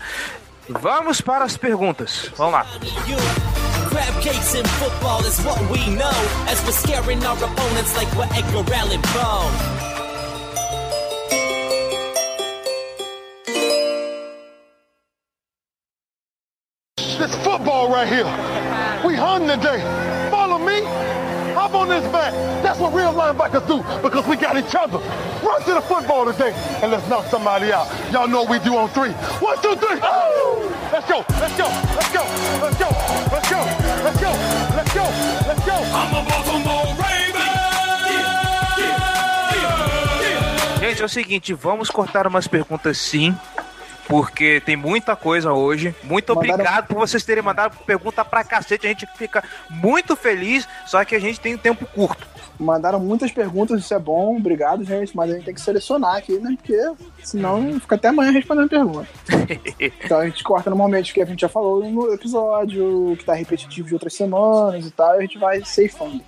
Vamos 0.69 1.21
para 1.21 1.45
as 1.45 1.55
perguntas. 1.57 2.29
Vamos 2.35 2.53
lá. 2.53 2.65
Crab 3.89 4.21
cakes 4.21 4.53
in 4.53 4.65
football 4.65 5.23
is 5.25 5.39
what 5.45 5.57
we 5.71 5.79
know 5.95 6.11
as 6.49 6.61
we're 6.65 6.73
scaring 6.73 7.23
our 7.23 7.37
opponents 7.37 7.95
like 7.95 8.13
we're 8.17 8.27
Edgar 8.35 8.73
Allan 8.73 9.01
Poe. 9.01 9.49
This 17.17 17.35
football 17.43 17.89
right 17.89 18.07
here. 18.07 18.27
We 19.07 19.15
hung 19.15 19.47
today. 19.47 19.81
Follow 20.29 20.59
me. 20.59 21.26
Hop 21.67 21.81
on 21.81 21.89
this 21.89 22.11
back. 22.13 22.31
That's 22.63 22.79
what 22.79 22.93
real 22.93 23.11
linebackers 23.11 23.67
do 23.67 23.83
because 24.01 24.25
we 24.25 24.37
got 24.37 24.55
each 24.55 24.73
other. 24.73 24.99
Run 25.43 25.61
to 25.63 25.73
the 25.73 25.81
football 25.81 26.23
today 26.23 26.53
and 26.81 26.89
let's 26.89 27.05
knock 27.09 27.25
somebody 27.25 27.73
out. 27.73 27.91
Y'all 28.09 28.25
know 28.25 28.43
what 28.43 28.51
we 28.51 28.59
do 28.59 28.77
on 28.77 28.87
three. 28.95 29.11
One, 29.43 29.61
two, 29.61 29.75
three. 29.75 29.99
Oh! 30.01 30.63
Let's 30.93 31.05
go. 31.11 31.25
Let's 31.27 31.57
go. 31.57 31.67
Let's 31.67 32.13
go. 32.15 32.23
Let's 32.63 32.79
go. 32.79 32.87
Let's 33.35 33.49
go. 33.51 33.59
Let's 33.99 34.21
go. 34.23 34.31
Let's 34.79 34.93
go. 34.93 35.03
Let's 35.43 35.65
go. 35.65 35.75
I'm 35.91 36.15
a 36.15 36.29
Baltimore 36.29 36.95
Raven. 37.03 37.47
Gente, 40.79 41.01
é 41.01 41.05
o 41.05 41.09
seguinte, 41.09 41.53
vamos 41.53 41.89
cortar 41.89 42.27
umas 42.27 42.47
perguntas 42.47 42.97
sim 42.97 43.35
porque 44.07 44.61
tem 44.61 44.75
muita 44.75 45.15
coisa 45.15 45.51
hoje. 45.53 45.93
Muito 46.03 46.33
Mandaram... 46.33 46.53
obrigado 46.53 46.87
por 46.87 46.97
vocês 46.97 47.23
terem 47.23 47.43
mandado 47.43 47.77
pergunta 47.85 48.23
pra 48.23 48.43
cacete. 48.43 48.87
A 48.87 48.89
gente 48.89 49.05
fica 49.17 49.43
muito 49.69 50.15
feliz, 50.15 50.67
só 50.85 51.03
que 51.03 51.15
a 51.15 51.19
gente 51.19 51.39
tem 51.39 51.55
um 51.55 51.57
tempo 51.57 51.85
curto. 51.85 52.25
Mandaram 52.59 52.99
muitas 52.99 53.31
perguntas, 53.31 53.79
isso 53.79 53.93
é 53.93 53.99
bom, 53.99 54.37
obrigado, 54.37 54.83
gente, 54.83 55.15
mas 55.15 55.29
a 55.29 55.33
gente 55.35 55.45
tem 55.45 55.53
que 55.53 55.61
selecionar 55.61 56.15
aqui, 56.15 56.39
né? 56.39 56.57
Porque 56.57 56.79
senão 57.23 57.79
fica 57.79 57.95
até 57.95 58.07
amanhã 58.07 58.31
respondendo 58.31 58.69
pergunta. 58.69 59.07
então 59.79 60.19
a 60.19 60.25
gente 60.25 60.43
corta 60.43 60.69
normalmente 60.69 61.11
o 61.11 61.13
que 61.13 61.21
a 61.21 61.25
gente 61.25 61.41
já 61.41 61.49
falou 61.49 61.87
no 61.87 62.11
episódio, 62.11 63.15
que 63.17 63.25
tá 63.25 63.33
repetitivo 63.33 63.87
de 63.87 63.93
outras 63.93 64.13
semanas 64.13 64.87
e 64.87 64.91
tal, 64.91 65.15
e 65.15 65.17
a 65.17 65.21
gente 65.21 65.37
vai 65.37 65.63
ceifando. 65.63 66.21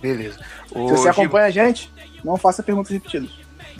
Beleza. 0.00 0.40
Se 0.66 0.74
você 0.74 1.08
acompanha 1.08 1.46
a 1.46 1.50
gente, 1.50 1.92
não 2.24 2.36
faça 2.36 2.62
perguntas 2.62 2.90
repetidas. 2.90 3.30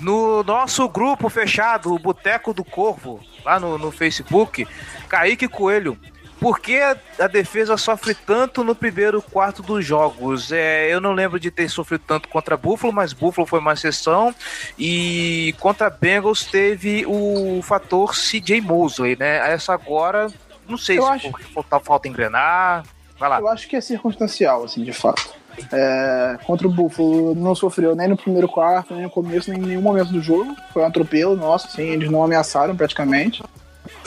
No 0.01 0.45
nosso 0.45 0.89
grupo 0.89 1.29
fechado, 1.29 1.93
o 1.93 1.99
Boteco 1.99 2.55
do 2.55 2.65
Corvo, 2.65 3.21
lá 3.49 3.59
no, 3.59 3.79
no 3.79 3.91
Facebook, 3.91 4.69
Kaique 5.09 5.49
Coelho. 5.49 5.99
Por 6.39 6.61
que 6.61 6.79
a 7.19 7.27
defesa 7.27 7.77
sofre 7.77 8.15
tanto 8.15 8.63
no 8.63 8.73
primeiro 8.73 9.21
quarto 9.21 9.61
dos 9.61 9.85
jogos? 9.85 10.53
É, 10.53 10.87
eu 10.89 11.01
não 11.01 11.13
lembro 11.13 11.41
de 11.41 11.51
ter 11.51 11.69
sofrido 11.69 12.05
tanto 12.07 12.29
contra 12.29 12.57
Buffalo, 12.57 12.93
mas 12.93 13.13
Buffalo 13.13 13.45
foi 13.45 13.59
uma 13.59 13.73
exceção. 13.73 14.33
E 14.79 15.53
contra 15.59 15.91
Bengals 15.91 16.45
teve 16.45 17.05
o 17.09 17.61
fator 17.63 18.15
CJ 18.15 18.61
Mosley, 18.61 19.17
né? 19.19 19.51
Essa 19.53 19.75
agora, 19.75 20.29
não 20.69 20.79
sei 20.79 20.99
eu 20.99 21.03
se 21.05 21.09
acho... 21.09 21.33
falta, 21.53 21.81
falta 21.81 22.07
engrenar. 22.07 22.85
Vai 23.19 23.29
lá. 23.29 23.41
Eu 23.41 23.49
acho 23.49 23.67
que 23.67 23.75
é 23.75 23.81
circunstancial, 23.81 24.63
assim, 24.63 24.85
de 24.85 24.93
fato. 24.93 25.35
É, 25.73 26.39
contra 26.45 26.67
o 26.67 26.71
Buffalo 26.71 27.35
não 27.35 27.55
sofreu 27.55 27.95
nem 27.95 28.09
no 28.09 28.17
primeiro 28.17 28.49
quarto, 28.49 28.95
nem 28.95 29.05
no 29.05 29.11
começo, 29.11 29.51
nem 29.51 29.61
em 29.61 29.67
nenhum 29.67 29.83
momento 29.83 30.13
do 30.13 30.21
jogo. 30.21 30.55
Foi 30.73 30.83
um 30.83 30.87
atropelo 30.87 31.37
nosso, 31.37 31.67
assim, 31.69 31.83
eles 31.83 32.11
não 32.11 32.23
ameaçaram 32.23 32.77
praticamente. 32.77 33.43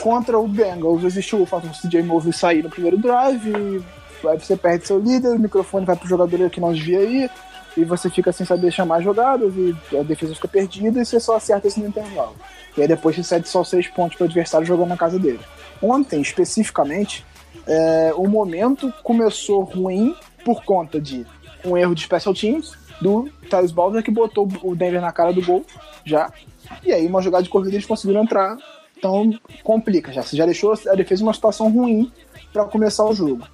Contra 0.00 0.38
o 0.38 0.48
Bengals 0.48 1.04
existiu 1.04 1.42
o 1.42 1.46
fato 1.46 1.66
do 1.66 1.74
CJ 1.74 2.02
Mosley 2.02 2.32
sair 2.32 2.62
no 2.62 2.70
primeiro 2.70 2.98
drive, 2.98 3.84
aí 4.26 4.38
você 4.38 4.56
perde 4.56 4.86
seu 4.86 4.98
líder, 4.98 5.30
o 5.30 5.38
microfone 5.38 5.86
vai 5.86 5.96
pro 5.96 6.08
jogador 6.08 6.50
que 6.50 6.60
não 6.60 6.72
devia 6.72 7.02
ir, 7.02 7.30
e 7.76 7.84
você 7.84 8.10
fica 8.10 8.32
sem 8.32 8.46
saber 8.46 8.70
chamar 8.70 9.00
jogadas, 9.00 9.52
e 9.56 9.76
a 9.96 10.02
defesa 10.02 10.34
fica 10.34 10.48
perdida, 10.48 11.00
e 11.00 11.04
você 11.04 11.18
só 11.18 11.36
acerta 11.36 11.68
isso 11.68 11.80
no 11.80 11.86
intervalo. 11.86 12.34
E 12.76 12.82
aí 12.82 12.88
depois 12.88 13.16
você 13.16 13.22
cede 13.22 13.48
só 13.48 13.62
seis 13.64 13.88
pontos 13.88 14.16
para 14.16 14.24
o 14.24 14.26
adversário 14.26 14.66
jogando 14.66 14.88
na 14.88 14.96
casa 14.96 15.18
dele. 15.18 15.40
Ontem, 15.80 16.20
especificamente, 16.20 17.24
é, 17.66 18.12
o 18.16 18.26
momento 18.28 18.92
começou 19.02 19.62
ruim 19.62 20.14
por 20.44 20.64
conta 20.64 21.00
de 21.00 21.26
um 21.64 21.76
erro 21.76 21.94
de 21.94 22.02
special 22.02 22.34
teams 22.34 22.72
do 23.00 23.28
Thales 23.50 23.72
Balder 23.72 24.02
que 24.02 24.10
botou 24.10 24.48
o 24.62 24.74
Denver 24.74 25.00
na 25.00 25.12
cara 25.12 25.32
do 25.32 25.42
gol 25.42 25.64
já. 26.04 26.32
E 26.84 26.92
aí, 26.92 27.06
uma 27.06 27.20
jogada 27.20 27.42
de 27.42 27.48
corrida, 27.48 27.74
eles 27.74 27.86
conseguiram 27.86 28.22
entrar. 28.22 28.56
Então, 28.96 29.36
complica 29.64 30.12
já. 30.12 30.22
Você 30.22 30.36
já 30.36 30.46
deixou 30.46 30.74
a 30.88 30.94
defesa 30.94 31.22
uma 31.22 31.34
situação 31.34 31.70
ruim 31.70 32.10
para 32.52 32.64
começar 32.66 33.04
o 33.04 33.14
jogo. 33.14 33.46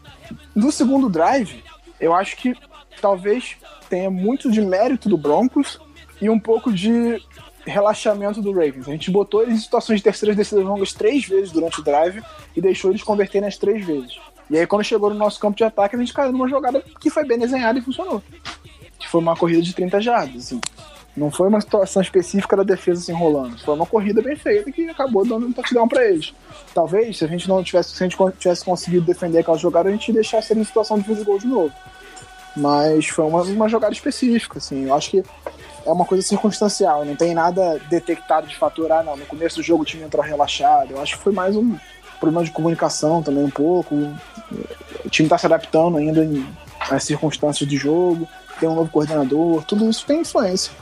No 0.54 0.70
segundo 0.70 1.09
drive, 1.09 1.62
eu 1.98 2.14
acho 2.14 2.36
que 2.36 2.54
talvez 3.00 3.56
tenha 3.88 4.11
muito 4.11 4.50
de 4.50 4.61
mérito 4.61 5.09
do 5.09 5.16
Broncos 5.16 5.80
e 6.20 6.28
um 6.28 6.38
pouco 6.38 6.72
de 6.72 7.22
relaxamento 7.64 8.42
do 8.42 8.52
Ravens. 8.52 8.88
A 8.88 8.92
gente 8.92 9.11
botou 9.11 9.42
eles 9.42 9.54
em 9.54 9.61
situações 9.61 9.96
de 9.96 10.04
terceiras 10.04 10.36
descidas 10.36 10.64
longas 10.64 10.92
três 10.92 11.24
vezes 11.24 11.52
durante 11.52 11.80
o 11.80 11.84
drive 11.84 12.22
e 12.56 12.61
deixou 12.61 12.90
eles 12.90 13.02
converterem 13.02 13.48
as 13.48 13.56
três 13.56 13.84
vezes. 13.84 14.18
E 14.51 14.59
aí, 14.59 14.66
quando 14.66 14.84
chegou 14.84 15.11
no 15.11 15.16
nosso 15.16 15.38
campo 15.38 15.57
de 15.57 15.64
ataque, 15.64 15.94
a 15.94 15.99
gente 15.99 16.12
caiu 16.12 16.32
numa 16.32 16.49
jogada 16.49 16.82
que 17.01 17.11
foi 17.11 17.24
bem 17.24 17.38
desenhada 17.38 17.78
e 17.78 17.82
funcionou. 17.82 18.22
Que 18.99 19.09
foi 19.09 19.20
uma 19.20 19.36
corrida 19.36 19.62
de 19.62 19.74
30 19.74 20.01
jardas. 20.01 20.46
Assim. 20.46 20.61
Não 21.16 21.30
foi 21.30 21.49
uma 21.49 21.61
situação 21.61 22.01
específica 22.01 22.57
da 22.57 22.62
defesa 22.62 23.01
se 23.01 23.11
enrolando. 23.11 23.59
Foi 23.59 23.74
uma 23.74 23.84
corrida 23.84 24.22
bem 24.22 24.36
feita 24.36 24.70
que 24.70 24.88
acabou 24.88 25.26
dando 25.26 25.46
um 25.46 25.53
touchdown 25.53 25.88
para 25.88 26.05
eles. 26.07 26.32
Talvez, 26.72 27.18
se 27.18 27.24
a 27.24 27.28
gente 27.28 27.49
não 27.49 27.62
tivesse, 27.62 27.90
se 27.90 28.03
a 28.03 28.09
gente 28.09 28.16
tivesse 28.38 28.64
conseguido 28.64 29.05
defender 29.05 29.40
aquela 29.40 29.59
jogada, 29.59 29.88
a 29.88 29.92
gente 29.92 30.12
deixasse 30.12 30.53
ele 30.53 30.61
em 30.61 30.64
situação 30.64 30.99
de 30.99 31.05
field 31.05 31.24
goal 31.24 31.38
de 31.38 31.46
novo. 31.46 31.74
Mas 32.57 33.07
foi 33.07 33.24
uma, 33.24 33.42
uma 33.42 33.68
jogada 33.68 33.92
específica, 33.92 34.59
assim. 34.59 34.86
Eu 34.86 34.94
acho 34.94 35.11
que 35.11 35.22
é 35.84 35.90
uma 35.90 36.05
coisa 36.05 36.22
circunstancial, 36.22 37.05
não 37.05 37.16
tem 37.16 37.34
nada 37.34 37.80
detectado 37.88 38.46
de 38.46 38.57
fator, 38.57 38.92
ah, 38.92 39.03
não, 39.03 39.16
no 39.16 39.26
começo 39.26 39.57
do 39.57 39.62
jogo 39.62 39.82
o 39.82 39.86
time 39.86 40.05
entrou 40.05 40.22
relaxado. 40.22 40.92
Eu 40.92 41.01
acho 41.01 41.16
que 41.16 41.22
foi 41.22 41.32
mais 41.32 41.57
um 41.57 41.76
problema 42.18 42.44
de 42.44 42.50
comunicação 42.50 43.22
também 43.22 43.44
um 43.44 43.50
pouco. 43.50 43.94
O 45.04 45.08
time 45.10 45.26
está 45.26 45.38
se 45.38 45.46
adaptando 45.46 45.98
ainda 45.98 46.26
às 46.90 47.04
circunstâncias 47.04 47.68
de 47.68 47.76
jogo, 47.76 48.28
tem 48.58 48.68
um 48.68 48.74
novo 48.74 48.90
coordenador, 48.90 49.62
tudo 49.64 49.88
isso 49.88 50.04
tem 50.06 50.20
influência. 50.20 50.72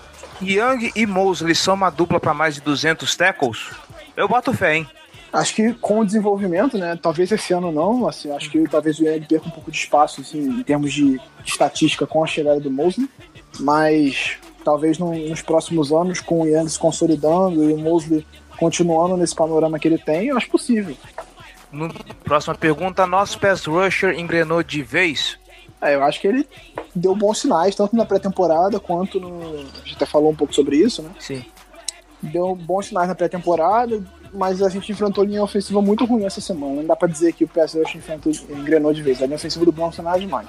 Young 0.42 0.92
e 0.94 1.06
Mosley 1.06 1.54
são 1.54 1.74
uma 1.74 1.90
dupla 1.90 2.20
para 2.20 2.34
mais 2.34 2.54
de 2.56 2.60
200 2.60 3.16
tackles? 3.16 3.70
Eu 4.16 4.28
boto 4.28 4.52
fé, 4.52 4.76
hein? 4.76 4.88
Acho 5.32 5.54
que 5.54 5.74
com 5.74 6.00
o 6.00 6.04
desenvolvimento, 6.04 6.78
né? 6.78 6.98
Talvez 7.00 7.30
esse 7.30 7.52
ano 7.52 7.70
não, 7.72 8.08
assim, 8.08 8.30
acho 8.30 8.50
que 8.50 8.62
talvez 8.68 8.98
o 8.98 9.04
Young 9.04 9.26
perca 9.26 9.46
um 9.46 9.50
pouco 9.50 9.70
de 9.70 9.76
espaço, 9.76 10.20
assim, 10.20 10.38
em 10.38 10.62
termos 10.62 10.92
de 10.92 11.20
estatística 11.44 12.06
com 12.06 12.22
a 12.22 12.26
chegada 12.26 12.60
do 12.60 12.70
Mosley, 12.70 13.08
mas 13.60 14.38
talvez 14.64 14.98
no, 14.98 15.14
nos 15.28 15.42
próximos 15.42 15.92
anos, 15.92 16.20
com 16.20 16.42
o 16.42 16.46
Young 16.46 16.68
se 16.68 16.78
consolidando 16.78 17.68
e 17.68 17.72
o 17.72 17.78
Mosley 17.78 18.26
continuando 18.58 19.16
nesse 19.16 19.34
panorama 19.34 19.78
que 19.78 19.88
ele 19.88 19.98
tem, 19.98 20.28
eu 20.28 20.36
acho 20.36 20.48
possível. 20.48 20.96
No, 21.72 21.92
próxima 22.24 22.54
pergunta, 22.54 23.06
nosso 23.06 23.38
pass 23.38 23.64
rusher 23.66 24.18
engrenou 24.18 24.62
de 24.62 24.82
vez? 24.82 25.38
É, 25.80 25.94
eu 25.94 26.02
acho 26.02 26.20
que 26.20 26.26
ele 26.26 26.48
deu 26.94 27.14
bons 27.14 27.40
sinais, 27.40 27.74
tanto 27.74 27.94
na 27.94 28.04
pré-temporada 28.04 28.80
quanto 28.80 29.20
no. 29.20 29.60
A 29.60 29.78
gente 29.84 29.96
até 29.96 30.06
falou 30.06 30.30
um 30.30 30.34
pouco 30.34 30.54
sobre 30.54 30.76
isso, 30.76 31.02
né? 31.02 31.10
Sim. 31.18 31.44
Deu 32.22 32.54
bons 32.54 32.86
sinais 32.86 33.08
na 33.08 33.14
pré-temporada, 33.14 34.02
mas 34.32 34.62
a 34.62 34.68
gente 34.68 34.90
enfrentou 34.90 35.24
linha 35.24 35.42
ofensiva 35.42 35.82
muito 35.82 36.04
ruim 36.04 36.24
essa 36.24 36.40
semana. 36.40 36.76
Não 36.76 36.86
dá 36.86 36.96
pra 36.96 37.08
dizer 37.08 37.32
que 37.34 37.44
o 37.44 37.48
PS 37.48 37.74
Rush 37.74 37.96
enfrentou, 37.96 38.32
engrenou 38.50 38.92
de 38.92 39.02
vez. 39.02 39.22
A 39.22 39.26
linha 39.26 39.36
ofensiva 39.36 39.64
do 39.64 39.72
não 39.72 40.14
é 40.14 40.18
demais. 40.18 40.48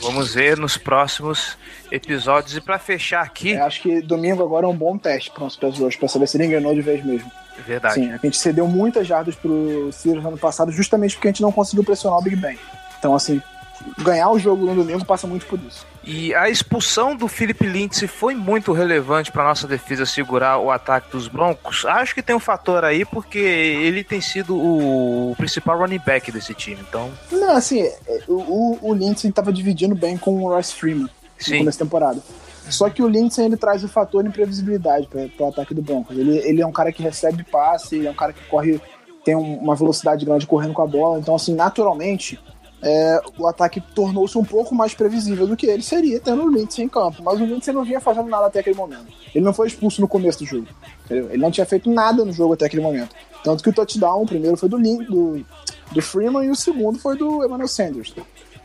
Vamos 0.00 0.34
ver 0.34 0.58
nos 0.58 0.76
próximos 0.76 1.56
episódios. 1.90 2.56
E 2.56 2.60
para 2.60 2.78
fechar 2.78 3.22
aqui. 3.22 3.52
É, 3.52 3.60
acho 3.60 3.82
que 3.82 4.00
domingo 4.00 4.42
agora 4.42 4.66
é 4.66 4.68
um 4.68 4.76
bom 4.76 4.98
teste 4.98 5.30
para 5.30 5.40
o 5.40 5.44
nosso 5.44 5.58
PS 5.58 5.78
Rush, 5.78 5.96
pra 5.96 6.08
saber 6.08 6.26
se 6.26 6.36
ele 6.36 6.44
engrenou 6.44 6.74
de 6.74 6.80
vez 6.80 7.04
mesmo. 7.04 7.30
Verdade. 7.66 7.94
Sim, 7.94 8.12
a 8.12 8.16
gente 8.16 8.36
cedeu 8.36 8.66
muitas 8.66 9.06
jardas 9.06 9.34
pro 9.34 9.90
Steelers 9.92 10.24
ano 10.24 10.38
passado 10.38 10.72
justamente 10.72 11.14
porque 11.14 11.28
a 11.28 11.30
gente 11.30 11.42
não 11.42 11.52
conseguiu 11.52 11.84
pressionar 11.84 12.18
o 12.18 12.22
Big 12.22 12.36
Ben. 12.36 12.58
Então, 12.98 13.14
assim, 13.14 13.40
ganhar 13.98 14.30
o 14.30 14.38
jogo 14.38 14.66
no 14.66 14.74
domingo 14.74 15.04
passa 15.04 15.26
muito 15.26 15.46
por 15.46 15.58
isso. 15.60 15.86
E 16.02 16.34
a 16.34 16.50
expulsão 16.50 17.16
do 17.16 17.26
Philip 17.28 17.66
Lindsay 17.66 18.06
foi 18.06 18.34
muito 18.34 18.72
relevante 18.72 19.32
para 19.32 19.44
nossa 19.44 19.66
defesa 19.66 20.04
segurar 20.04 20.58
o 20.58 20.70
ataque 20.70 21.10
dos 21.10 21.28
Broncos. 21.28 21.84
Acho 21.84 22.14
que 22.14 22.22
tem 22.22 22.36
um 22.36 22.40
fator 22.40 22.84
aí 22.84 23.04
porque 23.04 23.38
ele 23.38 24.04
tem 24.04 24.20
sido 24.20 24.56
o 24.56 25.34
principal 25.36 25.78
running 25.78 26.00
back 26.04 26.30
desse 26.30 26.52
time. 26.54 26.78
Então, 26.86 27.10
não, 27.30 27.56
assim, 27.56 27.88
o, 28.28 28.78
o 28.82 28.94
Lindsay 28.94 29.30
estava 29.30 29.52
dividindo 29.52 29.94
bem 29.94 30.18
com 30.18 30.42
o 30.42 30.48
Royce 30.48 30.74
Freeman 30.74 31.08
Sim. 31.38 31.52
no 31.52 31.58
começo 31.58 31.78
da 31.78 31.84
temporada. 31.84 32.20
Só 32.70 32.88
que 32.88 33.02
o 33.02 33.08
Lindsay 33.08 33.44
ele 33.44 33.56
traz 33.56 33.84
o 33.84 33.88
fator 33.88 34.24
imprevisibilidade 34.24 35.08
para 35.08 35.46
o 35.46 35.48
ataque 35.48 35.74
do 35.74 35.82
Broncos. 35.82 36.16
Ele, 36.16 36.38
ele 36.38 36.62
é 36.62 36.66
um 36.66 36.72
cara 36.72 36.92
que 36.92 37.02
recebe 37.02 37.44
passe, 37.44 38.06
é 38.06 38.10
um 38.10 38.14
cara 38.14 38.32
que 38.32 38.44
corre, 38.46 38.80
tem 39.24 39.34
uma 39.34 39.74
velocidade 39.74 40.24
grande 40.24 40.46
correndo 40.46 40.74
com 40.74 40.82
a 40.82 40.86
bola. 40.86 41.18
Então, 41.18 41.34
assim, 41.34 41.54
naturalmente, 41.54 42.38
é, 42.82 43.20
o 43.38 43.46
ataque 43.46 43.80
tornou-se 43.80 44.36
um 44.36 44.44
pouco 44.44 44.74
mais 44.74 44.92
previsível 44.92 45.46
do 45.46 45.56
que 45.56 45.66
ele 45.66 45.82
seria 45.82 46.20
tendo 46.20 46.44
o 46.44 46.50
Lindsay 46.50 46.84
em 46.84 46.88
campo. 46.88 47.22
Mas 47.22 47.40
o 47.40 47.44
Lindsay 47.44 47.72
não 47.72 47.82
vinha 47.82 48.00
fazendo 48.00 48.28
nada 48.28 48.46
até 48.46 48.60
aquele 48.60 48.76
momento. 48.76 49.06
Ele 49.34 49.44
não 49.44 49.54
foi 49.54 49.68
expulso 49.68 50.00
no 50.00 50.08
começo 50.08 50.40
do 50.40 50.44
jogo. 50.44 50.68
Entendeu? 51.04 51.30
Ele 51.30 51.42
não 51.42 51.50
tinha 51.50 51.64
feito 51.64 51.90
nada 51.90 52.24
no 52.24 52.32
jogo 52.32 52.52
até 52.52 52.66
aquele 52.66 52.82
momento. 52.82 53.14
Tanto 53.42 53.62
que 53.62 53.70
o 53.70 53.72
touchdown, 53.72 54.22
o 54.22 54.26
primeiro 54.26 54.56
foi 54.56 54.68
do, 54.68 54.76
Link, 54.76 55.04
do, 55.06 55.44
do 55.92 56.02
Freeman 56.02 56.44
e 56.44 56.50
o 56.50 56.56
segundo 56.56 56.98
foi 56.98 57.16
do 57.16 57.44
Emmanuel 57.44 57.68
Sanders. 57.68 58.14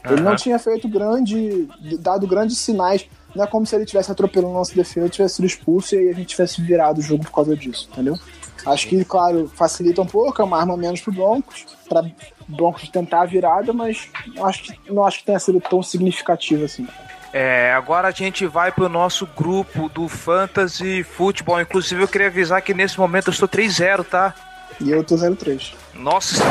Ele 0.10 0.22
não 0.22 0.36
tinha 0.36 0.60
feito 0.60 0.88
grande. 0.88 1.68
dado 2.00 2.28
grandes 2.28 2.58
sinais. 2.58 3.06
Não 3.36 3.43
é 3.43 3.47
como 3.47 3.65
se 3.65 3.75
ele 3.75 3.86
tivesse 3.86 4.11
atropelando 4.11 4.53
nossa 4.53 4.73
defesa, 4.73 5.09
tivesse 5.09 5.36
sido 5.36 5.45
expulso 5.45 5.95
e 5.95 5.99
aí 5.99 6.09
a 6.09 6.13
gente 6.13 6.27
tivesse 6.27 6.61
virado 6.61 6.99
o 6.99 7.01
jogo 7.01 7.23
por 7.23 7.32
causa 7.32 7.55
disso, 7.55 7.88
entendeu? 7.91 8.17
Acho 8.65 8.88
que, 8.88 9.05
claro, 9.05 9.49
facilita 9.55 10.01
um 10.01 10.05
pouco, 10.05 10.41
é 10.41 10.45
uma 10.45 10.59
arma 10.59 10.75
menos 10.75 10.99
pro 11.01 11.13
Broncos, 11.13 11.65
para 11.88 12.03
Broncos 12.47 12.89
tentar 12.89 13.21
a 13.21 13.25
virada, 13.25 13.71
mas 13.71 14.09
não 14.36 14.45
acho 14.45 14.63
que, 14.63 14.91
não 14.91 15.05
acho 15.05 15.19
que 15.19 15.25
tenha 15.25 15.39
sido 15.39 15.61
tão 15.61 15.82
significativo 15.82 16.65
assim. 16.65 16.88
É, 17.32 17.71
agora 17.73 18.07
a 18.07 18.11
gente 18.11 18.45
vai 18.47 18.71
pro 18.71 18.89
nosso 18.89 19.27
grupo 19.38 19.88
do 19.89 20.07
Fantasy 20.07 21.03
Futebol. 21.03 21.61
Inclusive, 21.61 22.01
eu 22.01 22.07
queria 22.07 22.27
avisar 22.27 22.61
que 22.61 22.73
nesse 22.73 22.99
momento 22.99 23.27
eu 23.27 23.32
estou 23.32 23.47
3-0, 23.47 24.03
tá? 24.03 24.34
E 24.82 24.89
eu 24.89 25.03
tô 25.03 25.15
0-3. 25.15 25.73
Nossa. 25.93 26.43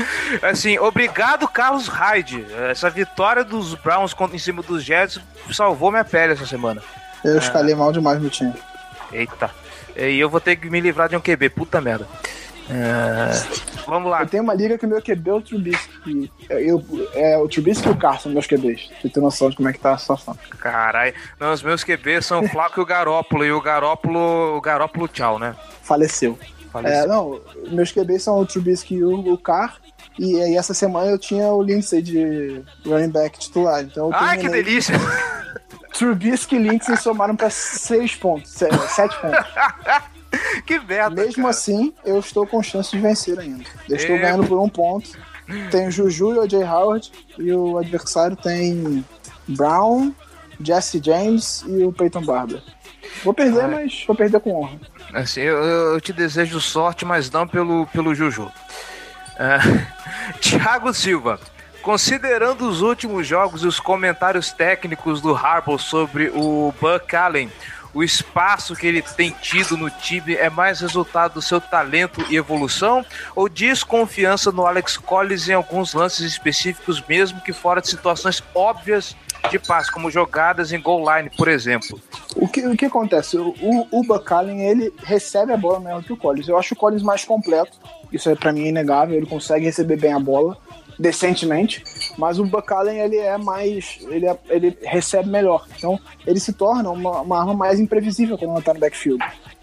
Assim, 0.42 0.78
obrigado, 0.78 1.48
Carlos 1.48 1.88
Hyde. 1.88 2.46
Essa 2.70 2.90
vitória 2.90 3.44
dos 3.44 3.74
Browns 3.74 4.14
em 4.32 4.38
cima 4.38 4.62
dos 4.62 4.82
Jets 4.82 5.20
salvou 5.52 5.90
minha 5.90 6.04
pele 6.04 6.32
essa 6.32 6.46
semana. 6.46 6.82
Eu 7.24 7.38
escalei 7.38 7.74
mal 7.74 7.92
demais 7.92 8.20
no 8.20 8.30
time. 8.30 8.54
Eita. 9.12 9.50
E 9.96 10.18
eu 10.18 10.28
vou 10.28 10.40
ter 10.40 10.56
que 10.56 10.68
me 10.68 10.80
livrar 10.80 11.08
de 11.08 11.16
um 11.16 11.20
QB, 11.20 11.50
puta 11.50 11.80
merda. 11.80 12.06
É... 12.68 13.66
Vamos 13.86 14.10
lá. 14.10 14.22
Eu 14.22 14.26
tenho 14.26 14.42
uma 14.42 14.54
liga 14.54 14.76
que 14.76 14.84
o 14.84 14.88
meu 14.88 15.00
QB 15.00 15.30
é 15.30 15.32
o 15.32 15.40
Trubisky. 15.40 16.30
Eu, 16.50 16.84
é 17.14 17.38
o 17.38 17.48
Trubisky 17.48 17.88
e 17.88 17.90
o 17.92 17.96
Carson, 17.96 18.30
meus 18.30 18.46
QBs. 18.46 18.90
Você 19.00 19.08
tem 19.08 19.22
noção 19.22 19.48
de 19.48 19.56
como 19.56 19.68
é 19.68 19.72
que 19.72 19.78
tá 19.78 19.92
a 19.92 19.98
situação. 19.98 20.36
Caralho. 20.58 21.14
Não, 21.38 21.52
os 21.52 21.62
meus 21.62 21.84
QBs 21.84 22.26
são 22.26 22.40
o 22.40 22.48
Flaco 22.48 22.80
e 22.80 22.82
o 22.82 22.86
Garópolo. 22.86 23.44
E 23.44 23.52
o 23.52 23.60
Garópolo, 23.60 24.56
o 24.56 24.60
Garópolo 24.60 25.06
tchau, 25.06 25.38
né? 25.38 25.54
Faleceu. 25.82 26.36
É, 26.84 27.06
não, 27.06 27.40
meus 27.68 27.92
QBs 27.92 28.22
são 28.22 28.38
o 28.38 28.46
Trubisky 28.46 28.96
e 28.96 29.04
o, 29.04 29.38
Carr. 29.38 29.80
E 30.18 30.40
aí 30.40 30.56
essa 30.56 30.72
semana 30.72 31.10
eu 31.10 31.18
tinha 31.18 31.48
o 31.48 31.62
Lindsay 31.62 32.00
de 32.00 32.62
running 32.84 33.10
back 33.10 33.38
titular. 33.38 33.82
Então 33.82 34.10
Ai, 34.12 34.38
que 34.38 34.48
delícia! 34.48 34.94
Trubisky 35.92 36.56
e 36.56 36.58
Lindsay 36.58 36.96
somaram 36.96 37.34
para 37.34 37.48
6 37.50 38.16
pontos, 38.16 38.50
7 38.52 39.20
pontos. 39.20 39.46
que 40.66 40.78
merda. 40.80 41.22
Mesmo 41.22 41.36
cara. 41.42 41.48
assim, 41.48 41.92
eu 42.04 42.18
estou 42.18 42.46
com 42.46 42.62
chance 42.62 42.90
de 42.90 42.98
vencer 42.98 43.38
ainda. 43.38 43.64
Eu 43.88 43.96
estou 43.96 44.18
ganhando 44.18 44.46
por 44.46 44.60
um 44.60 44.68
ponto. 44.68 45.10
Tem 45.70 45.88
o 45.88 45.90
Juju 45.90 46.34
e 46.34 46.38
o 46.38 46.48
Jay 46.48 46.64
Howard. 46.64 47.10
E 47.38 47.52
o 47.52 47.78
adversário 47.78 48.36
tem 48.36 49.04
Brown, 49.48 50.12
Jesse 50.60 51.00
James 51.02 51.64
e 51.66 51.84
o 51.84 51.92
Peyton 51.92 52.22
Barber. 52.22 52.62
Vou 53.24 53.34
perder, 53.34 53.64
Ai. 53.64 53.70
mas 53.70 54.04
vou 54.06 54.16
perder 54.16 54.40
com 54.40 54.62
honra. 54.62 54.78
Assim, 55.12 55.40
eu, 55.40 55.56
eu, 55.62 56.00
te 56.00 56.12
desejo 56.12 56.60
sorte, 56.60 57.04
mas 57.04 57.30
não 57.30 57.46
pelo, 57.46 57.86
pelo 57.88 58.14
Juju. 58.14 58.44
Uh, 58.44 59.86
Thiago 60.40 60.92
Silva. 60.92 61.40
Considerando 61.82 62.68
os 62.68 62.82
últimos 62.82 63.26
jogos 63.26 63.62
e 63.62 63.66
os 63.66 63.78
comentários 63.78 64.50
técnicos 64.50 65.20
do 65.20 65.36
Harbaugh 65.36 65.78
sobre 65.78 66.32
o 66.34 66.74
Buck 66.80 67.14
Allen, 67.14 67.48
o 67.96 68.02
espaço 68.02 68.76
que 68.76 68.86
ele 68.86 69.00
tem 69.00 69.30
tido 69.30 69.74
no 69.74 69.88
time 69.88 70.34
é 70.34 70.50
mais 70.50 70.80
resultado 70.80 71.34
do 71.34 71.40
seu 71.40 71.58
talento 71.60 72.22
e 72.28 72.36
evolução 72.36 73.02
ou 73.34 73.48
desconfiança 73.48 74.52
no 74.52 74.66
Alex 74.66 74.98
Collins 74.98 75.48
em 75.48 75.54
alguns 75.54 75.94
lances 75.94 76.26
específicos, 76.30 77.02
mesmo 77.08 77.40
que 77.40 77.54
fora 77.54 77.80
de 77.80 77.88
situações 77.88 78.42
óbvias 78.54 79.16
de 79.50 79.58
passe, 79.58 79.90
como 79.90 80.10
jogadas 80.10 80.72
em 80.72 80.80
goal 80.80 81.04
line, 81.16 81.30
por 81.36 81.48
exemplo? 81.48 82.00
O 82.34 82.48
que, 82.48 82.66
o 82.66 82.76
que 82.76 82.86
acontece? 82.86 83.36
O, 83.36 83.54
o 83.90 84.02
Bucallen, 84.02 84.62
ele 84.62 84.92
recebe 85.02 85.52
a 85.52 85.56
bola 85.56 85.80
melhor 85.80 86.02
que 86.02 86.12
o 86.12 86.16
Collins. 86.16 86.48
Eu 86.48 86.58
acho 86.58 86.74
o 86.74 86.76
Collins 86.76 87.02
mais 87.02 87.24
completo, 87.24 87.78
isso 88.12 88.28
é 88.30 88.34
para 88.34 88.52
mim 88.52 88.66
inegável, 88.66 89.16
ele 89.16 89.26
consegue 89.26 89.64
receber 89.64 89.96
bem 89.96 90.12
a 90.12 90.18
bola 90.18 90.56
decentemente, 90.98 91.84
mas 92.16 92.38
o 92.38 92.44
Bucallen 92.44 92.98
ele 92.98 93.16
é 93.16 93.36
mais, 93.36 93.98
ele, 94.08 94.26
é, 94.26 94.38
ele 94.48 94.76
recebe 94.82 95.28
melhor, 95.28 95.66
então 95.76 96.00
ele 96.26 96.40
se 96.40 96.52
torna 96.52 96.90
uma, 96.90 97.20
uma 97.20 97.38
arma 97.38 97.54
mais 97.54 97.78
imprevisível 97.78 98.38
quando 98.38 98.58
está 98.58 98.72
no 98.72 98.80
backfield. 98.80 99.22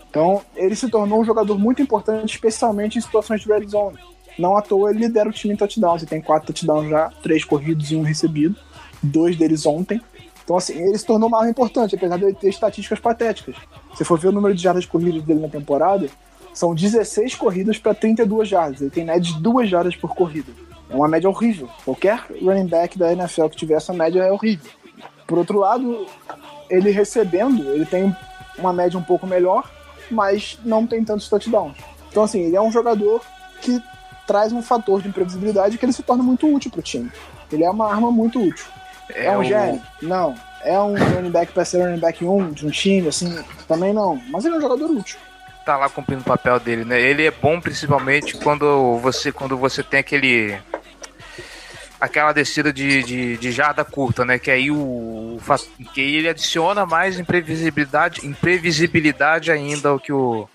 Então 0.09 0.41
ele 0.55 0.75
se 0.75 0.89
tornou 0.89 1.21
um 1.21 1.25
jogador 1.25 1.57
muito 1.57 1.81
importante, 1.81 2.35
especialmente 2.35 2.97
em 2.97 3.01
situações 3.01 3.41
de 3.41 3.47
red 3.47 3.67
zone. 3.67 3.97
Não 4.37 4.55
à 4.55 4.61
toa 4.61 4.91
ele 4.91 4.99
lidera 4.99 5.29
o 5.29 5.31
time 5.31 5.53
em 5.53 5.57
touchdowns, 5.57 6.01
ele 6.01 6.09
tem 6.09 6.21
quatro 6.21 6.53
touchdowns 6.53 6.89
já, 6.89 7.09
três 7.21 7.43
corridos 7.43 7.91
e 7.91 7.95
um 7.95 8.03
recebido, 8.03 8.55
dois 9.03 9.35
deles 9.35 9.65
ontem. 9.65 10.01
Então, 10.43 10.57
assim, 10.57 10.73
ele 10.73 10.97
se 10.97 11.05
tornou 11.05 11.29
uma 11.29 11.37
arma 11.37 11.49
importante, 11.49 11.95
apesar 11.95 12.17
de 12.17 12.25
ele 12.25 12.33
ter 12.33 12.49
estatísticas 12.49 12.99
patéticas. 12.99 13.55
Se 13.95 14.03
for 14.03 14.19
ver 14.19 14.29
o 14.29 14.31
número 14.31 14.53
de 14.53 14.61
jardas 14.61 14.85
corridas 14.85 15.23
dele 15.23 15.39
na 15.39 15.47
temporada, 15.47 16.09
são 16.53 16.75
16 16.75 17.35
corridas 17.35 17.77
para 17.77 17.93
32 17.93 18.49
jardas. 18.49 18.81
Ele 18.81 18.89
tem 18.89 19.05
média 19.05 19.21
de 19.21 19.41
2 19.41 19.69
jardas 19.69 19.95
por 19.95 20.13
corrida. 20.13 20.51
É 20.89 20.95
uma 20.95 21.07
média 21.07 21.29
horrível. 21.29 21.69
Qualquer 21.85 22.25
running 22.41 22.67
back 22.67 22.97
da 22.97 23.11
NFL 23.13 23.47
que 23.47 23.57
tiver 23.57 23.75
essa 23.75 23.93
média 23.93 24.21
é 24.21 24.31
horrível. 24.31 24.69
Por 25.25 25.37
outro 25.37 25.57
lado, 25.59 26.05
ele 26.69 26.91
recebendo, 26.91 27.73
ele 27.73 27.85
tem 27.85 28.15
uma 28.57 28.73
média 28.73 28.99
um 28.99 29.03
pouco 29.03 29.25
melhor, 29.25 29.71
mas 30.11 30.59
não 30.63 30.85
tem 30.85 31.03
tantos 31.03 31.29
touchdowns. 31.29 31.77
Então, 32.11 32.23
assim, 32.23 32.41
ele 32.41 32.55
é 32.55 32.61
um 32.61 32.71
jogador 32.71 33.21
que 33.61 33.81
traz 34.27 34.51
um 34.53 34.61
fator 34.61 35.01
de 35.01 35.07
imprevisibilidade 35.07 35.77
que 35.77 35.85
ele 35.85 35.93
se 35.93 36.03
torna 36.03 36.21
muito 36.21 36.53
útil 36.53 36.69
para 36.69 36.79
o 36.79 36.83
time. 36.83 37.11
Ele 37.51 37.63
é 37.63 37.69
uma 37.69 37.89
arma 37.89 38.11
muito 38.11 38.39
útil. 38.39 38.65
É, 39.09 39.25
é 39.25 39.37
um 39.37 39.39
o... 39.39 39.43
gênio? 39.43 39.81
Não. 40.01 40.35
é 40.63 40.79
um 40.79 40.95
running 40.95 41.31
back 41.31 41.51
para 41.51 41.65
ser 41.65 41.83
running 41.83 41.99
back 41.99 42.23
1 42.23 42.51
de 42.51 42.67
um 42.67 42.69
time, 42.69 43.07
assim, 43.07 43.43
também 43.67 43.93
não. 43.93 44.21
Mas 44.29 44.45
ele 44.45 44.55
é 44.55 44.57
um 44.57 44.61
jogador 44.61 44.89
útil. 44.89 45.17
Tá 45.65 45.77
lá 45.77 45.89
cumprindo 45.89 46.21
o 46.21 46.25
papel 46.25 46.59
dele, 46.59 46.83
né? 46.83 46.99
Ele 46.99 47.25
é 47.25 47.31
bom 47.31 47.59
principalmente 47.59 48.35
quando 48.35 48.97
você, 48.97 49.31
quando 49.31 49.57
você 49.57 49.81
tem 49.81 49.99
aquele 49.99 50.57
aquela 52.03 52.33
descida 52.33 52.73
de, 52.73 53.01
de, 53.01 53.37
de 53.37 53.51
jarda 53.53 53.85
curta, 53.85 54.25
né? 54.25 54.37
Que 54.37 54.51
aí 54.51 54.69
o 54.69 55.39
que 55.93 56.01
ele 56.01 56.27
adiciona 56.27 56.85
mais 56.85 57.17
imprevisibilidade, 57.17 58.27
imprevisibilidade 58.27 59.49
ainda 59.49 59.87
ao 59.87 59.99
que 59.99 60.11
o, 60.11 60.49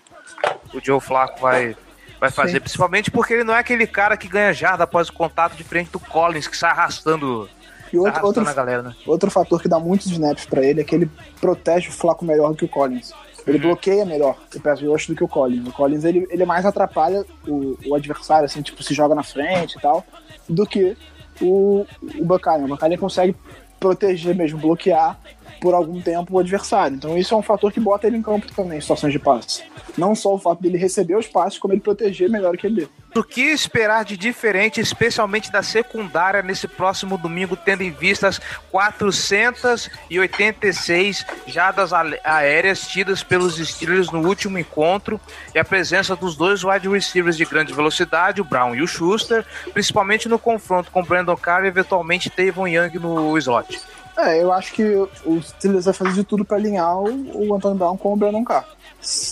o 0.71 0.79
Joe 0.79 0.99
Flacco 1.01 1.41
vai, 1.41 1.75
vai 2.19 2.29
fazer, 2.29 2.53
Sim. 2.53 2.59
principalmente 2.59 3.09
porque 3.09 3.33
ele 3.33 3.43
não 3.43 3.55
é 3.55 3.59
aquele 3.59 3.87
cara 3.87 4.15
que 4.15 4.27
ganha 4.27 4.53
jarda 4.53 4.83
após 4.83 5.09
o 5.09 5.13
contato 5.13 5.55
de 5.55 5.63
frente 5.63 5.89
do 5.89 5.99
Collins, 5.99 6.47
que 6.47 6.55
sai 6.55 6.69
arrastando, 6.69 7.49
e 7.91 7.97
outro, 7.97 8.25
outro, 8.25 8.55
galera, 8.55 8.81
né? 8.81 8.95
Outro 9.05 9.31
fator 9.31 9.61
que 9.61 9.67
dá 9.67 9.79
muitos 9.79 10.07
snaps 10.07 10.45
para 10.45 10.63
ele 10.63 10.81
é 10.81 10.83
que 10.83 10.95
ele 10.95 11.09
protege 11.39 11.89
o 11.89 11.91
Flacco 11.91 12.25
melhor 12.25 12.49
do 12.49 12.55
que 12.55 12.65
o 12.65 12.69
Collins. 12.69 13.13
Ele 13.47 13.57
uhum. 13.57 13.63
bloqueia 13.63 14.05
melhor 14.05 14.37
o 14.55 14.59
pass 14.59 14.81
rush 14.81 15.07
do 15.07 15.15
que 15.15 15.23
o 15.23 15.27
Collins. 15.27 15.67
O 15.67 15.71
Collins, 15.71 16.03
ele, 16.03 16.27
ele 16.29 16.45
mais 16.45 16.65
atrapalha 16.65 17.25
o, 17.47 17.77
o 17.87 17.95
adversário, 17.95 18.45
assim, 18.45 18.61
tipo, 18.61 18.83
se 18.83 18.93
joga 18.93 19.15
na 19.15 19.23
frente 19.23 19.77
e 19.77 19.81
tal, 19.81 20.05
do 20.47 20.65
que 20.65 20.95
o, 21.41 21.85
o 22.19 22.25
Buccaneer. 22.25 22.65
O 22.65 22.67
Buccaneer 22.67 22.99
consegue 22.99 23.35
proteger 23.79 24.35
mesmo, 24.35 24.59
bloquear 24.59 25.17
por 25.59 25.73
algum 25.73 25.99
tempo 26.01 26.35
o 26.35 26.39
adversário. 26.39 26.95
Então 26.95 27.17
isso 27.17 27.33
é 27.33 27.37
um 27.37 27.41
fator 27.41 27.71
que 27.71 27.79
bota 27.79 28.07
ele 28.07 28.17
em 28.17 28.21
campo 28.21 28.51
também 28.53 28.77
em 28.77 28.81
situações 28.81 29.13
de 29.13 29.19
passe. 29.19 29.63
Não 29.97 30.13
só 30.15 30.33
o 30.33 30.37
fato 30.37 30.61
dele 30.61 30.77
receber 30.77 31.15
os 31.15 31.27
passes, 31.27 31.59
como 31.59 31.73
ele 31.73 31.81
proteger 31.81 32.29
melhor 32.29 32.55
que 32.57 32.67
ele. 32.67 32.89
O 33.15 33.23
que 33.23 33.41
esperar 33.41 34.05
de 34.05 34.15
diferente, 34.15 34.79
especialmente 34.79 35.51
da 35.51 35.63
secundária, 35.63 36.43
nesse 36.43 36.67
próximo 36.67 37.17
domingo, 37.17 37.55
tendo 37.55 37.81
em 37.81 37.89
vista 37.89 38.27
as 38.27 38.39
486 38.71 41.25
jadas 41.47 41.91
aéreas 42.23 42.87
tidas 42.87 43.23
pelos 43.23 43.55
Steelers 43.55 44.11
no 44.11 44.27
último 44.27 44.59
encontro 44.59 45.19
e 45.55 45.59
a 45.59 45.65
presença 45.65 46.15
dos 46.15 46.35
dois 46.35 46.63
wide 46.63 46.87
receivers 46.87 47.35
de 47.35 47.45
grande 47.45 47.73
velocidade, 47.73 48.41
o 48.41 48.45
Brown 48.45 48.75
e 48.75 48.83
o 48.83 48.87
Schuster, 48.87 49.43
principalmente 49.73 50.29
no 50.29 50.37
confronto 50.37 50.91
com 50.91 51.03
Brandon 51.03 51.35
Carr 51.35 51.65
e 51.65 51.67
eventualmente 51.67 52.29
Tavon 52.29 52.67
Young 52.67 52.99
no 52.99 53.35
slot? 53.39 53.79
É, 54.21 54.41
eu 54.41 54.51
acho 54.51 54.73
que 54.73 54.83
o 55.25 55.41
Steelers 55.41 55.85
vai 55.85 55.93
fazer 55.93 56.13
de 56.13 56.23
tudo 56.23 56.43
para 56.43 56.57
alinhar 56.57 56.97
o, 56.97 57.49
o 57.49 57.55
Antonio 57.55 57.77
Brown 57.77 57.97
com 57.97 58.13
o 58.13 58.17
Brandon 58.17 58.43
Carr. 58.43 58.65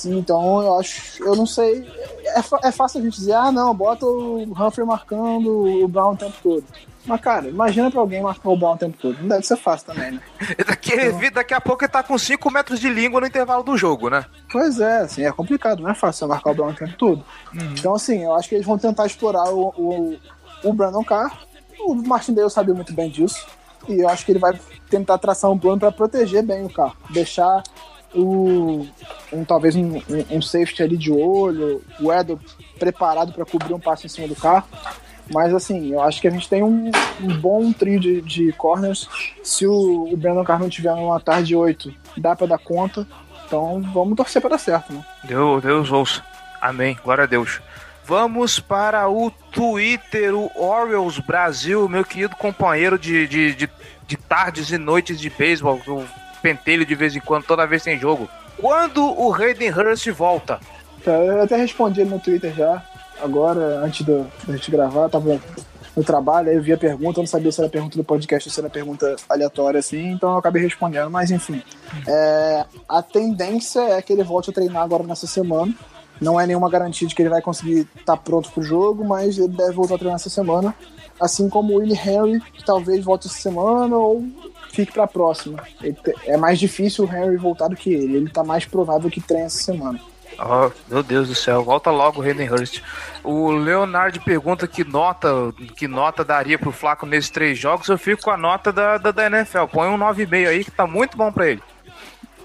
Então 0.06 0.62
eu 0.62 0.80
acho, 0.80 1.22
eu 1.22 1.36
não 1.36 1.46
sei. 1.46 1.86
É, 2.26 2.40
é 2.68 2.72
fácil 2.72 3.00
a 3.00 3.04
gente 3.04 3.16
dizer, 3.16 3.34
ah 3.34 3.52
não, 3.52 3.76
bota 3.76 4.06
o 4.06 4.44
Humphrey 4.44 4.88
marcando 4.88 5.84
o 5.84 5.88
Brown 5.88 6.14
o 6.14 6.18
tempo 6.18 6.36
todo. 6.42 6.64
Mas, 7.06 7.22
cara, 7.22 7.48
imagina 7.48 7.90
pra 7.90 8.02
alguém 8.02 8.22
marcar 8.22 8.50
o 8.50 8.58
Brown 8.58 8.74
o 8.74 8.78
tempo 8.78 8.98
todo. 8.98 9.18
Não 9.22 9.30
deve 9.30 9.46
ser 9.46 9.56
fácil 9.58 9.88
também, 9.88 10.12
né? 10.12 10.22
Daqui, 10.68 10.94
então... 10.94 11.32
daqui 11.34 11.54
a 11.54 11.62
pouco 11.62 11.84
ele 11.84 11.92
tá 11.92 12.04
com 12.04 12.18
5 12.18 12.52
metros 12.52 12.80
de 12.80 12.90
língua 12.90 13.22
no 13.22 13.28
intervalo 13.28 13.64
do 13.64 13.78
jogo, 13.78 14.10
né? 14.10 14.26
Pois 14.52 14.80
é, 14.80 15.00
assim, 15.00 15.24
é 15.24 15.32
complicado, 15.32 15.82
não 15.82 15.90
é 15.90 15.96
fácil 15.96 16.20
você 16.20 16.26
marcar 16.28 16.52
o 16.52 16.56
Brown 16.56 16.70
o 16.70 16.74
tempo 16.74 16.94
todo. 16.98 17.26
Uhum. 17.54 17.74
Então, 17.78 17.96
assim, 17.96 18.24
eu 18.24 18.34
acho 18.34 18.50
que 18.50 18.56
eles 18.56 18.68
vão 18.68 18.78
tentar 18.78 19.06
explorar 19.06 19.50
o, 19.50 19.70
o, 19.78 20.18
o 20.64 20.74
Brandon 20.74 21.04
Carr. 21.04 21.32
O 21.80 21.96
Martindale 21.96 22.50
sabia 22.50 22.74
muito 22.74 22.94
bem 22.94 23.10
disso. 23.10 23.46
E 23.88 24.00
eu 24.00 24.10
acho 24.10 24.26
que 24.26 24.32
ele 24.32 24.40
vai 24.40 24.60
tentar 24.90 25.18
traçar 25.18 25.52
um 25.52 25.58
plano 25.58 25.80
para 25.80 25.92
proteger 25.92 26.44
bem 26.44 26.66
o 26.66 26.70
carro. 26.70 26.96
Deixar 27.10 27.64
o, 28.14 28.88
um, 29.32 29.46
talvez 29.46 29.76
um, 29.76 30.02
um, 30.30 30.42
safety 30.42 30.84
ali 30.84 30.98
de 30.98 31.12
olho, 31.12 31.82
o 32.00 32.12
Edo 32.12 32.40
preparado 32.80 33.34
para 33.34 33.46
cobrir 33.46 33.74
um 33.74 33.80
passo 33.80 34.06
em 34.06 34.10
cima 34.10 34.28
do 34.28 34.36
carro. 34.36 34.68
Mas 35.34 35.54
assim, 35.54 35.92
eu 35.92 36.02
acho 36.02 36.22
que 36.22 36.28
a 36.28 36.32
gente 36.32 36.48
tem 36.48 36.64
um, 36.64 36.90
um 37.22 37.38
bom 37.38 37.72
trio 37.74 38.00
de, 38.00 38.22
de, 38.22 38.52
corners. 38.54 39.10
Se 39.44 39.68
o, 39.68 40.08
o 40.12 40.16
Brandon 40.16 40.44
Carr 40.44 40.60
não 40.60 40.70
tiver 40.70 40.96
numa 40.96 41.20
tarde 41.20 41.56
8, 41.56 41.94
dá 42.18 42.36
para 42.36 42.48
dar 42.48 42.60
conta. 42.60 43.06
Então 43.46 43.82
vamos 43.94 44.16
torcer 44.16 44.42
para 44.42 44.52
dar 44.52 44.58
certo, 44.58 44.94
né? 44.94 45.06
Deus, 45.24 45.62
Deus 45.62 45.92
ouça. 45.92 46.24
Amém. 46.62 46.98
Glória 47.04 47.26
a 47.26 47.28
Deus. 47.28 47.62
Vamos 48.08 48.58
para 48.58 49.10
o 49.10 49.30
Twitter, 49.52 50.34
o 50.34 50.50
Orioles 50.56 51.20
Brasil, 51.20 51.90
meu 51.90 52.06
querido 52.06 52.38
companheiro 52.38 52.98
de, 52.98 53.28
de, 53.28 53.54
de, 53.54 53.70
de 54.08 54.16
tardes 54.16 54.72
e 54.72 54.78
noites 54.78 55.20
de 55.20 55.30
beisebol, 55.30 55.82
o 55.86 56.06
pentelho 56.42 56.86
de 56.86 56.96
vez 56.96 57.14
em 57.18 57.20
quando, 57.20 57.44
toda 57.44 57.68
vez 57.68 57.84
tem 57.84 58.00
jogo. 58.00 58.30
Quando 58.58 59.04
o 59.04 59.34
Hayden 59.34 59.72
Hurst 59.72 60.10
volta? 60.12 60.58
Tá, 61.04 61.12
eu 61.12 61.42
até 61.42 61.58
respondi 61.58 62.06
no 62.06 62.18
Twitter 62.18 62.54
já, 62.54 62.82
agora, 63.22 63.82
antes 63.84 64.06
da 64.06 64.24
gente 64.48 64.72
gravar, 64.72 65.10
tava 65.10 65.42
no 65.94 66.04
trabalho, 66.04 66.50
aí 66.50 66.56
eu 66.56 66.64
vi 66.64 66.72
a 66.72 66.78
pergunta, 66.78 67.20
eu 67.20 67.24
não 67.24 67.28
sabia 67.28 67.52
se 67.52 67.60
era 67.60 67.70
pergunta 67.70 67.98
do 67.98 68.06
podcast 68.06 68.48
ou 68.48 68.54
se 68.54 68.60
era 68.62 68.70
pergunta 68.70 69.18
aleatória 69.28 69.82
assim, 69.82 70.12
então 70.12 70.32
eu 70.32 70.38
acabei 70.38 70.64
respondendo, 70.64 71.12
mas 71.12 71.30
enfim. 71.30 71.62
É, 72.08 72.66
a 72.88 73.02
tendência 73.02 73.82
é 73.82 74.02
que 74.02 74.14
ele 74.14 74.24
volte 74.24 74.50
a 74.50 74.54
treinar 74.54 74.84
agora 74.84 75.04
nessa 75.04 75.28
semana. 75.28 75.74
Não 76.20 76.40
é 76.40 76.46
nenhuma 76.46 76.70
garantia 76.70 77.08
de 77.08 77.14
que 77.14 77.22
ele 77.22 77.30
vai 77.30 77.42
conseguir 77.42 77.88
estar 78.00 78.16
tá 78.16 78.18
pronto 78.18 78.52
para 78.52 78.62
o 78.62 78.64
jogo, 78.64 79.06
mas 79.06 79.38
ele 79.38 79.50
deve 79.50 79.74
voltar 79.74 79.96
a 79.96 79.98
treinar 79.98 80.16
essa 80.16 80.30
semana. 80.30 80.76
Assim 81.20 81.50
como 81.50 81.74
o 81.74 81.78
Willie 81.78 81.98
Henry, 81.98 82.40
que 82.54 82.64
talvez 82.64 83.04
volte 83.04 83.28
essa 83.28 83.40
semana 83.40 83.96
ou 83.96 84.24
fique 84.72 84.92
para 84.92 85.06
a 85.06 85.08
próxima. 85.08 85.64
é 86.26 86.38
mais 86.38 86.60
difícil 86.60 87.06
o 87.06 87.08
Henry 87.08 87.38
voltar 87.38 87.68
do 87.68 87.76
que 87.76 87.92
ele. 87.92 88.18
Ele 88.18 88.28
está 88.28 88.44
mais 88.44 88.66
provável 88.66 89.10
que 89.10 89.22
treine 89.22 89.46
essa 89.46 89.64
semana. 89.64 90.00
Oh, 90.40 90.70
meu 90.88 91.02
Deus 91.02 91.28
do 91.28 91.34
céu, 91.34 91.64
volta 91.64 91.90
logo 91.90 92.22
o 92.22 92.24
Hayden 92.24 92.48
Hurst. 92.48 92.84
O 93.24 93.50
Leonardo 93.50 94.22
pergunta 94.22 94.68
que 94.68 94.84
nota, 94.84 95.52
que 95.76 95.88
nota 95.88 96.24
daria 96.24 96.60
pro 96.60 96.72
Flaco 96.72 97.08
nesses 97.08 97.32
três 97.32 97.58
jogos. 97.58 97.88
Eu 97.88 97.98
fico 97.98 98.22
com 98.22 98.30
a 98.30 98.38
nota 98.38 98.72
da, 98.72 99.00
da, 99.00 99.12
da 99.12 99.26
NFL. 99.26 99.66
Põe 99.72 99.88
um 99.88 99.98
9,5 99.98 100.48
aí 100.48 100.64
que 100.64 100.70
tá 100.70 100.86
muito 100.86 101.18
bom 101.18 101.32
para 101.32 101.50
ele. 101.50 101.64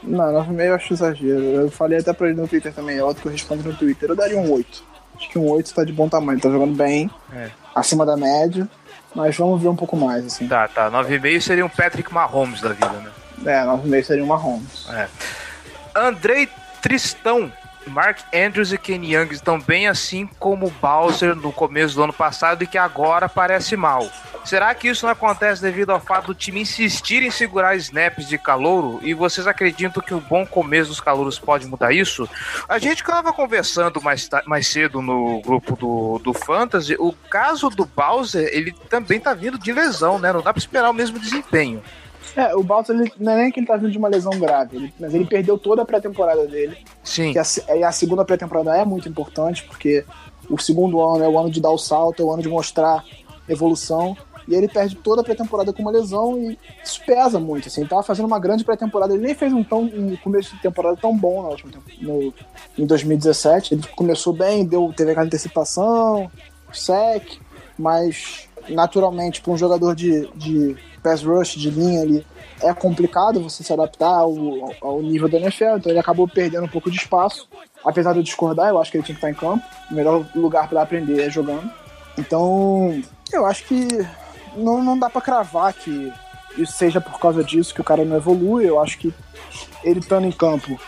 Não, 0.03 0.33
9,5 0.33 0.61
eu 0.61 0.75
acho 0.75 0.95
exagero. 0.95 1.43
Eu 1.43 1.71
falei 1.71 1.99
até 1.99 2.13
pra 2.13 2.29
ele 2.29 2.41
no 2.41 2.49
Twitter 2.49 2.73
também, 2.73 2.99
é 2.99 3.05
outro 3.05 3.23
que 3.23 3.29
eu 3.29 3.33
respondo 3.33 3.63
no 3.63 3.75
Twitter. 3.75 4.11
Eu 4.11 4.17
daria 4.17 4.39
um 4.39 4.51
8. 4.51 4.85
Acho 5.17 5.29
que 5.31 5.39
um 5.39 5.49
8 5.49 5.75
tá 5.75 5.85
de 5.85 5.93
bom 5.93 6.09
tamanho, 6.09 6.41
tá 6.41 6.51
jogando 6.51 6.75
bem, 6.75 7.11
é. 7.33 7.51
acima 7.75 8.05
da 8.05 8.17
média, 8.17 8.69
mas 9.15 9.37
vamos 9.37 9.63
ver 9.63 9.69
um 9.69 9.77
pouco 9.77 9.97
mais, 9.97 10.27
assim. 10.27 10.49
Tá, 10.49 10.67
tá. 10.67 10.91
9,5 10.91 11.41
seria 11.41 11.65
um 11.65 11.69
Patrick 11.69 12.13
Mahomes 12.13 12.61
da 12.61 12.71
vida, 12.71 12.89
né? 12.89 13.11
É, 13.45 13.65
9,5 13.65 14.03
seria 14.03 14.25
um 14.25 14.27
Mahomes. 14.27 14.89
É. 14.91 15.09
Andrei 15.95 16.49
Tristão 16.81 17.53
Mark 17.87 18.19
Andrews 18.35 18.73
e 18.73 18.79
Ken 18.79 19.03
Young 19.05 19.33
estão 19.33 19.61
bem 19.61 19.89
assim 19.89 20.29
como 20.39 20.71
Bowser 20.81 21.35
no 21.35 21.53
começo 21.53 21.95
do 21.95 22.05
ano 22.05 22.13
passado 22.13 22.63
e 22.63 22.67
que 22.67 22.79
agora 22.79 23.29
parece 23.29 23.77
mal. 23.77 24.09
Será 24.45 24.75
que 24.75 24.89
isso 24.89 25.07
não 25.07 25.13
acontece 25.13 25.63
devido 25.63 25.91
ao 25.91 26.01
fato 26.01 26.27
do 26.27 26.35
time 26.35 26.61
insistir 26.61 27.23
em 27.23 27.31
segurar 27.31 27.77
snaps 27.77 28.29
de 28.29 28.37
calouro? 28.37 28.99
E 29.03 29.15
vocês 29.15 29.47
acreditam 29.47 30.03
que 30.03 30.15
o 30.15 30.21
bom 30.21 30.45
começo 30.45 30.91
dos 30.91 31.01
calouros 31.01 31.39
pode 31.39 31.67
mudar 31.67 31.93
isso? 31.93 32.29
A 32.69 32.79
gente 32.79 33.03
estava 33.03 33.33
conversando 33.33 34.03
mais, 34.03 34.29
mais 34.47 34.67
cedo 34.67 35.01
no 35.01 35.41
grupo 35.43 35.77
do, 35.77 36.19
do 36.19 36.35
Fantasy. 36.35 36.97
O 36.99 37.13
caso 37.31 37.71
do 37.71 37.85
Bowser, 37.85 38.49
ele 38.53 38.73
também 38.89 39.21
tá 39.21 39.33
vindo 39.33 39.59
de 39.59 39.73
lesão, 39.73 40.19
né? 40.19 40.33
Não 40.33 40.43
dá 40.43 40.53
para 40.53 40.61
esperar 40.61 40.91
o 40.91 40.95
mesmo 40.95 41.21
desempenho. 41.21 41.83
É, 42.37 42.55
o 42.57 42.65
ele, 42.89 43.13
não 43.19 43.33
é 43.33 43.37
nem 43.37 43.53
que 43.53 43.61
ele 43.61 43.67
tá 43.67 43.77
vindo 43.77 43.91
de 43.91 43.99
uma 43.99 44.09
lesão 44.09 44.33
grave, 44.39 44.77
ele, 44.77 44.95
mas 44.99 45.15
ele 45.15 45.27
perdeu 45.27 45.59
toda 45.59 45.83
a 45.83 45.85
pré-temporada 45.85 46.47
dele. 46.47 46.77
Sim. 47.05 47.33
Que 47.33 47.39
a, 47.39 47.89
a 47.89 47.93
segunda 47.93 48.25
pré-temporada 48.25 48.77
é 48.77 48.85
muito 48.85 49.09
importante, 49.09 49.65
porque 49.65 50.05
o 50.49 50.59
segundo 50.59 51.01
ano 51.01 51.23
é 51.23 51.29
o 51.29 51.39
ano 51.39 51.51
de 51.51 51.61
dar 51.61 51.71
o 51.71 51.79
salto, 51.79 52.23
é 52.23 52.25
o 52.25 52.33
ano 52.33 52.43
de 52.43 52.49
mostrar 52.49 53.05
evolução. 53.49 54.17
E 54.49 54.55
ele 54.55 54.67
perde 54.67 54.97
toda 54.97 55.21
a 55.21 55.25
pré-temporada 55.25 55.73
com 55.73 55.83
uma 55.83 55.91
lesão 55.91 56.37
e 56.39 56.59
isso 56.83 57.01
pesa 57.07 57.39
muito. 57.39 57.69
Assim, 57.69 57.83
ele 57.83 57.91
tava 57.91 58.03
fazendo 58.03 58.27
uma 58.27 58.41
grande 58.41 58.65
pré-temporada. 58.65 59.15
Ele 59.15 59.23
nem 59.23 59.35
fez 59.35 59.53
um, 59.53 59.63
tão, 59.63 59.83
um 59.83 60.17
começo 60.17 60.55
de 60.57 60.63
temporada 60.63 60.97
tão 60.97 61.17
bom 61.17 61.43
na 61.43 61.49
última, 61.49 61.73
no, 62.01 62.35
em 62.77 62.87
2017. 62.87 63.75
Ele 63.75 63.83
começou 63.95 64.33
bem, 64.33 64.65
deu, 64.65 64.93
teve 64.97 65.13
aquela 65.13 65.27
antecipação, 65.27 66.31
sec, 66.73 67.39
mas 67.79 68.49
naturalmente 68.69 69.41
para 69.41 69.53
um 69.53 69.57
jogador 69.57 69.95
de, 69.95 70.29
de 70.35 70.77
pass 71.03 71.23
rush, 71.23 71.55
de 71.57 71.71
linha 71.71 72.03
ali, 72.03 72.27
é 72.63 72.73
complicado 72.73 73.43
você 73.43 73.63
se 73.65 73.73
adaptar 73.73 74.21
ao, 74.21 74.35
ao 74.81 75.03
nível 75.03 75.29
da 75.29 75.39
NFL, 75.39 75.77
então 75.77 75.91
ele 75.91 75.99
acabou 75.99 76.29
perdendo 76.29 76.65
um 76.65 76.69
pouco 76.69 76.91
de 76.91 76.97
espaço. 76.97 77.49
Apesar 77.85 78.13
de 78.13 78.21
eu 78.21 78.23
discordar, 78.23 78.69
eu 78.69 78.81
acho 78.81 78.91
que 78.91 78.97
ele 78.97 79.05
tinha 79.05 79.17
que 79.17 79.19
estar 79.19 79.31
em 79.31 79.35
campo. 79.35 79.65
O 79.91 79.95
melhor 79.95 80.25
lugar 80.35 80.69
para 80.69 80.83
aprender 80.83 81.21
é 81.21 81.29
jogando. 81.29 81.69
Então, 82.17 83.03
eu 83.33 83.45
acho 83.45 83.65
que 83.65 83.89
não, 84.57 84.83
não 84.83 84.99
dá 84.99 85.11
para 85.11 85.21
cravar 85.21 85.73
que 85.73 86.13
isso 86.57 86.73
seja 86.73 87.01
por 87.01 87.19
causa 87.19 87.43
disso 87.43 87.75
que 87.75 87.81
o 87.81 87.85
cara 87.85 88.05
não 88.05 88.17
evolui. 88.17 88.69
Eu 88.69 88.81
acho 88.81 88.99
que 88.99 89.13
ele 89.83 90.01
estando 90.01 90.27
em 90.27 90.33
campo, 90.33 90.79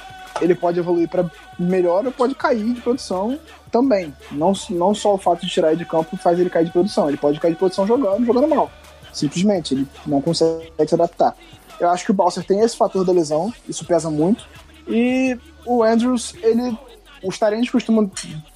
ele 0.40 0.54
pode 0.54 0.78
evoluir 0.78 1.08
para 1.08 1.30
melhor 1.58 2.04
ou 2.04 2.12
pode 2.12 2.34
cair 2.34 2.74
de 2.74 2.80
produção 2.80 3.38
também. 3.70 4.14
Não, 4.30 4.52
não 4.70 4.94
só 4.94 5.14
o 5.14 5.18
fato 5.18 5.44
de 5.44 5.52
tirar 5.52 5.68
ele 5.68 5.78
de 5.78 5.84
campo 5.84 6.16
faz 6.16 6.38
ele 6.38 6.50
cair 6.50 6.66
de 6.66 6.72
produção, 6.72 7.08
ele 7.08 7.16
pode 7.16 7.40
cair 7.40 7.52
de 7.52 7.58
produção 7.58 7.86
jogando, 7.86 8.24
jogando 8.24 8.48
mal. 8.48 8.70
Simplesmente, 9.12 9.74
ele 9.74 9.86
não 10.06 10.20
consegue 10.20 10.72
se 10.86 10.94
adaptar. 10.94 11.36
Eu 11.78 11.88
acho 11.90 12.04
que 12.04 12.10
o 12.10 12.14
Balser 12.14 12.44
tem 12.44 12.60
esse 12.60 12.76
fator 12.76 13.04
da 13.04 13.12
lesão, 13.12 13.52
isso 13.68 13.84
pesa 13.84 14.10
muito. 14.10 14.46
E 14.88 15.38
o 15.64 15.82
Andrews, 15.82 16.34
ele. 16.42 16.76
Os 17.22 17.38
Tarentes 17.38 17.70
costumam 17.70 18.10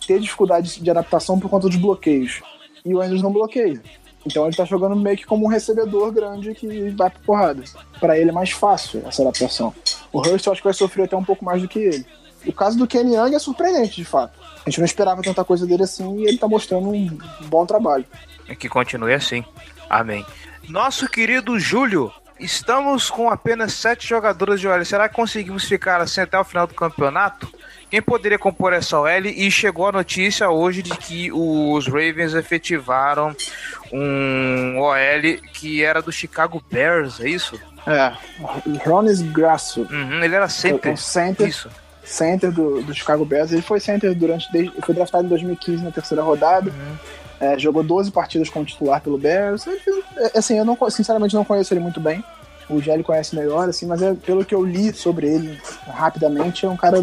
ter 0.07 0.20
dificuldade 0.20 0.81
de 0.81 0.91
adaptação 0.91 1.39
por 1.41 1.49
conta 1.49 1.68
dos 1.68 1.76
bloqueios. 1.76 2.43
E 2.85 2.95
o 2.95 3.01
Andrews 3.01 3.22
não 3.22 3.33
bloqueia. 3.33 3.81
Então 4.26 4.46
ele 4.46 4.56
tá 4.56 4.64
jogando 4.64 4.96
meio 4.96 5.16
que 5.16 5.24
como 5.24 5.46
um 5.46 5.48
recebedor 5.48 6.12
grande 6.12 6.54
que 6.54 6.90
vai 6.90 7.10
pra 7.10 7.20
porrada. 7.24 7.62
Pra 8.00 8.18
ele 8.18 8.30
é 8.30 8.32
mais 8.32 8.50
fácil 8.50 9.02
essa 9.06 9.22
adaptação. 9.22 9.74
O 10.12 10.18
Hurst 10.18 10.46
eu 10.46 10.52
acho 10.52 10.60
que 10.60 10.68
vai 10.68 10.74
sofrer 10.74 11.04
até 11.04 11.16
um 11.16 11.24
pouco 11.24 11.44
mais 11.44 11.62
do 11.62 11.68
que 11.68 11.78
ele. 11.78 12.06
O 12.46 12.52
caso 12.52 12.78
do 12.78 12.86
Kenny 12.86 13.14
Young 13.14 13.34
é 13.34 13.38
surpreendente, 13.38 13.96
de 13.96 14.04
fato. 14.04 14.38
A 14.64 14.70
gente 14.70 14.78
não 14.78 14.86
esperava 14.86 15.22
tanta 15.22 15.44
coisa 15.44 15.66
dele 15.66 15.82
assim 15.82 16.18
e 16.18 16.26
ele 16.26 16.38
tá 16.38 16.48
mostrando 16.48 16.88
um 16.88 17.18
bom 17.46 17.66
trabalho. 17.66 18.04
Que 18.58 18.68
continue 18.68 19.12
assim. 19.12 19.44
Amém. 19.88 20.24
Nosso 20.68 21.08
querido 21.08 21.58
Júlio, 21.58 22.12
estamos 22.38 23.10
com 23.10 23.30
apenas 23.30 23.72
sete 23.72 24.06
jogadores 24.06 24.60
de 24.60 24.68
OL. 24.68 24.84
Será 24.84 25.08
que 25.08 25.14
conseguimos 25.14 25.64
ficar 25.64 26.00
assim 26.00 26.20
até 26.20 26.38
o 26.38 26.44
final 26.44 26.66
do 26.66 26.74
campeonato? 26.74 27.50
Quem 27.91 28.03
poderia 28.03 28.39
compor 28.39 28.72
essa 28.72 28.99
OL? 28.99 29.09
E 29.09 29.51
chegou 29.51 29.86
a 29.89 29.93
notícia 29.93 30.51
hoje 30.51 30.82
de 30.82 30.91
que 30.91 31.32
os 31.32 31.86
Ravens 31.86 32.34
efetivaram 32.34 33.34
um 33.93 34.78
OL 34.78 35.41
que 35.55 35.82
era 35.82 36.03
do 36.03 36.12
Chicago 36.12 36.62
Bears, 36.70 37.18
é 37.20 37.28
isso? 37.30 37.59
É, 37.86 38.12
Ronis 38.84 39.22
Grasso. 39.22 39.86
Uhum, 39.91 40.22
ele 40.22 40.34
era 40.34 40.49
center. 40.49 40.93
Um 40.93 40.97
center. 40.97 41.49
Isso. 41.49 41.70
Center 42.05 42.53
do, 42.53 42.82
do 42.82 42.95
Chicago 42.95 43.24
Bears. 43.24 43.53
Ele 43.53 43.62
foi 43.62 43.80
center 43.80 44.14
durante. 44.14 44.47
Foi 44.82 44.95
draftado 44.95 45.24
em 45.24 45.28
2015 45.28 45.82
na 45.82 45.91
terceira 45.91 46.22
rodada. 46.22 46.70
Uhum. 46.70 46.97
É, 47.41 47.59
jogou 47.59 47.82
12 47.82 48.11
partidas 48.11 48.51
como 48.51 48.66
titular 48.66 49.01
pelo 49.01 49.16
Bears. 49.16 49.66
É, 49.66 50.39
assim, 50.39 50.59
eu 50.59 50.64
não, 50.64 50.76
sinceramente 50.91 51.34
não 51.34 51.45
conheço 51.45 51.72
ele 51.72 51.80
muito 51.80 52.01
bem. 52.01 52.22
O 52.68 52.82
Gelli 52.82 53.03
conhece 53.03 53.34
melhor, 53.34 53.66
assim, 53.68 53.86
mas 53.86 54.03
é, 54.03 54.12
pelo 54.12 54.45
que 54.45 54.55
eu 54.55 54.62
li 54.62 54.93
sobre 54.93 55.26
ele 55.26 55.59
rapidamente, 55.86 56.66
é 56.66 56.68
um 56.68 56.76
cara 56.76 57.03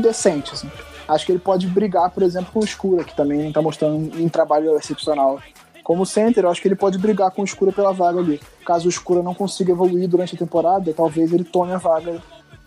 decente, 0.00 0.52
assim. 0.52 0.70
Acho 1.08 1.26
que 1.26 1.32
ele 1.32 1.38
pode 1.38 1.66
brigar, 1.66 2.10
por 2.10 2.22
exemplo, 2.22 2.52
com 2.52 2.60
o 2.60 2.64
Escura, 2.64 3.04
que 3.04 3.16
também 3.16 3.48
está 3.48 3.60
mostrando 3.60 3.96
um 3.96 4.28
trabalho 4.28 4.76
excepcional. 4.76 5.40
Como 5.82 6.06
center, 6.06 6.44
eu 6.44 6.50
acho 6.50 6.62
que 6.62 6.68
ele 6.68 6.76
pode 6.76 6.98
brigar 6.98 7.30
com 7.32 7.42
o 7.42 7.44
Escura 7.44 7.72
pela 7.72 7.92
vaga 7.92 8.20
ali. 8.20 8.40
Caso 8.64 8.86
o 8.86 8.90
Escura 8.90 9.22
não 9.22 9.34
consiga 9.34 9.72
evoluir 9.72 10.08
durante 10.08 10.34
a 10.34 10.38
temporada, 10.38 10.92
talvez 10.94 11.32
ele 11.32 11.44
tome 11.44 11.72
a 11.72 11.78
vaga 11.78 12.22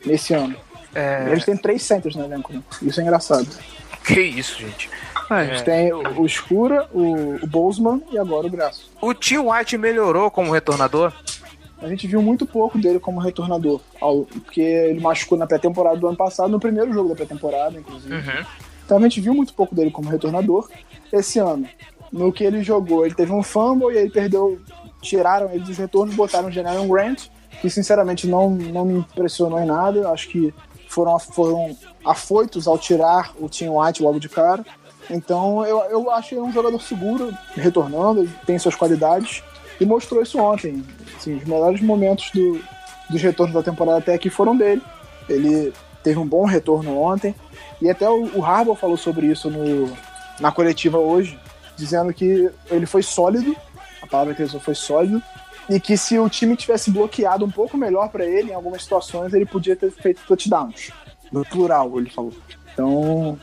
nesse 0.05 0.33
ano. 0.33 0.55
É... 0.93 1.29
Eles 1.29 1.45
têm 1.45 1.55
três 1.55 1.83
centers 1.83 2.15
no 2.15 2.25
elenco, 2.25 2.51
né? 2.53 2.61
Isso 2.81 2.99
é 2.99 3.03
engraçado. 3.03 3.47
Que 4.03 4.21
isso, 4.21 4.59
gente. 4.59 4.89
Ah, 5.29 5.37
a 5.37 5.45
gente 5.45 5.61
é. 5.61 5.63
tem 5.63 5.93
o, 5.93 6.25
Escura, 6.25 6.87
o, 6.93 7.35
o 7.41 7.47
Bozeman 7.47 8.01
e 8.11 8.17
agora 8.17 8.45
o 8.45 8.49
Braço. 8.49 8.91
O 9.01 9.13
Tim 9.13 9.37
White 9.37 9.77
melhorou 9.77 10.29
como 10.29 10.51
retornador? 10.51 11.13
A 11.83 11.89
gente 11.89 12.07
viu 12.07 12.21
muito 12.21 12.45
pouco 12.45 12.79
dele 12.79 12.97
como 12.97 13.19
retornador, 13.19 13.81
porque 14.31 14.61
ele 14.61 15.01
machucou 15.01 15.37
na 15.37 15.45
pré-temporada 15.45 15.97
do 15.97 16.07
ano 16.07 16.15
passado, 16.15 16.49
no 16.49 16.59
primeiro 16.59 16.93
jogo 16.93 17.09
da 17.09 17.15
pré-temporada, 17.15 17.77
inclusive. 17.77 18.15
Uhum. 18.15 18.45
Então 18.85 18.97
a 18.97 19.01
gente 19.01 19.19
viu 19.19 19.33
muito 19.33 19.53
pouco 19.53 19.75
dele 19.75 19.91
como 19.91 20.09
retornador. 20.09 20.69
Esse 21.11 21.39
ano, 21.39 21.67
no 22.09 22.31
que 22.31 22.45
ele 22.45 22.63
jogou, 22.63 23.05
ele 23.05 23.13
teve 23.13 23.33
um 23.33 23.43
fumble 23.43 23.93
e 23.93 23.97
aí 23.97 24.09
perdeu, 24.09 24.61
tiraram 25.01 25.49
ele 25.49 25.59
dos 25.59 25.77
retornos, 25.77 26.15
botaram 26.15 26.47
o 26.47 26.51
General 26.51 26.87
Grant, 26.87 27.25
que 27.61 27.69
sinceramente 27.69 28.27
não, 28.27 28.49
não 28.49 28.85
me 28.85 28.99
impressionou 28.99 29.59
em 29.59 29.65
nada. 29.65 30.09
Acho 30.09 30.29
que 30.29 30.53
foram, 30.87 31.19
foram 31.19 31.75
afoitos 32.05 32.65
ao 32.65 32.77
tirar 32.77 33.33
o 33.37 33.49
Tim 33.49 33.67
White 33.67 34.01
logo 34.01 34.21
de 34.21 34.29
cara. 34.29 34.65
Então 35.09 35.65
eu, 35.65 35.79
eu 35.89 36.09
achei 36.11 36.39
um 36.39 36.51
jogador 36.51 36.81
seguro, 36.81 37.33
retornando, 37.55 38.21
ele 38.21 38.31
tem 38.45 38.57
suas 38.57 38.73
qualidades 38.75 39.43
e 39.79 39.85
mostrou 39.85 40.21
isso 40.21 40.39
ontem. 40.39 40.83
Assim, 41.17 41.35
os 41.35 41.43
melhores 41.45 41.81
momentos 41.81 42.29
do, 42.31 42.61
dos 43.09 43.21
retornos 43.21 43.53
da 43.53 43.63
temporada 43.63 43.99
até 43.99 44.13
aqui 44.13 44.29
foram 44.29 44.55
dele. 44.55 44.81
Ele 45.27 45.73
teve 46.03 46.19
um 46.19 46.27
bom 46.27 46.45
retorno 46.45 46.97
ontem. 46.99 47.33
E 47.81 47.89
até 47.89 48.09
o, 48.09 48.29
o 48.37 48.43
Harbaugh 48.43 48.75
falou 48.75 48.97
sobre 48.97 49.27
isso 49.27 49.49
no, 49.49 49.91
na 50.39 50.51
coletiva 50.51 50.97
hoje, 50.97 51.39
dizendo 51.75 52.13
que 52.13 52.49
ele 52.69 52.85
foi 52.85 53.03
sólido, 53.03 53.55
a 54.01 54.07
palavra 54.07 54.33
que 54.33 54.41
ele 54.41 54.49
usou 54.49 54.59
foi 54.59 54.75
sólido, 54.75 55.21
e 55.69 55.79
que 55.79 55.97
se 55.97 56.19
o 56.19 56.29
time 56.29 56.55
tivesse 56.55 56.91
bloqueado 56.91 57.45
um 57.45 57.51
pouco 57.51 57.77
melhor 57.77 58.09
para 58.09 58.25
ele 58.25 58.51
em 58.51 58.53
algumas 58.53 58.83
situações, 58.83 59.33
ele 59.33 59.45
podia 59.45 59.75
ter 59.75 59.91
feito 59.91 60.21
touchdowns. 60.27 60.91
No 61.31 61.45
plural, 61.45 61.97
ele 61.97 62.09
falou. 62.09 62.33
Então, 62.73 63.39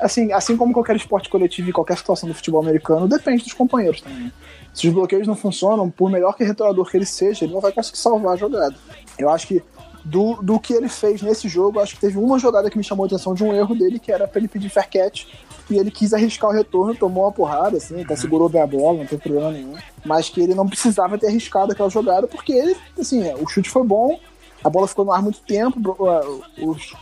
assim, 0.00 0.32
assim 0.32 0.56
como 0.56 0.72
qualquer 0.72 0.96
esporte 0.96 1.28
coletivo 1.28 1.70
e 1.70 1.72
qualquer 1.72 1.96
situação 1.96 2.28
do 2.28 2.34
futebol 2.34 2.60
americano, 2.60 3.08
depende 3.08 3.44
dos 3.44 3.52
companheiros 3.52 4.00
também. 4.00 4.32
Se 4.74 4.88
os 4.88 4.94
bloqueios 4.94 5.26
não 5.26 5.34
funcionam, 5.34 5.90
por 5.90 6.10
melhor 6.10 6.36
que 6.36 6.44
retornador 6.44 6.88
que 6.90 6.96
ele 6.96 7.06
seja, 7.06 7.44
ele 7.44 7.52
não 7.52 7.60
vai 7.60 7.72
conseguir 7.72 7.98
salvar 7.98 8.34
a 8.34 8.36
jogada. 8.36 8.74
Eu 9.18 9.30
acho 9.30 9.46
que 9.46 9.62
do, 10.04 10.34
do 10.36 10.58
que 10.58 10.72
ele 10.72 10.88
fez 10.88 11.20
nesse 11.22 11.48
jogo, 11.48 11.80
acho 11.80 11.94
que 11.94 12.00
teve 12.00 12.18
uma 12.18 12.38
jogada 12.38 12.70
que 12.70 12.78
me 12.78 12.84
chamou 12.84 13.04
a 13.04 13.06
atenção 13.06 13.34
de 13.34 13.44
um 13.44 13.54
erro 13.54 13.74
dele, 13.74 13.98
que 13.98 14.10
era 14.10 14.26
pra 14.26 14.38
ele 14.38 14.48
pedir 14.48 14.68
fair 14.68 14.88
catch, 14.88 15.26
e 15.68 15.76
ele 15.76 15.90
quis 15.90 16.14
arriscar 16.14 16.50
o 16.50 16.52
retorno, 16.52 16.94
tomou 16.94 17.24
uma 17.24 17.32
porrada, 17.32 17.76
assim, 17.76 18.00
até 18.00 18.16
segurou 18.16 18.48
bem 18.48 18.62
a 18.62 18.66
bola, 18.66 18.98
não 18.98 19.06
tem 19.06 19.18
problema 19.18 19.50
nenhum. 19.50 19.74
Mas 20.04 20.28
que 20.28 20.40
ele 20.40 20.54
não 20.54 20.66
precisava 20.66 21.18
ter 21.18 21.26
arriscado 21.26 21.72
aquela 21.72 21.90
jogada, 21.90 22.26
porque 22.26 22.52
ele, 22.52 22.76
assim, 22.98 23.22
o 23.34 23.46
chute 23.46 23.68
foi 23.68 23.84
bom, 23.84 24.18
a 24.64 24.70
bola 24.70 24.88
ficou 24.88 25.04
no 25.04 25.12
ar 25.12 25.22
muito 25.22 25.40
tempo, 25.40 25.80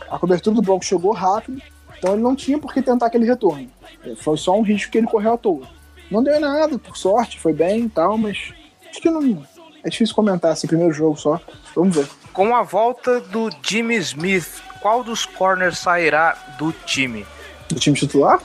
a 0.09 0.19
cobertura 0.19 0.55
do 0.55 0.61
Bronco 0.61 0.83
chegou 0.83 1.13
rápido, 1.13 1.61
então 1.97 2.13
ele 2.13 2.21
não 2.21 2.35
tinha 2.35 2.57
por 2.59 2.73
que 2.73 2.81
tentar 2.81 3.07
aquele 3.07 3.25
retorno. 3.25 3.69
Foi 4.17 4.37
só 4.37 4.57
um 4.57 4.61
risco 4.61 4.91
que 4.91 4.97
ele 4.97 5.07
correu 5.07 5.33
à 5.33 5.37
toa. 5.37 5.67
Não 6.09 6.23
deu 6.23 6.39
nada, 6.39 6.77
por 6.77 6.95
sorte, 6.95 7.39
foi 7.39 7.53
bem 7.53 7.85
e 7.85 7.89
tal, 7.89 8.17
mas 8.17 8.53
acho 8.89 9.01
que 9.01 9.09
não. 9.09 9.45
É 9.83 9.89
difícil 9.89 10.15
comentar 10.15 10.51
assim, 10.51 10.67
primeiro 10.67 10.93
jogo 10.93 11.17
só. 11.17 11.39
Vamos 11.75 11.95
ver. 11.95 12.07
Com 12.33 12.55
a 12.55 12.63
volta 12.63 13.19
do 13.19 13.49
Jimmy 13.61 13.95
Smith, 13.97 14.61
qual 14.79 15.03
dos 15.03 15.25
corners 15.25 15.79
sairá 15.79 16.37
do 16.57 16.71
time? 16.85 17.25
Do 17.69 17.79
time 17.79 17.97
titular? 17.97 18.39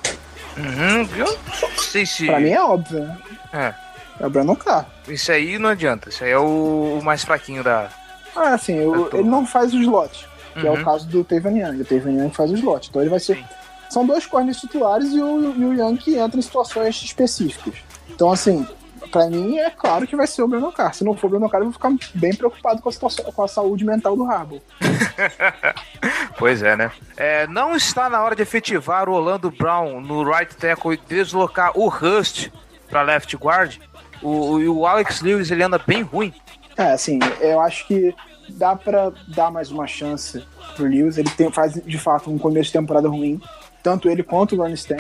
Uhum, 0.56 1.08
eu 1.16 1.38
não 1.60 1.78
sei 1.78 2.04
se. 2.04 2.26
Pra 2.26 2.40
mim 2.40 2.50
é 2.50 2.62
óbvio, 2.62 3.00
né? 3.00 3.18
É. 3.52 3.74
É 4.20 4.26
o 4.26 4.30
Brandon 4.30 4.56
Carr. 4.56 4.86
Isso 5.08 5.32
aí 5.32 5.58
não 5.58 5.70
adianta, 5.70 6.08
isso 6.08 6.22
aí 6.22 6.30
é 6.30 6.38
o, 6.38 7.00
mais 7.02 7.24
fraquinho 7.24 7.64
da. 7.64 7.88
Ah, 8.36 8.56
eu, 8.68 9.10
ele 9.12 9.28
não 9.28 9.44
faz 9.44 9.74
o 9.74 9.78
slot, 9.78 10.28
que 10.52 10.60
uhum. 10.60 10.66
é 10.66 10.70
o 10.70 10.78
uhum. 10.78 10.84
caso 10.84 11.08
do 11.08 11.24
Taven 11.24 11.58
Young. 11.58 11.80
O 11.80 11.84
Taven 11.84 12.18
Young 12.18 12.30
faz 12.30 12.50
o 12.50 12.54
slot, 12.54 12.88
então 12.88 13.02
ele 13.02 13.10
vai 13.10 13.20
ser. 13.20 13.36
Sim 13.36 13.44
são 13.92 14.06
dois 14.06 14.24
corners 14.24 14.58
titulares 14.58 15.12
e 15.12 15.20
o, 15.20 15.54
e 15.54 15.64
o 15.66 15.74
Yankee 15.74 16.16
entra 16.16 16.38
em 16.38 16.42
situações 16.42 17.02
específicas. 17.02 17.74
Então, 18.08 18.32
assim, 18.32 18.66
para 19.10 19.28
mim 19.28 19.58
é 19.58 19.68
claro 19.68 20.06
que 20.06 20.16
vai 20.16 20.26
ser 20.26 20.42
o 20.42 20.48
Breno 20.48 20.72
Carr. 20.72 20.94
Se 20.94 21.04
não 21.04 21.14
for 21.14 21.26
o 21.26 21.30
Breno 21.30 21.50
Carr, 21.50 21.60
eu 21.60 21.64
vou 21.64 21.72
ficar 21.74 21.92
bem 22.14 22.34
preocupado 22.34 22.80
com 22.80 22.88
a, 22.88 22.92
situação, 22.92 23.30
com 23.30 23.42
a 23.42 23.48
saúde 23.48 23.84
mental 23.84 24.16
do 24.16 24.24
Harbour. 24.24 24.60
pois 26.38 26.62
é, 26.62 26.74
né? 26.74 26.90
É, 27.18 27.46
não 27.46 27.76
está 27.76 28.08
na 28.08 28.22
hora 28.22 28.34
de 28.34 28.40
efetivar 28.40 29.10
o 29.10 29.12
Orlando 29.12 29.50
Brown 29.50 30.00
no 30.00 30.24
right 30.24 30.56
tackle 30.56 30.94
e 30.94 31.00
deslocar 31.06 31.78
o 31.78 31.88
Rust 31.88 32.48
para 32.88 33.02
left 33.02 33.36
guard. 33.36 33.76
O, 34.22 34.28
o, 34.28 34.78
o 34.78 34.86
Alex 34.86 35.20
Lewis 35.20 35.50
ele 35.50 35.64
anda 35.64 35.78
bem 35.78 36.00
ruim. 36.00 36.32
É, 36.78 36.92
assim, 36.92 37.18
eu 37.42 37.60
acho 37.60 37.86
que 37.86 38.14
dá 38.52 38.76
para 38.76 39.12
dar 39.28 39.50
mais 39.50 39.70
uma 39.70 39.86
chance 39.86 40.42
pro 40.76 40.86
Lewis. 40.86 41.18
Ele 41.18 41.30
tem, 41.30 41.50
faz 41.50 41.74
de 41.74 41.98
fato 41.98 42.30
um 42.30 42.38
começo 42.38 42.66
de 42.66 42.72
temporada 42.72 43.08
ruim 43.08 43.40
tanto 43.82 44.08
ele 44.08 44.22
quanto 44.22 44.60
o 44.60 44.68
Stan, 44.68 44.96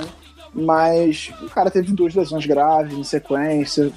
mas 0.52 1.32
o 1.40 1.48
cara 1.48 1.70
teve 1.70 1.92
duas 1.92 2.14
lesões 2.14 2.44
graves 2.44 2.94
em 2.94 3.04
sequência. 3.04 3.92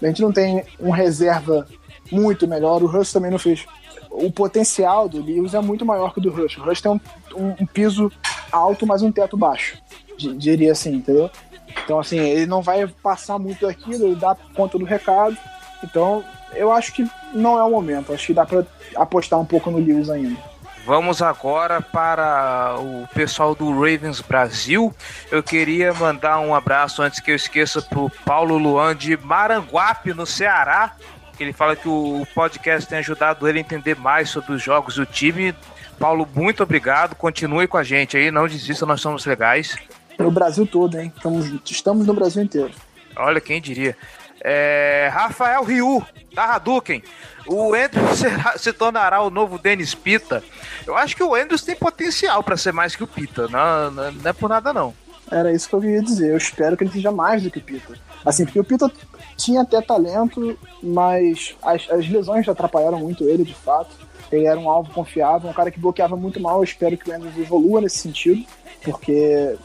A 0.00 0.06
gente 0.06 0.22
não 0.22 0.32
tem 0.32 0.64
um 0.80 0.90
reserva 0.90 1.66
muito 2.10 2.48
melhor. 2.48 2.82
O 2.82 2.86
Rush 2.86 3.12
também 3.12 3.30
não 3.30 3.38
fez. 3.38 3.66
O 4.10 4.32
potencial 4.32 5.08
do 5.08 5.22
Lewis 5.22 5.54
é 5.54 5.60
muito 5.60 5.84
maior 5.84 6.12
que 6.12 6.18
o 6.18 6.22
do 6.22 6.30
Rush. 6.30 6.56
O 6.56 6.62
Rush 6.62 6.80
tem 6.80 6.90
um, 6.90 7.00
um, 7.36 7.54
um 7.60 7.66
piso 7.66 8.10
alto, 8.50 8.86
mas 8.86 9.02
um 9.02 9.12
teto 9.12 9.36
baixo. 9.36 9.78
Diria 10.16 10.72
assim, 10.72 10.96
entendeu? 10.96 11.30
Então, 11.84 12.00
assim, 12.00 12.18
ele 12.18 12.46
não 12.46 12.62
vai 12.62 12.86
passar 12.86 13.38
muito 13.38 13.64
daquilo, 13.66 14.06
ele 14.06 14.16
dá 14.16 14.36
conta 14.54 14.78
do 14.78 14.84
recado. 14.84 15.36
Então, 15.84 16.24
eu 16.54 16.72
acho 16.72 16.92
que 16.92 17.08
não 17.32 17.58
é 17.58 17.64
o 17.64 17.70
momento. 17.70 18.12
Acho 18.12 18.28
que 18.28 18.34
dá 18.34 18.44
para 18.44 18.64
apostar 18.96 19.38
um 19.38 19.44
pouco 19.44 19.70
no 19.70 19.78
Lewis 19.78 20.10
ainda. 20.10 20.36
Vamos 20.86 21.20
agora 21.20 21.80
para 21.80 22.76
o 22.78 23.06
pessoal 23.14 23.54
do 23.54 23.70
Ravens 23.70 24.20
Brasil. 24.20 24.94
Eu 25.30 25.42
queria 25.42 25.92
mandar 25.92 26.40
um 26.40 26.54
abraço 26.54 27.02
antes 27.02 27.20
que 27.20 27.30
eu 27.30 27.36
esqueça 27.36 27.82
para 27.82 27.98
o 27.98 28.10
Paulo 28.24 28.56
Luan 28.56 28.96
de 28.96 29.16
Maranguape, 29.16 30.14
no 30.14 30.24
Ceará. 30.26 30.96
Ele 31.38 31.52
fala 31.52 31.76
que 31.76 31.88
o 31.88 32.26
podcast 32.34 32.88
tem 32.88 32.98
ajudado 32.98 33.48
ele 33.48 33.58
a 33.58 33.60
entender 33.60 33.96
mais 33.96 34.30
sobre 34.30 34.52
os 34.52 34.62
jogos 34.62 34.96
do 34.96 35.06
time. 35.06 35.54
Paulo, 35.98 36.28
muito 36.34 36.62
obrigado. 36.62 37.14
Continue 37.14 37.66
com 37.66 37.76
a 37.76 37.82
gente 37.82 38.16
aí, 38.16 38.30
não 38.30 38.48
desista, 38.48 38.84
nós 38.84 39.00
somos 39.00 39.24
legais. 39.24 39.76
No 40.18 40.30
Brasil 40.30 40.66
todo, 40.66 40.98
hein? 40.98 41.12
Estamos, 41.14 41.46
estamos 41.70 42.06
no 42.06 42.14
Brasil 42.14 42.42
inteiro. 42.42 42.72
Olha, 43.16 43.40
quem 43.40 43.60
diria. 43.60 43.96
É, 44.42 45.10
Rafael 45.12 45.62
Riu, 45.64 46.04
da 46.34 46.44
Hadouken. 46.54 47.02
O 47.46 47.74
Andrews 47.74 48.18
será, 48.18 48.56
se 48.56 48.72
tornará 48.72 49.22
o 49.22 49.30
novo 49.30 49.58
Dennis 49.58 49.94
Pita. 49.94 50.42
Eu 50.86 50.96
acho 50.96 51.16
que 51.16 51.22
o 51.22 51.34
Andrews 51.34 51.62
tem 51.62 51.76
potencial 51.76 52.42
para 52.42 52.56
ser 52.56 52.72
mais 52.72 52.96
que 52.96 53.04
o 53.04 53.06
Pita. 53.06 53.48
Não, 53.48 53.90
não, 53.90 54.12
não, 54.12 54.30
é 54.30 54.32
por 54.32 54.48
nada, 54.48 54.72
não. 54.72 54.94
Era 55.30 55.52
isso 55.52 55.68
que 55.68 55.74
eu 55.74 55.80
queria 55.80 56.02
dizer. 56.02 56.30
Eu 56.30 56.36
espero 56.36 56.76
que 56.76 56.84
ele 56.84 56.92
seja 56.92 57.12
mais 57.12 57.42
do 57.42 57.50
que 57.50 57.58
o 57.58 57.62
Pita. 57.62 57.94
Assim, 58.24 58.44
porque 58.44 58.60
o 58.60 58.64
Pita 58.64 58.90
tinha 59.36 59.62
até 59.62 59.80
talento, 59.80 60.58
mas 60.82 61.54
as, 61.62 61.88
as 61.90 62.08
lesões 62.08 62.48
atrapalharam 62.48 62.98
muito 62.98 63.24
ele, 63.24 63.44
de 63.44 63.54
fato. 63.54 63.94
Ele 64.30 64.46
era 64.46 64.58
um 64.58 64.70
alvo 64.70 64.92
confiável, 64.92 65.50
um 65.50 65.52
cara 65.52 65.70
que 65.70 65.80
bloqueava 65.80 66.16
muito 66.16 66.40
mal. 66.40 66.58
Eu 66.58 66.64
espero 66.64 66.96
que 66.96 67.10
o 67.10 67.14
Andrews 67.14 67.36
evolua 67.36 67.80
nesse 67.80 67.98
sentido, 67.98 68.44
porque 68.82 69.56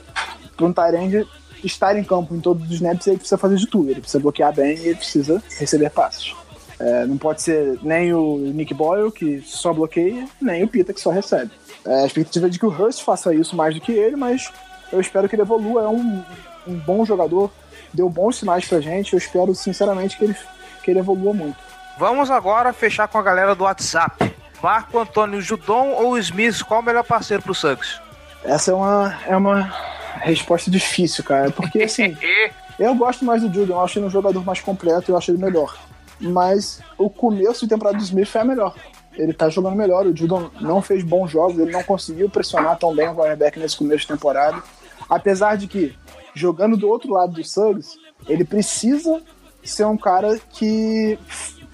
para 0.55 0.65
um 0.65 0.73
Tyrande 0.73 1.27
estar 1.63 1.97
em 1.97 2.03
campo 2.03 2.35
em 2.35 2.39
todos 2.39 2.65
os 2.65 2.71
snaps, 2.71 3.07
ele 3.07 3.17
precisa 3.17 3.37
fazer 3.37 3.55
de 3.55 3.67
tudo. 3.67 3.89
Ele 3.89 4.01
precisa 4.01 4.21
bloquear 4.21 4.53
bem 4.53 4.77
e 4.77 4.87
ele 4.87 4.95
precisa 4.95 5.41
receber 5.57 5.89
passes. 5.89 6.33
É, 6.79 7.05
não 7.05 7.17
pode 7.17 7.41
ser 7.41 7.79
nem 7.81 8.13
o 8.13 8.37
Nick 8.37 8.73
Boyle, 8.73 9.11
que 9.11 9.41
só 9.41 9.73
bloqueia, 9.73 10.27
nem 10.41 10.63
o 10.63 10.67
Pita, 10.67 10.93
que 10.93 10.99
só 10.99 11.09
recebe. 11.09 11.51
É, 11.85 12.03
a 12.03 12.05
expectativa 12.05 12.47
é 12.47 12.49
de 12.49 12.59
que 12.59 12.65
o 12.65 12.69
Hurst 12.69 13.03
faça 13.03 13.33
isso 13.33 13.55
mais 13.55 13.73
do 13.73 13.81
que 13.81 13.91
ele, 13.91 14.15
mas 14.15 14.51
eu 14.91 14.99
espero 14.99 15.29
que 15.29 15.35
ele 15.35 15.43
evolua. 15.43 15.83
É 15.83 15.87
um, 15.87 16.23
um 16.67 16.75
bom 16.75 17.05
jogador, 17.05 17.51
deu 17.93 18.09
bons 18.09 18.37
sinais 18.37 18.65
pra 18.65 18.81
gente. 18.81 19.13
Eu 19.13 19.19
espero, 19.19 19.55
sinceramente, 19.55 20.17
que 20.17 20.25
ele, 20.25 20.35
que 20.83 20.91
ele 20.91 20.99
evolua 20.99 21.33
muito. 21.33 21.57
Vamos 21.97 22.29
agora 22.29 22.73
fechar 22.73 23.07
com 23.07 23.17
a 23.17 23.23
galera 23.23 23.55
do 23.55 23.63
WhatsApp. 23.63 24.35
Marco 24.61 24.99
Antônio 24.99 25.41
Judon 25.41 25.91
ou 25.91 26.17
Smith, 26.17 26.63
qual 26.63 26.81
o 26.81 26.83
melhor 26.83 27.03
parceiro 27.03 27.43
pro 27.43 27.53
Suggs? 27.53 27.99
Essa 28.43 28.71
é 28.71 28.73
uma, 28.73 29.19
é 29.27 29.37
uma 29.37 29.73
resposta 30.19 30.69
difícil, 30.69 31.23
cara. 31.23 31.51
Porque 31.51 31.83
assim, 31.83 32.17
eu 32.79 32.95
gosto 32.95 33.23
mais 33.25 33.41
do 33.41 33.53
Judon, 33.53 33.73
eu 33.73 33.81
acho 33.81 33.99
ele 33.99 34.05
um 34.05 34.09
jogador 34.09 34.43
mais 34.43 34.59
completo, 34.59 35.11
eu 35.11 35.17
acho 35.17 35.31
ele 35.31 35.37
melhor. 35.37 35.77
Mas 36.19 36.79
o 36.97 37.09
começo 37.09 37.65
de 37.65 37.69
temporada 37.69 37.97
do 37.97 38.03
Smith 38.03 38.35
é 38.35 38.43
melhor. 38.43 38.75
Ele 39.13 39.33
tá 39.33 39.49
jogando 39.49 39.75
melhor, 39.75 40.05
o 40.05 40.15
Judon 40.15 40.49
não 40.59 40.81
fez 40.81 41.03
bons 41.03 41.31
jogos, 41.31 41.57
ele 41.57 41.71
não 41.71 41.83
conseguiu 41.83 42.29
pressionar 42.29 42.77
tão 42.77 42.93
bem 42.93 43.07
o 43.07 43.15
quarterback 43.15 43.57
nesse 43.59 43.77
começo 43.77 44.01
de 44.01 44.07
temporada. 44.07 44.61
Apesar 45.09 45.55
de 45.55 45.67
que, 45.67 45.95
jogando 46.33 46.75
do 46.75 46.89
outro 46.89 47.13
lado 47.13 47.33
do 47.33 47.43
Suggs, 47.43 47.97
ele 48.27 48.43
precisa 48.43 49.21
ser 49.63 49.85
um 49.85 49.97
cara 49.97 50.37
que 50.51 51.17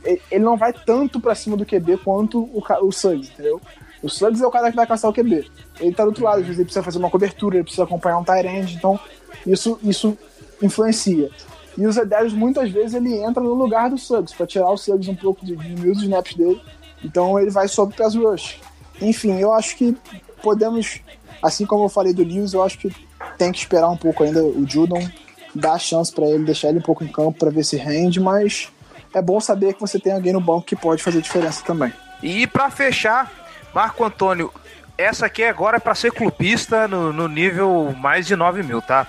ele 0.03 0.43
não 0.43 0.57
vai 0.57 0.73
tanto 0.73 1.19
para 1.19 1.35
cima 1.35 1.57
do 1.57 1.65
QB 1.65 1.97
quanto 1.97 2.43
o, 2.43 2.63
o 2.81 2.91
Suggs, 2.91 3.31
entendeu? 3.31 3.61
O 4.01 4.09
Suggs 4.09 4.41
é 4.43 4.47
o 4.47 4.51
cara 4.51 4.69
que 4.69 4.75
vai 4.75 4.87
caçar 4.87 5.09
o 5.09 5.13
QB. 5.13 5.49
Ele 5.79 5.93
tá 5.93 6.03
do 6.03 6.09
outro 6.09 6.23
lado, 6.23 6.39
às 6.39 6.45
vezes 6.45 6.57
ele 6.57 6.65
precisa 6.65 6.83
fazer 6.83 6.97
uma 6.97 7.09
cobertura, 7.09 7.57
ele 7.57 7.63
precisa 7.63 7.83
acompanhar 7.83 8.17
um 8.17 8.23
tight 8.23 8.75
então 8.75 8.99
isso, 9.45 9.79
isso 9.83 10.17
influencia. 10.61 11.29
E 11.77 11.85
o 11.85 11.91
Zedarius, 11.91 12.33
muitas 12.33 12.69
vezes, 12.69 12.93
ele 12.93 13.15
entra 13.15 13.41
no 13.41 13.53
lugar 13.53 13.89
do 13.89 13.97
Suggs, 13.97 14.35
para 14.35 14.45
tirar 14.45 14.69
o 14.69 14.77
Suggs 14.77 15.09
um 15.09 15.15
pouco 15.15 15.45
de, 15.45 15.55
de 15.55 15.89
os 15.89 16.01
snaps 16.01 16.35
dele. 16.35 16.61
Então 17.03 17.39
ele 17.39 17.49
vai 17.49 17.67
sobre 17.67 17.95
o 17.95 17.97
pass 17.97 18.15
rush. 18.15 18.59
Enfim, 19.01 19.39
eu 19.39 19.53
acho 19.53 19.75
que 19.75 19.95
podemos, 20.43 20.99
assim 21.41 21.65
como 21.65 21.85
eu 21.85 21.89
falei 21.89 22.13
do 22.13 22.23
Lewis, 22.23 22.53
eu 22.53 22.61
acho 22.61 22.77
que 22.77 22.93
tem 23.37 23.51
que 23.51 23.59
esperar 23.59 23.89
um 23.89 23.97
pouco 23.97 24.23
ainda 24.23 24.43
o 24.43 24.67
Judon, 24.67 25.07
dar 25.55 25.73
a 25.73 25.79
chance 25.79 26.11
para 26.11 26.27
ele, 26.27 26.43
deixar 26.43 26.69
ele 26.69 26.79
um 26.79 26.83
pouco 26.83 27.03
em 27.03 27.07
campo 27.07 27.39
para 27.39 27.49
ver 27.49 27.63
se 27.63 27.77
rende, 27.77 28.19
mas 28.19 28.69
é 29.13 29.21
bom 29.21 29.39
saber 29.39 29.73
que 29.73 29.81
você 29.81 29.99
tem 29.99 30.13
alguém 30.13 30.33
no 30.33 30.41
banco 30.41 30.63
que 30.63 30.75
pode 30.75 31.01
fazer 31.01 31.21
diferença 31.21 31.63
também. 31.63 31.91
E 32.21 32.45
para 32.45 32.69
fechar, 32.69 33.31
Marco 33.73 34.03
Antônio, 34.03 34.51
essa 34.97 35.25
aqui 35.25 35.43
agora 35.43 35.77
é 35.77 35.79
para 35.79 35.95
ser 35.95 36.11
clubista 36.11 36.87
no, 36.87 37.11
no, 37.11 37.27
nível 37.27 37.95
mais 37.97 38.27
de 38.27 38.35
9 38.35 38.63
mil, 38.63 38.81
tá? 38.81 39.07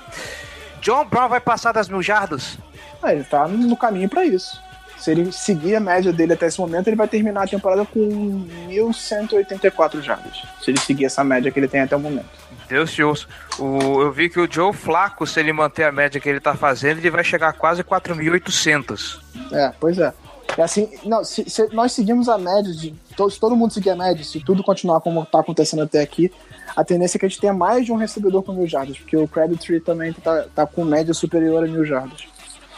John 0.80 1.04
Brown 1.04 1.28
vai 1.28 1.40
passar 1.40 1.72
das 1.72 1.88
mil 1.88 2.02
jardas? 2.02 2.58
Ah, 3.02 3.12
ele 3.12 3.24
tá 3.24 3.46
no 3.48 3.76
caminho 3.76 4.08
para 4.08 4.24
isso. 4.24 4.60
Se 4.96 5.10
ele 5.10 5.32
seguir 5.32 5.74
a 5.74 5.80
média 5.80 6.12
dele 6.12 6.32
até 6.32 6.46
esse 6.46 6.60
momento, 6.60 6.86
ele 6.86 6.96
vai 6.96 7.08
terminar 7.08 7.42
a 7.42 7.46
temporada 7.48 7.84
com 7.84 8.46
1.184 8.68 10.00
jardas. 10.00 10.42
Se 10.62 10.70
ele 10.70 10.78
seguir 10.78 11.06
essa 11.06 11.24
média 11.24 11.50
que 11.50 11.58
ele 11.58 11.66
tem 11.66 11.80
até 11.80 11.96
o 11.96 12.00
momento. 12.00 12.28
Deus 12.68 12.92
te 12.92 13.02
ouça. 13.02 13.26
O, 13.58 14.00
eu 14.00 14.12
vi 14.12 14.30
que 14.30 14.38
o 14.38 14.50
Joe 14.50 14.72
Flaco, 14.72 15.26
se 15.26 15.40
ele 15.40 15.52
manter 15.52 15.84
a 15.84 15.92
média 15.92 16.20
que 16.20 16.28
ele 16.28 16.38
tá 16.38 16.54
fazendo, 16.54 16.98
ele 16.98 17.10
vai 17.10 17.24
chegar 17.24 17.48
a 17.48 17.52
quase 17.52 17.82
4.800. 17.82 19.20
É, 19.50 19.72
pois 19.80 19.98
é. 19.98 20.12
É 20.56 20.62
assim, 20.62 20.88
não, 21.04 21.24
se, 21.24 21.48
se, 21.48 21.68
nós 21.74 21.92
seguimos 21.92 22.28
a 22.28 22.36
média 22.36 22.72
de. 22.72 22.94
Se 23.30 23.40
todo 23.40 23.56
mundo 23.56 23.72
seguir 23.72 23.90
a 23.90 23.96
média, 23.96 24.22
se 24.24 24.40
tudo 24.40 24.62
continuar 24.62 25.00
como 25.00 25.22
está 25.22 25.40
acontecendo 25.40 25.82
até 25.82 26.00
aqui, 26.00 26.30
a 26.76 26.84
tendência 26.84 27.16
é 27.16 27.20
que 27.20 27.26
a 27.26 27.28
gente 27.28 27.40
tenha 27.40 27.52
mais 27.52 27.86
de 27.86 27.92
um 27.92 27.96
recebedor 27.96 28.42
com 28.42 28.52
mil 28.52 28.66
jardas, 28.66 28.98
porque 28.98 29.16
o 29.16 29.28
Credit 29.28 29.64
Tree 29.64 29.80
também 29.80 30.12
tá, 30.12 30.44
tá 30.54 30.66
com 30.66 30.84
média 30.84 31.14
superior 31.14 31.64
a 31.64 31.66
mil 31.66 31.84
jardas. 31.84 32.26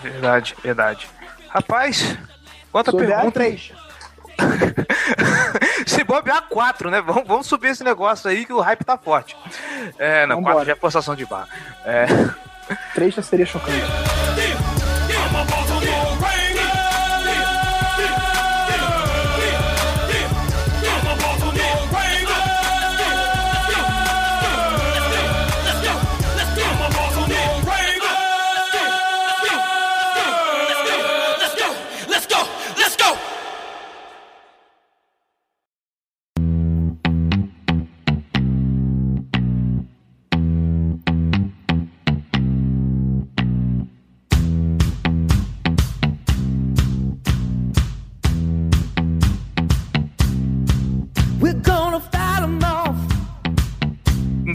Verdade, 0.00 0.54
verdade. 0.62 1.08
Rapaz, 1.48 2.16
quanta 2.70 2.90
Sobre 2.90 3.06
pergunta. 3.06 3.30
três. 3.32 3.72
Se 5.86 6.02
bobear 6.02 6.48
quatro, 6.48 6.90
né? 6.90 7.00
Vamos, 7.00 7.24
vamos 7.26 7.46
subir 7.46 7.68
esse 7.68 7.84
negócio 7.84 8.28
aí 8.28 8.44
que 8.44 8.52
o 8.52 8.60
hype 8.60 8.84
tá 8.84 8.98
forte. 8.98 9.36
É, 9.98 10.26
não, 10.26 10.36
Vambora. 10.36 10.54
quatro 10.54 10.66
já 10.66 10.72
é 10.72 10.76
forçação 10.76 11.14
de 11.14 11.24
barra. 11.24 11.48
É... 11.84 12.06
Três 12.94 13.14
já 13.14 13.22
seria 13.22 13.46
chocante. 13.46 13.78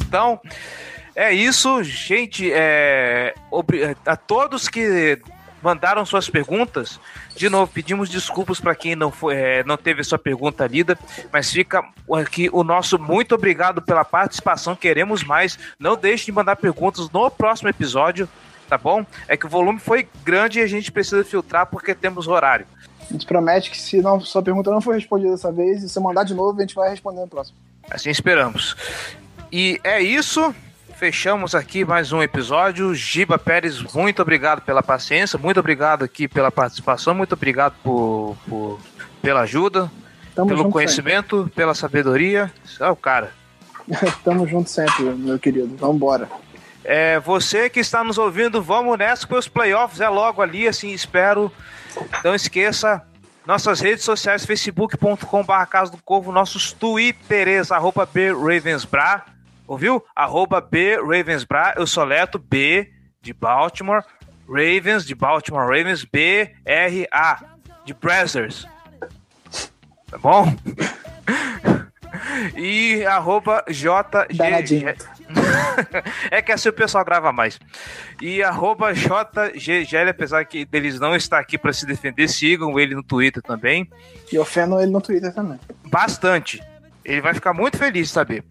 Então, 0.09 0.41
é 1.15 1.31
isso, 1.31 1.83
gente. 1.83 2.51
É, 2.51 3.35
a 4.03 4.17
todos 4.17 4.67
que 4.67 5.21
mandaram 5.61 6.03
suas 6.03 6.27
perguntas. 6.27 6.99
De 7.35 7.47
novo, 7.47 7.71
pedimos 7.71 8.09
desculpas 8.09 8.59
para 8.59 8.73
quem 8.73 8.95
não, 8.95 9.11
foi, 9.11 9.35
é, 9.35 9.63
não 9.63 9.77
teve 9.77 10.03
sua 10.03 10.17
pergunta 10.17 10.65
lida, 10.65 10.97
mas 11.31 11.51
fica 11.51 11.83
aqui 12.13 12.49
o 12.51 12.63
nosso 12.63 12.97
muito 12.97 13.35
obrigado 13.35 13.83
pela 13.83 14.03
participação. 14.03 14.75
Queremos 14.75 15.23
mais. 15.23 15.59
Não 15.79 15.95
deixe 15.95 16.25
de 16.25 16.31
mandar 16.31 16.55
perguntas 16.55 17.07
no 17.11 17.29
próximo 17.29 17.69
episódio, 17.69 18.27
tá 18.67 18.77
bom? 18.77 19.05
É 19.27 19.37
que 19.37 19.45
o 19.45 19.49
volume 19.49 19.79
foi 19.79 20.07
grande 20.23 20.59
e 20.59 20.63
a 20.63 20.67
gente 20.67 20.91
precisa 20.91 21.23
filtrar 21.23 21.67
porque 21.67 21.93
temos 21.93 22.27
horário. 22.27 22.65
A 23.07 23.13
gente 23.13 23.27
promete 23.27 23.69
que 23.69 23.77
se 23.77 24.01
não, 24.01 24.19
sua 24.19 24.41
pergunta 24.41 24.71
não 24.71 24.81
for 24.81 24.95
respondida 24.95 25.31
dessa 25.31 25.51
vez, 25.51 25.83
e 25.83 25.89
se 25.89 25.99
mandar 25.99 26.23
de 26.23 26.33
novo, 26.33 26.57
a 26.57 26.61
gente 26.61 26.75
vai 26.75 26.89
responder 26.89 27.21
no 27.21 27.27
próximo. 27.27 27.57
Assim 27.89 28.09
esperamos. 28.09 28.75
E 29.51 29.79
é 29.83 30.01
isso. 30.01 30.53
Fechamos 30.95 31.55
aqui 31.55 31.85
mais 31.85 32.11
um 32.11 32.21
episódio. 32.21 32.93
Giba 32.93 33.39
Pérez, 33.39 33.81
muito 33.93 34.21
obrigado 34.21 34.61
pela 34.61 34.83
paciência, 34.83 35.39
muito 35.39 35.59
obrigado 35.59 36.03
aqui 36.03 36.27
pela 36.27 36.51
participação, 36.51 37.15
muito 37.15 37.33
obrigado 37.33 37.73
por, 37.81 38.35
por 38.47 38.79
pela 39.21 39.41
ajuda, 39.41 39.89
Tamo 40.35 40.49
pelo 40.49 40.69
conhecimento, 40.69 41.37
sempre. 41.37 41.53
pela 41.53 41.73
sabedoria. 41.73 42.51
É 42.79 42.89
o 42.89 42.95
cara. 42.95 43.31
Tamo 44.23 44.47
junto 44.47 44.69
sempre, 44.69 45.03
meu 45.05 45.39
querido. 45.39 45.75
Vambora. 45.77 46.29
É, 46.83 47.19
você 47.19 47.69
que 47.69 47.79
está 47.79 48.03
nos 48.03 48.17
ouvindo, 48.17 48.61
vamos 48.61 48.97
nessa, 48.97 49.25
porque 49.25 49.39
os 49.39 49.47
playoffs 49.47 50.01
é 50.01 50.09
logo 50.09 50.41
ali, 50.41 50.67
assim, 50.67 50.91
espero. 50.91 51.51
Não 52.23 52.35
esqueça, 52.35 53.01
nossas 53.47 53.79
redes 53.79 54.03
sociais, 54.03 54.45
facebook.com.br 54.45 55.65
Casa 55.69 55.91
do 55.91 55.97
Corvo, 56.03 56.31
nossos 56.31 56.71
twitters, 56.71 57.71
arroba 57.71 58.07
Ravensbra. 58.07 59.38
Ouviu? 59.69 60.03
Arroba 60.15 60.59
B 60.59 60.97
Ravensbra, 60.99 61.75
eu 61.77 61.85
soleto 61.85 62.39
B 62.39 62.91
de 63.21 63.31
Baltimore, 63.31 64.03
Ravens 64.47 65.05
de 65.05 65.13
Baltimore 65.13 65.61
Ravens, 65.61 66.03
B 66.03 66.55
R 66.65 67.07
A 67.11 67.39
de 67.85 67.93
Brazzers. 67.93 68.67
Tá 70.09 70.17
bom? 70.17 70.51
e 72.57 73.05
arroba 73.05 73.63
JG. 73.69 74.85
é 76.31 76.41
que 76.41 76.51
assim 76.51 76.69
o 76.69 76.73
pessoal 76.73 77.05
grava 77.05 77.31
mais. 77.31 77.59
E 78.19 78.41
arroba 78.41 78.91
JGGL, 78.91 80.09
apesar 80.09 80.45
que 80.45 80.65
deles 80.65 80.99
não 80.99 81.15
estar 81.15 81.37
aqui 81.37 81.59
para 81.59 81.73
se 81.73 81.85
defender, 81.85 82.27
sigam 82.27 82.79
ele 82.79 82.95
no 82.95 83.03
Twitter 83.03 83.43
também. 83.43 83.87
E 84.33 84.39
ofendam 84.39 84.81
ele 84.81 84.91
no 84.91 84.99
Twitter 84.99 85.31
também. 85.31 85.59
Bastante. 85.85 86.59
Ele 87.05 87.21
vai 87.21 87.35
ficar 87.35 87.53
muito 87.53 87.77
feliz 87.77 88.07
de 88.07 88.13
saber. 88.15 88.43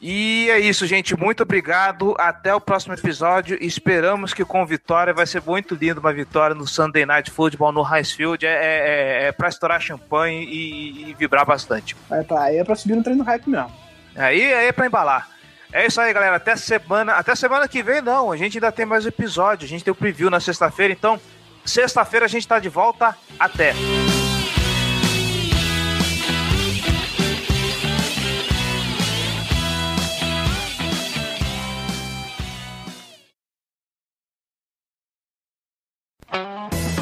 E 0.00 0.48
é 0.48 0.58
isso, 0.58 0.86
gente. 0.86 1.14
Muito 1.14 1.42
obrigado. 1.42 2.14
Até 2.18 2.54
o 2.54 2.60
próximo 2.60 2.94
episódio. 2.94 3.58
Esperamos 3.60 4.32
que 4.32 4.44
com 4.44 4.64
vitória 4.64 5.12
vai 5.12 5.26
ser 5.26 5.42
muito 5.42 5.74
lindo 5.74 6.00
uma 6.00 6.12
vitória 6.12 6.54
no 6.54 6.66
Sunday 6.66 7.04
Night 7.04 7.30
Football 7.30 7.72
no 7.72 7.82
Highfield. 7.82 8.46
É, 8.46 8.50
é, 8.50 9.24
é, 9.24 9.24
é 9.26 9.32
pra 9.32 9.48
estourar 9.48 9.80
champanhe 9.80 10.44
e, 10.44 11.10
e, 11.10 11.14
vibrar 11.14 11.44
bastante. 11.44 11.94
É 12.10 12.22
pra, 12.22 12.44
aí 12.44 12.56
é 12.56 12.64
pra 12.64 12.74
subir 12.74 12.96
no 12.96 13.02
treino 13.02 13.22
hype 13.22 13.46
mesmo. 13.48 13.70
Aí, 14.16 14.54
aí 14.54 14.66
é 14.68 14.72
pra 14.72 14.86
embalar. 14.86 15.28
É 15.70 15.86
isso 15.86 16.00
aí, 16.00 16.12
galera. 16.14 16.36
Até 16.36 16.56
semana, 16.56 17.12
até 17.12 17.34
semana 17.34 17.68
que 17.68 17.82
vem, 17.82 18.00
não. 18.00 18.32
A 18.32 18.36
gente 18.38 18.56
ainda 18.56 18.72
tem 18.72 18.86
mais 18.86 19.04
episódio. 19.04 19.66
A 19.66 19.68
gente 19.68 19.84
tem 19.84 19.92
o 19.92 19.94
preview 19.94 20.30
na 20.30 20.40
sexta-feira. 20.40 20.94
Então, 20.94 21.20
sexta-feira 21.64 22.24
a 22.24 22.28
gente 22.28 22.48
tá 22.48 22.58
de 22.58 22.70
volta. 22.70 23.14
Até. 23.38 23.74